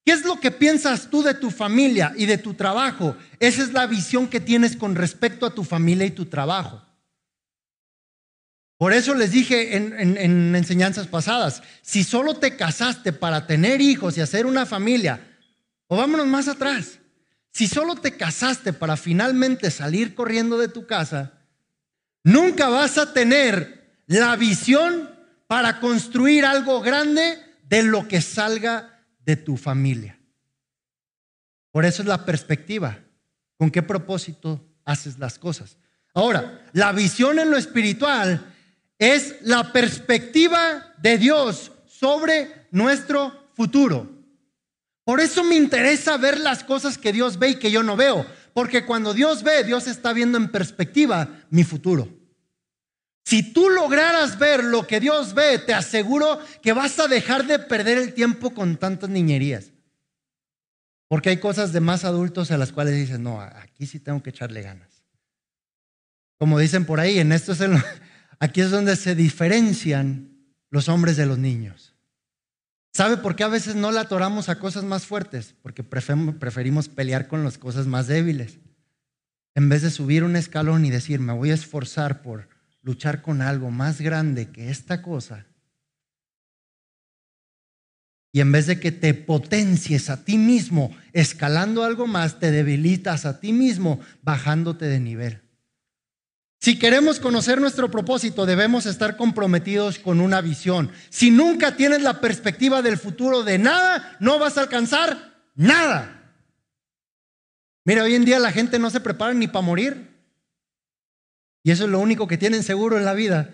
¿Qué 0.05 0.11
es 0.11 0.23
lo 0.23 0.39
que 0.39 0.51
piensas 0.51 1.09
tú 1.09 1.23
de 1.23 1.33
tu 1.33 1.51
familia 1.51 2.13
y 2.15 2.25
de 2.25 2.37
tu 2.37 2.53
trabajo? 2.53 3.17
Esa 3.39 3.63
es 3.63 3.73
la 3.73 3.87
visión 3.87 4.27
que 4.27 4.39
tienes 4.39 4.75
con 4.75 4.95
respecto 4.95 5.45
a 5.45 5.53
tu 5.53 5.63
familia 5.63 6.05
y 6.05 6.11
tu 6.11 6.25
trabajo. 6.25 6.81
Por 8.77 8.91
eso 8.91 9.15
les 9.15 9.31
dije 9.31 9.77
en, 9.77 10.55
enseñanzas 10.55 11.07
pasadas, 11.07 11.63
si 11.81 12.03
solo 12.03 12.35
te 12.35 12.57
casaste 12.57 13.13
para 13.13 13.47
tener 13.47 13.81
hijos 13.81 14.17
y 14.17 14.21
hacer 14.21 14.45
una 14.45 14.65
familia, 14.65 15.21
o 15.87 15.95
vámonos 15.95 16.27
más 16.27 16.47
atrás, 16.47 16.99
si 17.51 17.67
solo 17.67 17.95
te 17.95 18.17
casaste 18.17 18.73
para 18.73 18.97
finalmente 18.97 19.71
salir 19.71 20.13
corriendo 20.13 20.57
de 20.57 20.67
tu 20.67 20.85
casa, 20.85 21.31
nunca 22.23 22.67
vas 22.67 22.97
a 22.97 23.13
tener 23.13 24.01
la 24.07 24.35
visión 24.35 25.09
para 25.47 25.79
construir 25.79 26.45
algo 26.45 26.81
grande 26.81 27.39
de 27.63 27.83
lo 27.83 28.07
que 28.09 28.21
salga 28.21 29.05
de 29.19 29.37
tu 29.37 29.55
familia. 29.55 30.19
Por 31.71 31.85
eso 31.85 32.01
es 32.01 32.07
la 32.07 32.25
perspectiva. 32.25 32.99
¿Con 33.57 33.71
qué 33.71 33.81
propósito 33.81 34.61
haces 34.83 35.17
las 35.17 35.39
cosas? 35.39 35.77
Ahora, 36.13 36.65
la 36.73 36.91
visión 36.91 37.39
en 37.39 37.49
lo 37.49 37.57
espiritual 37.57 38.53
es 38.97 39.35
la 39.41 39.71
perspectiva 39.71 40.93
de 40.97 41.17
Dios 41.17 41.71
sobre 41.87 42.67
nuestro 42.71 43.49
futuro. 43.53 44.09
Por 45.03 45.19
eso 45.19 45.43
me 45.43 45.55
interesa 45.55 46.17
ver 46.17 46.39
las 46.39 46.63
cosas 46.63 46.97
que 46.97 47.13
Dios 47.13 47.37
ve 47.37 47.49
y 47.49 47.59
que 47.59 47.71
yo 47.71 47.83
no 47.83 47.95
veo. 47.95 48.25
Porque 48.53 48.85
cuando 48.85 49.13
Dios 49.13 49.43
ve, 49.43 49.63
Dios 49.63 49.87
está 49.87 50.13
viendo 50.13 50.37
en 50.37 50.49
perspectiva 50.49 51.43
mi 51.49 51.63
futuro. 51.63 52.09
Si 53.23 53.53
tú 53.53 53.69
lograras 53.69 54.37
ver 54.39 54.63
lo 54.63 54.87
que 54.87 54.99
Dios 54.99 55.33
ve, 55.33 55.59
te 55.59 55.73
aseguro 55.73 56.39
que 56.61 56.73
vas 56.73 56.99
a 56.99 57.07
dejar 57.07 57.45
de 57.45 57.59
perder 57.59 57.97
el 57.97 58.13
tiempo 58.13 58.53
con 58.53 58.77
tantas 58.77 59.09
niñerías. 59.09 59.71
Porque 61.07 61.29
hay 61.29 61.37
cosas 61.37 61.71
de 61.71 61.81
más 61.81 62.03
adultos 62.03 62.51
a 62.51 62.57
las 62.57 62.71
cuales 62.71 62.95
dices, 62.95 63.19
no, 63.19 63.41
aquí 63.41 63.85
sí 63.85 63.99
tengo 63.99 64.23
que 64.23 64.31
echarle 64.31 64.61
ganas. 64.61 65.03
Como 66.37 66.59
dicen 66.59 66.85
por 66.85 66.99
ahí, 66.99 67.19
en 67.19 67.31
esto 67.31 67.53
es 67.53 67.61
aquí 68.39 68.61
es 68.61 68.71
donde 68.71 68.95
se 68.95 69.15
diferencian 69.15 70.29
los 70.69 70.89
hombres 70.89 71.17
de 71.17 71.25
los 71.25 71.37
niños. 71.37 71.93
¿Sabe 72.93 73.17
por 73.17 73.35
qué 73.35 73.43
a 73.43 73.49
veces 73.49 73.75
no 73.75 73.91
la 73.91 74.01
atoramos 74.01 74.47
a 74.49 74.59
cosas 74.59 74.83
más 74.83 75.05
fuertes? 75.05 75.53
Porque 75.61 75.83
preferimos 75.83 76.87
pelear 76.87 77.27
con 77.27 77.43
las 77.43 77.57
cosas 77.57 77.87
más 77.87 78.07
débiles. 78.07 78.57
En 79.53 79.69
vez 79.69 79.81
de 79.81 79.91
subir 79.91 80.23
un 80.23 80.35
escalón 80.35 80.85
y 80.85 80.91
decir, 80.91 81.19
me 81.19 81.33
voy 81.33 81.51
a 81.51 81.55
esforzar 81.55 82.21
por 82.21 82.47
luchar 82.81 83.21
con 83.21 83.41
algo 83.41 83.71
más 83.71 83.99
grande 83.99 84.49
que 84.49 84.69
esta 84.69 85.01
cosa, 85.01 85.45
y 88.35 88.41
en 88.41 88.51
vez 88.51 88.67
de 88.67 88.81
que 88.81 88.91
te 88.91 89.13
potencies 89.13 90.09
a 90.09 90.25
ti 90.25 90.37
mismo 90.37 90.93
escalando 91.13 91.85
algo 91.85 92.05
más, 92.05 92.37
te 92.37 92.51
debilitas 92.51 93.25
a 93.25 93.39
ti 93.39 93.53
mismo 93.53 94.01
bajándote 94.23 94.83
de 94.87 94.99
nivel. 94.99 95.44
Si 96.59 96.79
queremos 96.79 97.19
conocer 97.19 97.61
nuestro 97.61 97.91
propósito, 97.91 98.45
debemos 98.45 98.85
estar 98.85 99.17
comprometidos 99.17 99.99
con 99.99 100.19
una 100.19 100.41
visión. 100.41 100.91
Si 101.09 101.29
nunca 101.29 101.75
tienes 101.75 102.01
la 102.01 102.21
perspectiva 102.21 102.81
del 102.81 102.97
futuro 102.97 103.43
de 103.43 103.59
nada, 103.59 104.17
no 104.19 104.39
vas 104.39 104.57
a 104.57 104.61
alcanzar 104.61 105.43
nada. 105.53 106.33
Mira, 107.83 108.03
hoy 108.03 108.15
en 108.15 108.25
día 108.25 108.39
la 108.39 108.51
gente 108.51 108.79
no 108.79 108.89
se 108.89 108.99
prepara 108.99 109.33
ni 109.33 109.47
para 109.47 109.65
morir. 109.65 110.09
Y 111.63 111.71
eso 111.71 111.85
es 111.85 111.89
lo 111.91 111.99
único 111.99 112.27
que 112.27 112.37
tienen 112.37 112.63
seguro 112.63 112.97
en 112.97 113.05
la 113.05 113.13
vida. 113.13 113.49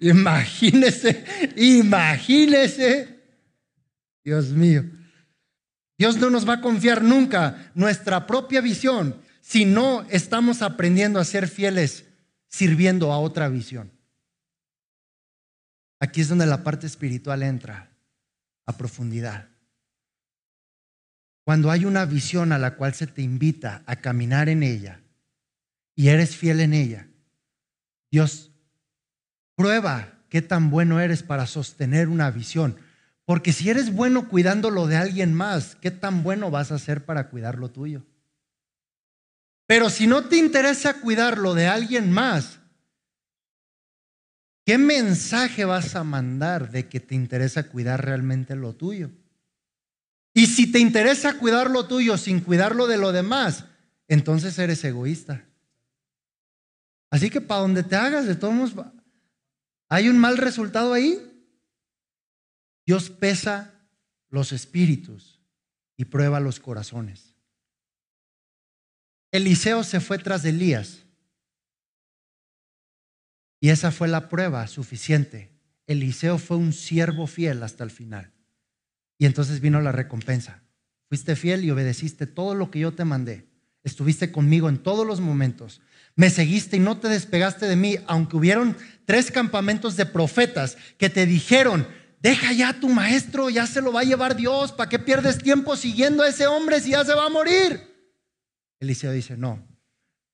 Imagínese, 0.00 1.24
imagínese. 1.56 3.18
Dios 4.24 4.48
mío. 4.48 4.84
Dios 5.96 6.16
no 6.16 6.30
nos 6.30 6.48
va 6.48 6.54
a 6.54 6.60
confiar 6.60 7.02
nunca 7.02 7.70
nuestra 7.74 8.26
propia 8.26 8.60
visión 8.60 9.20
si 9.40 9.64
no 9.64 10.06
estamos 10.10 10.62
aprendiendo 10.62 11.18
a 11.18 11.24
ser 11.24 11.48
fieles 11.48 12.07
sirviendo 12.48 13.12
a 13.12 13.18
otra 13.18 13.48
visión. 13.48 13.92
Aquí 16.00 16.20
es 16.20 16.28
donde 16.28 16.46
la 16.46 16.62
parte 16.64 16.86
espiritual 16.86 17.42
entra 17.42 17.90
a 18.66 18.76
profundidad. 18.76 19.48
Cuando 21.44 21.70
hay 21.70 21.84
una 21.84 22.04
visión 22.04 22.52
a 22.52 22.58
la 22.58 22.76
cual 22.76 22.94
se 22.94 23.06
te 23.06 23.22
invita 23.22 23.82
a 23.86 23.96
caminar 23.96 24.48
en 24.48 24.62
ella 24.62 25.00
y 25.94 26.08
eres 26.08 26.36
fiel 26.36 26.60
en 26.60 26.74
ella, 26.74 27.08
Dios 28.10 28.52
prueba 29.54 30.18
qué 30.28 30.42
tan 30.42 30.70
bueno 30.70 31.00
eres 31.00 31.22
para 31.22 31.46
sostener 31.46 32.08
una 32.08 32.30
visión. 32.30 32.76
Porque 33.24 33.52
si 33.52 33.68
eres 33.68 33.92
bueno 33.92 34.28
cuidando 34.28 34.70
lo 34.70 34.86
de 34.86 34.96
alguien 34.96 35.34
más, 35.34 35.74
¿qué 35.76 35.90
tan 35.90 36.22
bueno 36.22 36.50
vas 36.50 36.70
a 36.70 36.78
ser 36.78 37.04
para 37.04 37.28
cuidar 37.28 37.58
lo 37.58 37.70
tuyo? 37.70 38.04
Pero 39.68 39.90
si 39.90 40.06
no 40.06 40.24
te 40.24 40.38
interesa 40.38 40.94
cuidar 40.94 41.36
lo 41.36 41.52
de 41.52 41.66
alguien 41.66 42.10
más, 42.10 42.58
¿qué 44.64 44.78
mensaje 44.78 45.66
vas 45.66 45.94
a 45.94 46.04
mandar 46.04 46.70
de 46.70 46.88
que 46.88 47.00
te 47.00 47.14
interesa 47.14 47.68
cuidar 47.68 48.02
realmente 48.02 48.56
lo 48.56 48.74
tuyo? 48.74 49.10
Y 50.32 50.46
si 50.46 50.72
te 50.72 50.78
interesa 50.78 51.36
cuidar 51.36 51.70
lo 51.70 51.86
tuyo 51.86 52.16
sin 52.16 52.40
cuidarlo 52.40 52.86
de 52.86 52.96
lo 52.96 53.12
demás, 53.12 53.66
entonces 54.06 54.58
eres 54.58 54.82
egoísta. 54.84 55.44
Así 57.10 57.28
que 57.28 57.42
para 57.42 57.60
donde 57.60 57.82
te 57.82 57.94
hagas, 57.94 58.24
de 58.24 58.36
todos 58.36 58.54
modos, 58.54 58.86
hay 59.90 60.08
un 60.08 60.18
mal 60.18 60.38
resultado 60.38 60.94
ahí. 60.94 61.20
Dios 62.86 63.10
pesa 63.10 63.74
los 64.30 64.52
espíritus 64.52 65.42
y 65.98 66.06
prueba 66.06 66.40
los 66.40 66.58
corazones. 66.58 67.27
Eliseo 69.30 69.84
se 69.84 70.00
fue 70.00 70.18
tras 70.18 70.42
de 70.42 70.50
Elías. 70.50 71.04
Y 73.60 73.70
esa 73.70 73.90
fue 73.90 74.08
la 74.08 74.28
prueba 74.28 74.66
suficiente. 74.66 75.50
Eliseo 75.86 76.38
fue 76.38 76.56
un 76.56 76.72
siervo 76.72 77.26
fiel 77.26 77.62
hasta 77.62 77.84
el 77.84 77.90
final. 77.90 78.32
Y 79.18 79.26
entonces 79.26 79.60
vino 79.60 79.80
la 79.80 79.92
recompensa. 79.92 80.62
Fuiste 81.08 81.34
fiel 81.36 81.64
y 81.64 81.70
obedeciste 81.70 82.26
todo 82.26 82.54
lo 82.54 82.70
que 82.70 82.78
yo 82.78 82.92
te 82.92 83.04
mandé. 83.04 83.48
Estuviste 83.82 84.30
conmigo 84.30 84.68
en 84.68 84.78
todos 84.78 85.06
los 85.06 85.20
momentos 85.20 85.80
me 86.18 86.30
seguiste 86.30 86.78
y 86.78 86.80
no 86.80 86.98
te 86.98 87.06
despegaste 87.06 87.66
de 87.66 87.76
mí, 87.76 87.96
aunque 88.08 88.36
hubieron 88.36 88.76
tres 89.04 89.30
campamentos 89.30 89.94
de 89.94 90.04
profetas 90.04 90.76
que 90.98 91.08
te 91.08 91.26
dijeron, 91.26 91.86
deja 92.20 92.52
ya 92.52 92.70
a 92.70 92.80
tu 92.80 92.88
maestro, 92.88 93.50
ya 93.50 93.68
se 93.68 93.80
lo 93.80 93.92
va 93.92 94.00
a 94.00 94.04
llevar 94.04 94.34
Dios, 94.34 94.72
¿para 94.72 94.90
qué 94.90 94.98
pierdes 94.98 95.38
tiempo 95.38 95.76
siguiendo 95.76 96.24
a 96.24 96.28
ese 96.28 96.48
hombre 96.48 96.80
si 96.80 96.90
ya 96.90 97.04
se 97.04 97.14
va 97.14 97.26
a 97.26 97.30
morir? 97.30 97.87
Eliseo 98.80 99.12
dice, 99.12 99.36
no, 99.36 99.66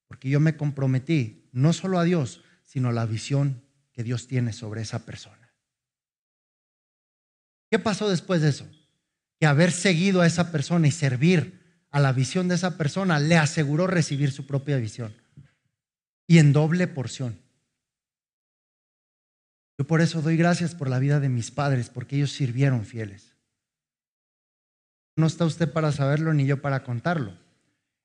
porque 0.06 0.28
yo 0.28 0.40
me 0.40 0.56
comprometí 0.56 1.48
no 1.52 1.72
solo 1.72 1.98
a 1.98 2.04
Dios, 2.04 2.42
sino 2.62 2.88
a 2.88 2.92
la 2.92 3.06
visión 3.06 3.62
que 3.92 4.02
Dios 4.02 4.26
tiene 4.26 4.52
sobre 4.52 4.82
esa 4.82 5.06
persona. 5.06 5.52
¿Qué 7.70 7.78
pasó 7.78 8.08
después 8.08 8.42
de 8.42 8.50
eso? 8.50 8.68
Que 9.40 9.46
haber 9.46 9.72
seguido 9.72 10.20
a 10.20 10.26
esa 10.26 10.52
persona 10.52 10.86
y 10.86 10.90
servir 10.90 11.60
a 11.90 12.00
la 12.00 12.12
visión 12.12 12.48
de 12.48 12.56
esa 12.56 12.76
persona 12.76 13.18
le 13.18 13.36
aseguró 13.36 13.86
recibir 13.86 14.32
su 14.32 14.46
propia 14.46 14.76
visión 14.76 15.14
y 16.26 16.38
en 16.38 16.52
doble 16.52 16.86
porción. 16.86 17.38
Yo 19.78 19.86
por 19.86 20.00
eso 20.00 20.22
doy 20.22 20.36
gracias 20.36 20.74
por 20.74 20.88
la 20.88 20.98
vida 20.98 21.20
de 21.20 21.28
mis 21.28 21.50
padres, 21.50 21.90
porque 21.90 22.16
ellos 22.16 22.32
sirvieron 22.32 22.84
fieles. 22.84 23.34
No 25.16 25.26
está 25.26 25.44
usted 25.44 25.72
para 25.72 25.92
saberlo 25.92 26.32
ni 26.32 26.46
yo 26.46 26.60
para 26.60 26.82
contarlo. 26.84 27.36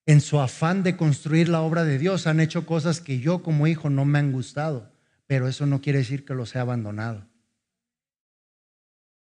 En 0.10 0.22
su 0.22 0.40
afán 0.40 0.82
de 0.82 0.98
construir 0.98 1.50
la 1.50 1.62
obra 1.62 1.84
de 1.84 2.00
Dios 2.00 2.26
han 2.26 2.40
hecho 2.40 2.66
cosas 2.66 3.00
que 3.00 3.20
yo 3.20 3.44
como 3.44 3.68
hijo 3.68 3.92
no 3.92 4.06
me 4.06 4.18
han 4.18 4.32
gustado, 4.32 4.92
pero 5.28 5.48
eso 5.48 5.68
no 5.68 5.82
quiere 5.82 6.00
decir 6.00 6.26
que 6.26 6.34
los 6.34 6.56
he 6.56 6.58
abandonado. 6.58 7.28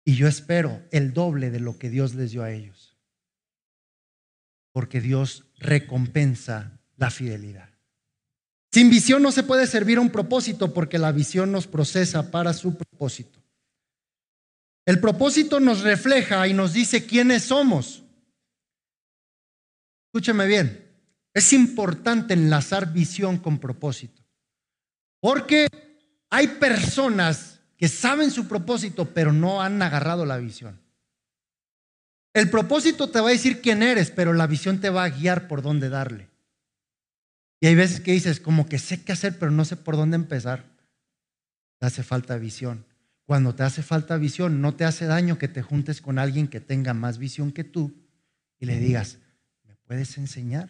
Y 0.06 0.16
yo 0.16 0.26
espero 0.26 0.82
el 0.92 1.12
doble 1.12 1.52
de 1.52 1.60
lo 1.60 1.78
que 1.78 1.90
Dios 1.90 2.16
les 2.16 2.32
dio 2.32 2.44
a 2.44 2.52
ellos, 2.52 2.98
porque 4.72 5.02
Dios 5.02 5.48
recompensa 5.58 6.80
la 6.96 7.12
fidelidad. 7.12 7.72
Sin 8.72 8.90
visión 8.90 9.22
no 9.22 9.34
se 9.34 9.44
puede 9.44 9.68
servir 9.68 9.98
a 9.98 10.02
un 10.02 10.12
propósito 10.12 10.74
porque 10.74 10.98
la 10.98 11.12
visión 11.12 11.52
nos 11.52 11.68
procesa 11.68 12.32
para 12.32 12.54
su 12.54 12.78
propósito. 12.78 13.44
El 14.86 15.02
propósito 15.02 15.60
nos 15.60 15.82
refleja 15.82 16.48
y 16.48 16.54
nos 16.54 16.72
dice 16.72 17.06
quiénes 17.06 17.44
somos. 17.44 18.06
Escúcheme 20.10 20.48
bien, 20.48 20.90
es 21.34 21.54
importante 21.54 22.34
enlazar 22.34 22.92
visión 22.92 23.38
con 23.38 23.60
propósito. 23.60 24.24
Porque 25.20 25.68
hay 26.32 26.48
personas 26.48 27.60
que 27.78 27.88
saben 27.88 28.32
su 28.32 28.48
propósito, 28.48 29.06
pero 29.14 29.32
no 29.32 29.62
han 29.62 29.80
agarrado 29.82 30.26
la 30.26 30.38
visión. 30.38 30.80
El 32.34 32.50
propósito 32.50 33.10
te 33.10 33.22
va 33.22 33.30
a 33.30 33.34
decir 33.34 33.62
quién 33.62 33.84
eres, 33.84 34.12
pero 34.12 34.34
la 34.34 34.48
visión 34.48 34.80
te 34.80 34.90
va 34.90 35.04
a 35.04 35.10
guiar 35.10 35.48
por 35.48 35.62
dónde 35.62 35.90
darle. 35.90 36.30
Y 37.62 37.68
hay 37.68 37.76
veces 37.76 38.00
que 38.00 38.12
dices, 38.12 38.40
como 38.40 38.68
que 38.68 38.80
sé 38.80 39.04
qué 39.04 39.12
hacer, 39.12 39.38
pero 39.38 39.52
no 39.52 39.64
sé 39.64 39.76
por 39.76 39.96
dónde 39.96 40.16
empezar. 40.16 40.66
Te 41.80 41.86
hace 41.86 42.04
falta 42.04 42.38
visión. 42.38 42.86
Cuando 43.26 43.54
te 43.54 43.62
hace 43.62 43.84
falta 43.84 44.18
visión, 44.18 44.60
no 44.60 44.74
te 44.74 44.86
hace 44.86 45.06
daño 45.06 45.38
que 45.38 45.48
te 45.48 45.62
juntes 45.62 46.02
con 46.02 46.18
alguien 46.18 46.48
que 46.48 46.60
tenga 46.60 46.96
más 46.96 47.20
visión 47.20 47.52
que 47.52 47.64
tú 47.64 47.94
y 48.58 48.66
le 48.66 48.80
digas, 48.80 49.20
¿me 49.20 49.29
puedes 49.90 50.20
enseñar? 50.20 50.70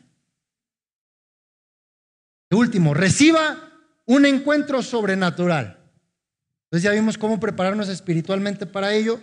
Último, 2.51 2.93
reciba 2.93 3.70
un 4.05 4.26
encuentro 4.26 4.82
sobrenatural. 4.82 5.78
Entonces 6.63 6.84
ya 6.84 6.91
vimos 6.91 7.17
cómo 7.17 7.38
prepararnos 7.38 7.89
espiritualmente 7.89 8.65
para 8.65 8.93
ello. 8.93 9.22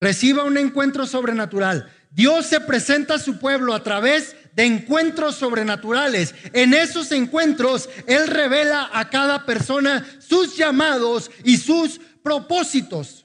Reciba 0.00 0.44
un 0.44 0.56
encuentro 0.56 1.06
sobrenatural. 1.06 1.92
Dios 2.10 2.46
se 2.46 2.60
presenta 2.60 3.16
a 3.16 3.18
su 3.18 3.38
pueblo 3.38 3.74
a 3.74 3.82
través 3.82 4.34
de 4.54 4.64
encuentros 4.64 5.34
sobrenaturales. 5.34 6.34
En 6.54 6.72
esos 6.72 7.12
encuentros, 7.12 7.90
Él 8.06 8.26
revela 8.28 8.88
a 8.94 9.10
cada 9.10 9.44
persona 9.44 10.06
sus 10.20 10.56
llamados 10.56 11.30
y 11.44 11.58
sus 11.58 12.00
propósitos. 12.22 13.21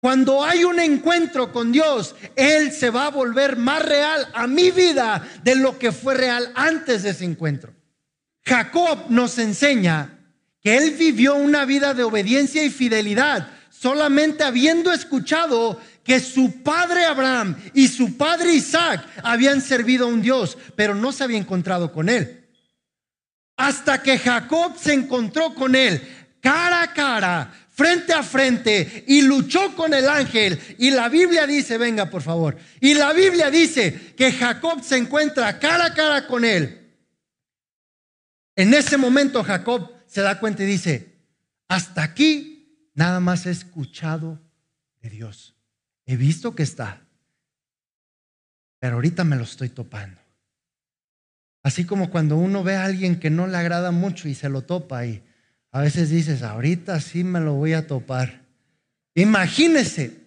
Cuando 0.00 0.44
hay 0.44 0.64
un 0.64 0.78
encuentro 0.78 1.52
con 1.52 1.72
Dios, 1.72 2.14
Él 2.36 2.72
se 2.72 2.90
va 2.90 3.06
a 3.06 3.10
volver 3.10 3.56
más 3.56 3.82
real 3.82 4.28
a 4.34 4.46
mi 4.46 4.70
vida 4.70 5.26
de 5.42 5.56
lo 5.56 5.78
que 5.78 5.92
fue 5.92 6.14
real 6.14 6.52
antes 6.54 7.02
de 7.02 7.10
ese 7.10 7.24
encuentro. 7.24 7.72
Jacob 8.44 9.06
nos 9.08 9.38
enseña 9.38 10.18
que 10.60 10.76
Él 10.76 10.92
vivió 10.92 11.34
una 11.34 11.64
vida 11.64 11.94
de 11.94 12.04
obediencia 12.04 12.62
y 12.62 12.70
fidelidad 12.70 13.48
solamente 13.70 14.42
habiendo 14.44 14.92
escuchado 14.92 15.80
que 16.02 16.20
su 16.20 16.62
padre 16.62 17.04
Abraham 17.04 17.56
y 17.74 17.88
su 17.88 18.16
padre 18.16 18.54
Isaac 18.54 19.06
habían 19.22 19.60
servido 19.60 20.06
a 20.06 20.08
un 20.08 20.22
Dios, 20.22 20.56
pero 20.76 20.94
no 20.94 21.12
se 21.12 21.24
había 21.24 21.38
encontrado 21.38 21.92
con 21.92 22.08
él. 22.08 22.48
Hasta 23.56 24.02
que 24.02 24.18
Jacob 24.18 24.76
se 24.78 24.92
encontró 24.92 25.54
con 25.54 25.74
él 25.74 26.00
cara 26.40 26.82
a 26.82 26.92
cara, 26.92 27.52
frente 27.76 28.14
a 28.14 28.22
frente, 28.22 29.04
y 29.06 29.20
luchó 29.20 29.76
con 29.76 29.92
el 29.92 30.08
ángel. 30.08 30.58
Y 30.78 30.90
la 30.90 31.10
Biblia 31.10 31.46
dice, 31.46 31.76
venga 31.76 32.08
por 32.08 32.22
favor, 32.22 32.56
y 32.80 32.94
la 32.94 33.12
Biblia 33.12 33.50
dice 33.50 34.14
que 34.16 34.32
Jacob 34.32 34.82
se 34.82 34.96
encuentra 34.96 35.58
cara 35.58 35.86
a 35.86 35.94
cara 35.94 36.26
con 36.26 36.44
él. 36.44 36.94
En 38.56 38.72
ese 38.72 38.96
momento 38.96 39.44
Jacob 39.44 39.92
se 40.06 40.22
da 40.22 40.40
cuenta 40.40 40.62
y 40.62 40.66
dice, 40.66 41.18
hasta 41.68 42.02
aquí 42.02 42.90
nada 42.94 43.20
más 43.20 43.44
he 43.44 43.50
escuchado 43.50 44.40
de 45.02 45.10
Dios. 45.10 45.54
He 46.06 46.16
visto 46.16 46.54
que 46.54 46.62
está, 46.62 47.02
pero 48.78 48.94
ahorita 48.94 49.22
me 49.24 49.36
lo 49.36 49.42
estoy 49.42 49.68
topando. 49.68 50.18
Así 51.62 51.84
como 51.84 52.10
cuando 52.10 52.36
uno 52.36 52.62
ve 52.62 52.76
a 52.76 52.84
alguien 52.86 53.20
que 53.20 53.28
no 53.28 53.46
le 53.46 53.58
agrada 53.58 53.90
mucho 53.90 54.28
y 54.28 54.34
se 54.34 54.48
lo 54.48 54.62
topa 54.62 55.04
y 55.04 55.22
a 55.76 55.82
veces 55.82 56.08
dices, 56.08 56.42
ahorita 56.42 56.98
sí 57.00 57.22
me 57.22 57.38
lo 57.38 57.52
voy 57.52 57.74
a 57.74 57.86
topar. 57.86 58.46
Imagínese, 59.14 60.22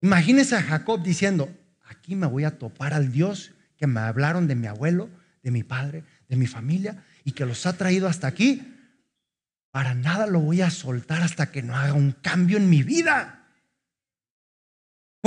imagínese 0.00 0.54
a 0.54 0.62
Jacob 0.62 1.02
diciendo, 1.02 1.52
aquí 1.88 2.14
me 2.14 2.28
voy 2.28 2.44
a 2.44 2.56
topar 2.56 2.94
al 2.94 3.10
Dios 3.10 3.50
que 3.76 3.88
me 3.88 3.98
hablaron 3.98 4.46
de 4.46 4.54
mi 4.54 4.68
abuelo, 4.68 5.10
de 5.42 5.50
mi 5.50 5.64
padre, 5.64 6.04
de 6.28 6.36
mi 6.36 6.46
familia 6.46 7.02
y 7.24 7.32
que 7.32 7.46
los 7.46 7.66
ha 7.66 7.76
traído 7.76 8.06
hasta 8.06 8.28
aquí. 8.28 8.76
Para 9.72 9.94
nada 9.94 10.28
lo 10.28 10.38
voy 10.38 10.62
a 10.62 10.70
soltar 10.70 11.20
hasta 11.22 11.50
que 11.50 11.64
no 11.64 11.74
haga 11.74 11.94
un 11.94 12.12
cambio 12.12 12.58
en 12.58 12.70
mi 12.70 12.84
vida. 12.84 13.37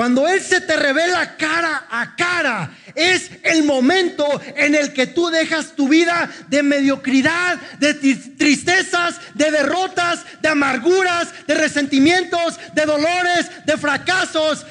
Cuando 0.01 0.27
Él 0.27 0.41
se 0.41 0.61
te 0.61 0.75
revela 0.77 1.37
cara 1.37 1.85
a 1.87 2.15
cara, 2.15 2.75
es 2.95 3.29
el 3.43 3.61
momento 3.61 4.25
en 4.55 4.73
el 4.73 4.93
que 4.93 5.05
tú 5.05 5.27
dejas 5.27 5.75
tu 5.75 5.87
vida 5.87 6.27
de 6.47 6.63
mediocridad, 6.63 7.61
de 7.77 7.93
tristezas, 7.93 9.21
de 9.35 9.51
derrotas, 9.51 10.25
de 10.41 10.49
amarguras, 10.49 11.45
de 11.45 11.53
resentimientos, 11.53 12.59
de 12.73 12.83
dolores, 12.87 13.51
de 13.67 13.77
fracasos. 13.77 14.65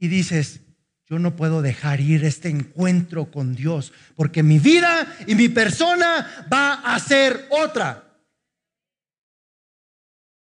Y 0.00 0.08
dices, 0.08 0.58
yo 1.06 1.20
no 1.20 1.36
puedo 1.36 1.62
dejar 1.62 2.00
ir 2.00 2.24
este 2.24 2.48
encuentro 2.48 3.30
con 3.30 3.54
Dios, 3.54 3.92
porque 4.16 4.42
mi 4.42 4.58
vida 4.58 5.06
y 5.28 5.36
mi 5.36 5.50
persona 5.50 6.48
va 6.52 6.72
a 6.82 6.98
ser 6.98 7.46
otra. 7.48 8.02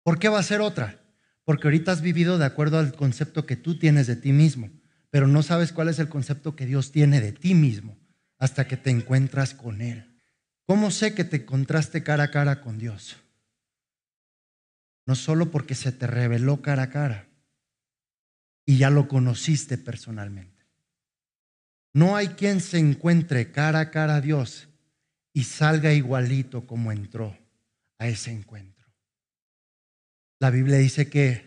¿Por 0.04 0.20
qué 0.20 0.28
va 0.28 0.38
a 0.38 0.44
ser 0.44 0.60
otra? 0.60 1.00
Porque 1.48 1.66
ahorita 1.66 1.92
has 1.92 2.02
vivido 2.02 2.36
de 2.36 2.44
acuerdo 2.44 2.78
al 2.78 2.94
concepto 2.94 3.46
que 3.46 3.56
tú 3.56 3.78
tienes 3.78 4.06
de 4.06 4.16
ti 4.16 4.34
mismo, 4.34 4.68
pero 5.08 5.26
no 5.26 5.42
sabes 5.42 5.72
cuál 5.72 5.88
es 5.88 5.98
el 5.98 6.10
concepto 6.10 6.54
que 6.54 6.66
Dios 6.66 6.92
tiene 6.92 7.22
de 7.22 7.32
ti 7.32 7.54
mismo 7.54 7.96
hasta 8.38 8.66
que 8.68 8.76
te 8.76 8.90
encuentras 8.90 9.54
con 9.54 9.80
Él. 9.80 10.20
¿Cómo 10.66 10.90
sé 10.90 11.14
que 11.14 11.24
te 11.24 11.36
encontraste 11.36 12.02
cara 12.02 12.24
a 12.24 12.30
cara 12.30 12.60
con 12.60 12.76
Dios? 12.76 13.16
No 15.06 15.14
solo 15.14 15.50
porque 15.50 15.74
se 15.74 15.90
te 15.90 16.06
reveló 16.06 16.60
cara 16.60 16.82
a 16.82 16.90
cara 16.90 17.30
y 18.66 18.76
ya 18.76 18.90
lo 18.90 19.08
conociste 19.08 19.78
personalmente. 19.78 20.66
No 21.94 22.14
hay 22.14 22.28
quien 22.28 22.60
se 22.60 22.78
encuentre 22.78 23.52
cara 23.52 23.80
a 23.80 23.90
cara 23.90 24.16
a 24.16 24.20
Dios 24.20 24.68
y 25.32 25.44
salga 25.44 25.94
igualito 25.94 26.66
como 26.66 26.92
entró 26.92 27.34
a 27.96 28.06
ese 28.06 28.32
encuentro. 28.32 28.77
La 30.40 30.50
Biblia 30.50 30.78
dice 30.78 31.08
que 31.10 31.46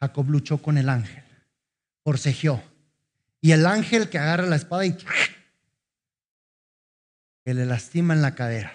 Jacob 0.00 0.28
luchó 0.28 0.58
con 0.58 0.78
el 0.78 0.88
ángel, 0.88 1.22
forcejeó. 2.02 2.62
Y 3.40 3.52
el 3.52 3.66
ángel 3.66 4.08
que 4.08 4.18
agarra 4.18 4.46
la 4.46 4.56
espada 4.56 4.84
y 4.86 4.96
que 7.44 7.54
le 7.54 7.66
lastima 7.66 8.14
en 8.14 8.22
la 8.22 8.34
cadera. 8.34 8.72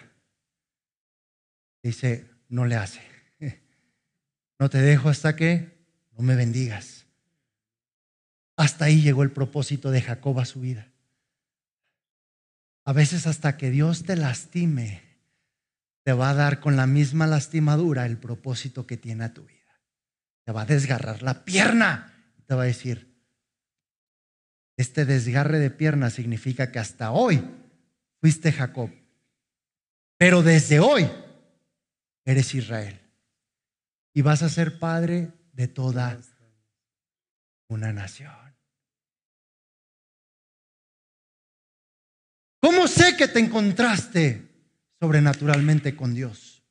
Dice, 1.83 2.29
no 2.49 2.65
le 2.65 2.75
hace. 2.75 3.01
No 4.59 4.69
te 4.69 4.79
dejo 4.79 5.09
hasta 5.09 5.35
que 5.35 5.77
no 6.13 6.23
me 6.23 6.35
bendigas. 6.35 7.05
Hasta 8.55 8.85
ahí 8.85 9.01
llegó 9.01 9.21
el 9.21 9.31
propósito 9.31 9.91
de 9.91 10.01
Jacob 10.01 10.39
a 10.39 10.45
su 10.45 10.61
vida. 10.61 10.91
A 12.83 12.93
veces 12.93 13.27
hasta 13.27 13.55
que 13.55 13.69
Dios 13.69 14.03
te 14.03 14.15
lastime, 14.15 15.03
te 16.07 16.13
va 16.13 16.29
a 16.29 16.33
dar 16.33 16.61
con 16.61 16.77
la 16.77 16.87
misma 16.87 17.27
lastimadura 17.27 18.05
el 18.05 18.17
propósito 18.17 18.87
que 18.87 18.95
tiene 18.95 19.25
a 19.25 19.33
tu 19.33 19.43
vida. 19.43 19.81
Te 20.45 20.53
va 20.53 20.61
a 20.61 20.65
desgarrar 20.65 21.21
la 21.21 21.43
pierna. 21.43 22.33
Te 22.45 22.55
va 22.55 22.63
a 22.63 22.65
decir, 22.67 23.13
este 24.77 25.03
desgarre 25.03 25.59
de 25.59 25.69
pierna 25.69 26.09
significa 26.09 26.71
que 26.71 26.79
hasta 26.79 27.11
hoy 27.11 27.43
fuiste 28.21 28.53
Jacob, 28.53 28.89
pero 30.17 30.43
desde 30.43 30.79
hoy 30.79 31.11
eres 32.23 32.55
Israel 32.55 33.01
y 34.13 34.21
vas 34.21 34.43
a 34.43 34.47
ser 34.47 34.79
padre 34.79 35.33
de 35.51 35.67
toda 35.67 36.17
una 37.67 37.91
nación. 37.91 38.31
¿Cómo 42.61 42.87
sé 42.87 43.17
que 43.17 43.27
te 43.27 43.39
encontraste 43.39 44.46
sobrenaturalmente 44.99 45.95
con 45.95 46.13
Dios. 46.13 46.63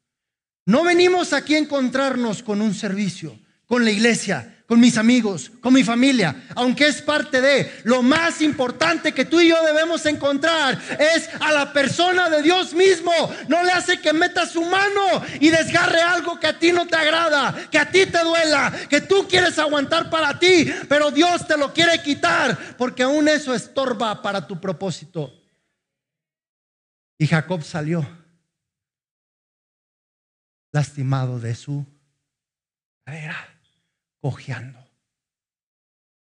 No 0.64 0.82
venimos 0.82 1.32
aquí 1.32 1.54
a 1.54 1.58
encontrarnos 1.58 2.42
con 2.42 2.60
un 2.60 2.74
servicio, 2.74 3.38
con 3.66 3.84
la 3.84 3.90
iglesia, 3.90 4.56
con 4.66 4.80
mis 4.80 4.98
amigos, 4.98 5.52
con 5.60 5.72
mi 5.72 5.84
familia, 5.84 6.44
aunque 6.56 6.88
es 6.88 7.00
parte 7.00 7.40
de 7.40 7.70
lo 7.84 8.02
más 8.02 8.42
importante 8.42 9.12
que 9.12 9.24
tú 9.24 9.40
y 9.40 9.48
yo 9.48 9.64
debemos 9.64 10.04
encontrar 10.06 10.80
es 10.98 11.28
a 11.40 11.52
la 11.52 11.72
persona 11.72 12.28
de 12.28 12.42
Dios 12.42 12.74
mismo. 12.74 13.12
No 13.46 13.62
le 13.62 13.70
hace 13.70 14.00
que 14.00 14.12
meta 14.12 14.44
su 14.44 14.62
mano 14.62 15.22
y 15.40 15.50
desgarre 15.50 16.00
algo 16.02 16.40
que 16.40 16.48
a 16.48 16.58
ti 16.58 16.72
no 16.72 16.86
te 16.86 16.96
agrada, 16.96 17.68
que 17.70 17.78
a 17.78 17.88
ti 17.88 18.06
te 18.06 18.24
duela, 18.24 18.72
que 18.88 19.00
tú 19.00 19.26
quieres 19.28 19.56
aguantar 19.58 20.10
para 20.10 20.36
ti, 20.38 20.68
pero 20.88 21.12
Dios 21.12 21.46
te 21.46 21.56
lo 21.56 21.72
quiere 21.72 22.02
quitar 22.02 22.58
porque 22.76 23.04
aún 23.04 23.28
eso 23.28 23.54
estorba 23.54 24.20
para 24.20 24.48
tu 24.48 24.60
propósito. 24.60 25.32
Y 27.18 27.26
Jacob 27.26 27.62
salió 27.62 28.06
lastimado 30.72 31.40
de 31.40 31.54
su 31.54 31.86
cadera, 33.04 33.34
cojeando. 34.20 34.78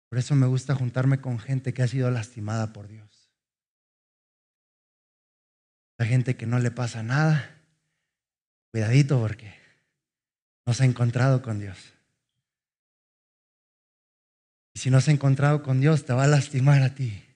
Por 0.09 0.17
eso 0.17 0.33
me 0.35 0.47
gusta 0.47 0.75
juntarme 0.75 1.19
con 1.19 1.39
gente 1.39 1.73
que 1.73 1.83
ha 1.83 1.87
sido 1.87 2.09
lastimada 2.09 2.71
por 2.71 2.87
Dios. 2.87 3.29
La 5.97 6.05
gente 6.05 6.37
que 6.37 6.45
no 6.45 6.59
le 6.59 6.71
pasa 6.71 7.03
nada, 7.03 7.57
cuidadito 8.71 9.19
porque 9.19 9.53
no 10.65 10.73
se 10.73 10.83
ha 10.83 10.85
encontrado 10.85 11.41
con 11.41 11.59
Dios. 11.59 11.77
Y 14.73 14.79
si 14.79 14.89
no 14.89 15.01
se 15.01 15.11
ha 15.11 15.13
encontrado 15.13 15.61
con 15.61 15.81
Dios, 15.81 16.05
te 16.05 16.13
va 16.13 16.23
a 16.23 16.27
lastimar 16.27 16.81
a 16.81 16.95
ti. 16.95 17.28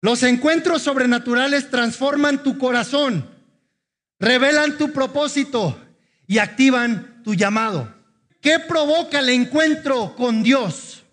Los 0.00 0.22
encuentros 0.22 0.82
sobrenaturales 0.82 1.70
transforman 1.70 2.42
tu 2.42 2.58
corazón, 2.58 3.28
revelan 4.18 4.78
tu 4.78 4.92
propósito 4.92 5.80
y 6.26 6.38
activan 6.38 7.22
tu 7.24 7.34
llamado. 7.34 7.94
¿Qué 8.40 8.58
provoca 8.58 9.18
el 9.18 9.30
encuentro 9.30 10.14
con 10.14 10.42
Dios? 10.42 11.04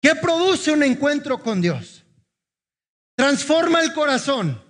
¿Qué 0.00 0.14
produce 0.14 0.70
un 0.72 0.82
encuentro 0.82 1.42
con 1.42 1.60
Dios? 1.60 1.98
transforma 3.18 3.80
el 3.80 3.92
corazón, 3.94 4.62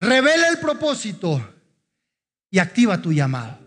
revela 0.00 0.46
el 0.46 0.60
propósito 0.60 1.52
y 2.48 2.60
activa 2.60 3.02
tu 3.02 3.12
llamado. 3.12 3.58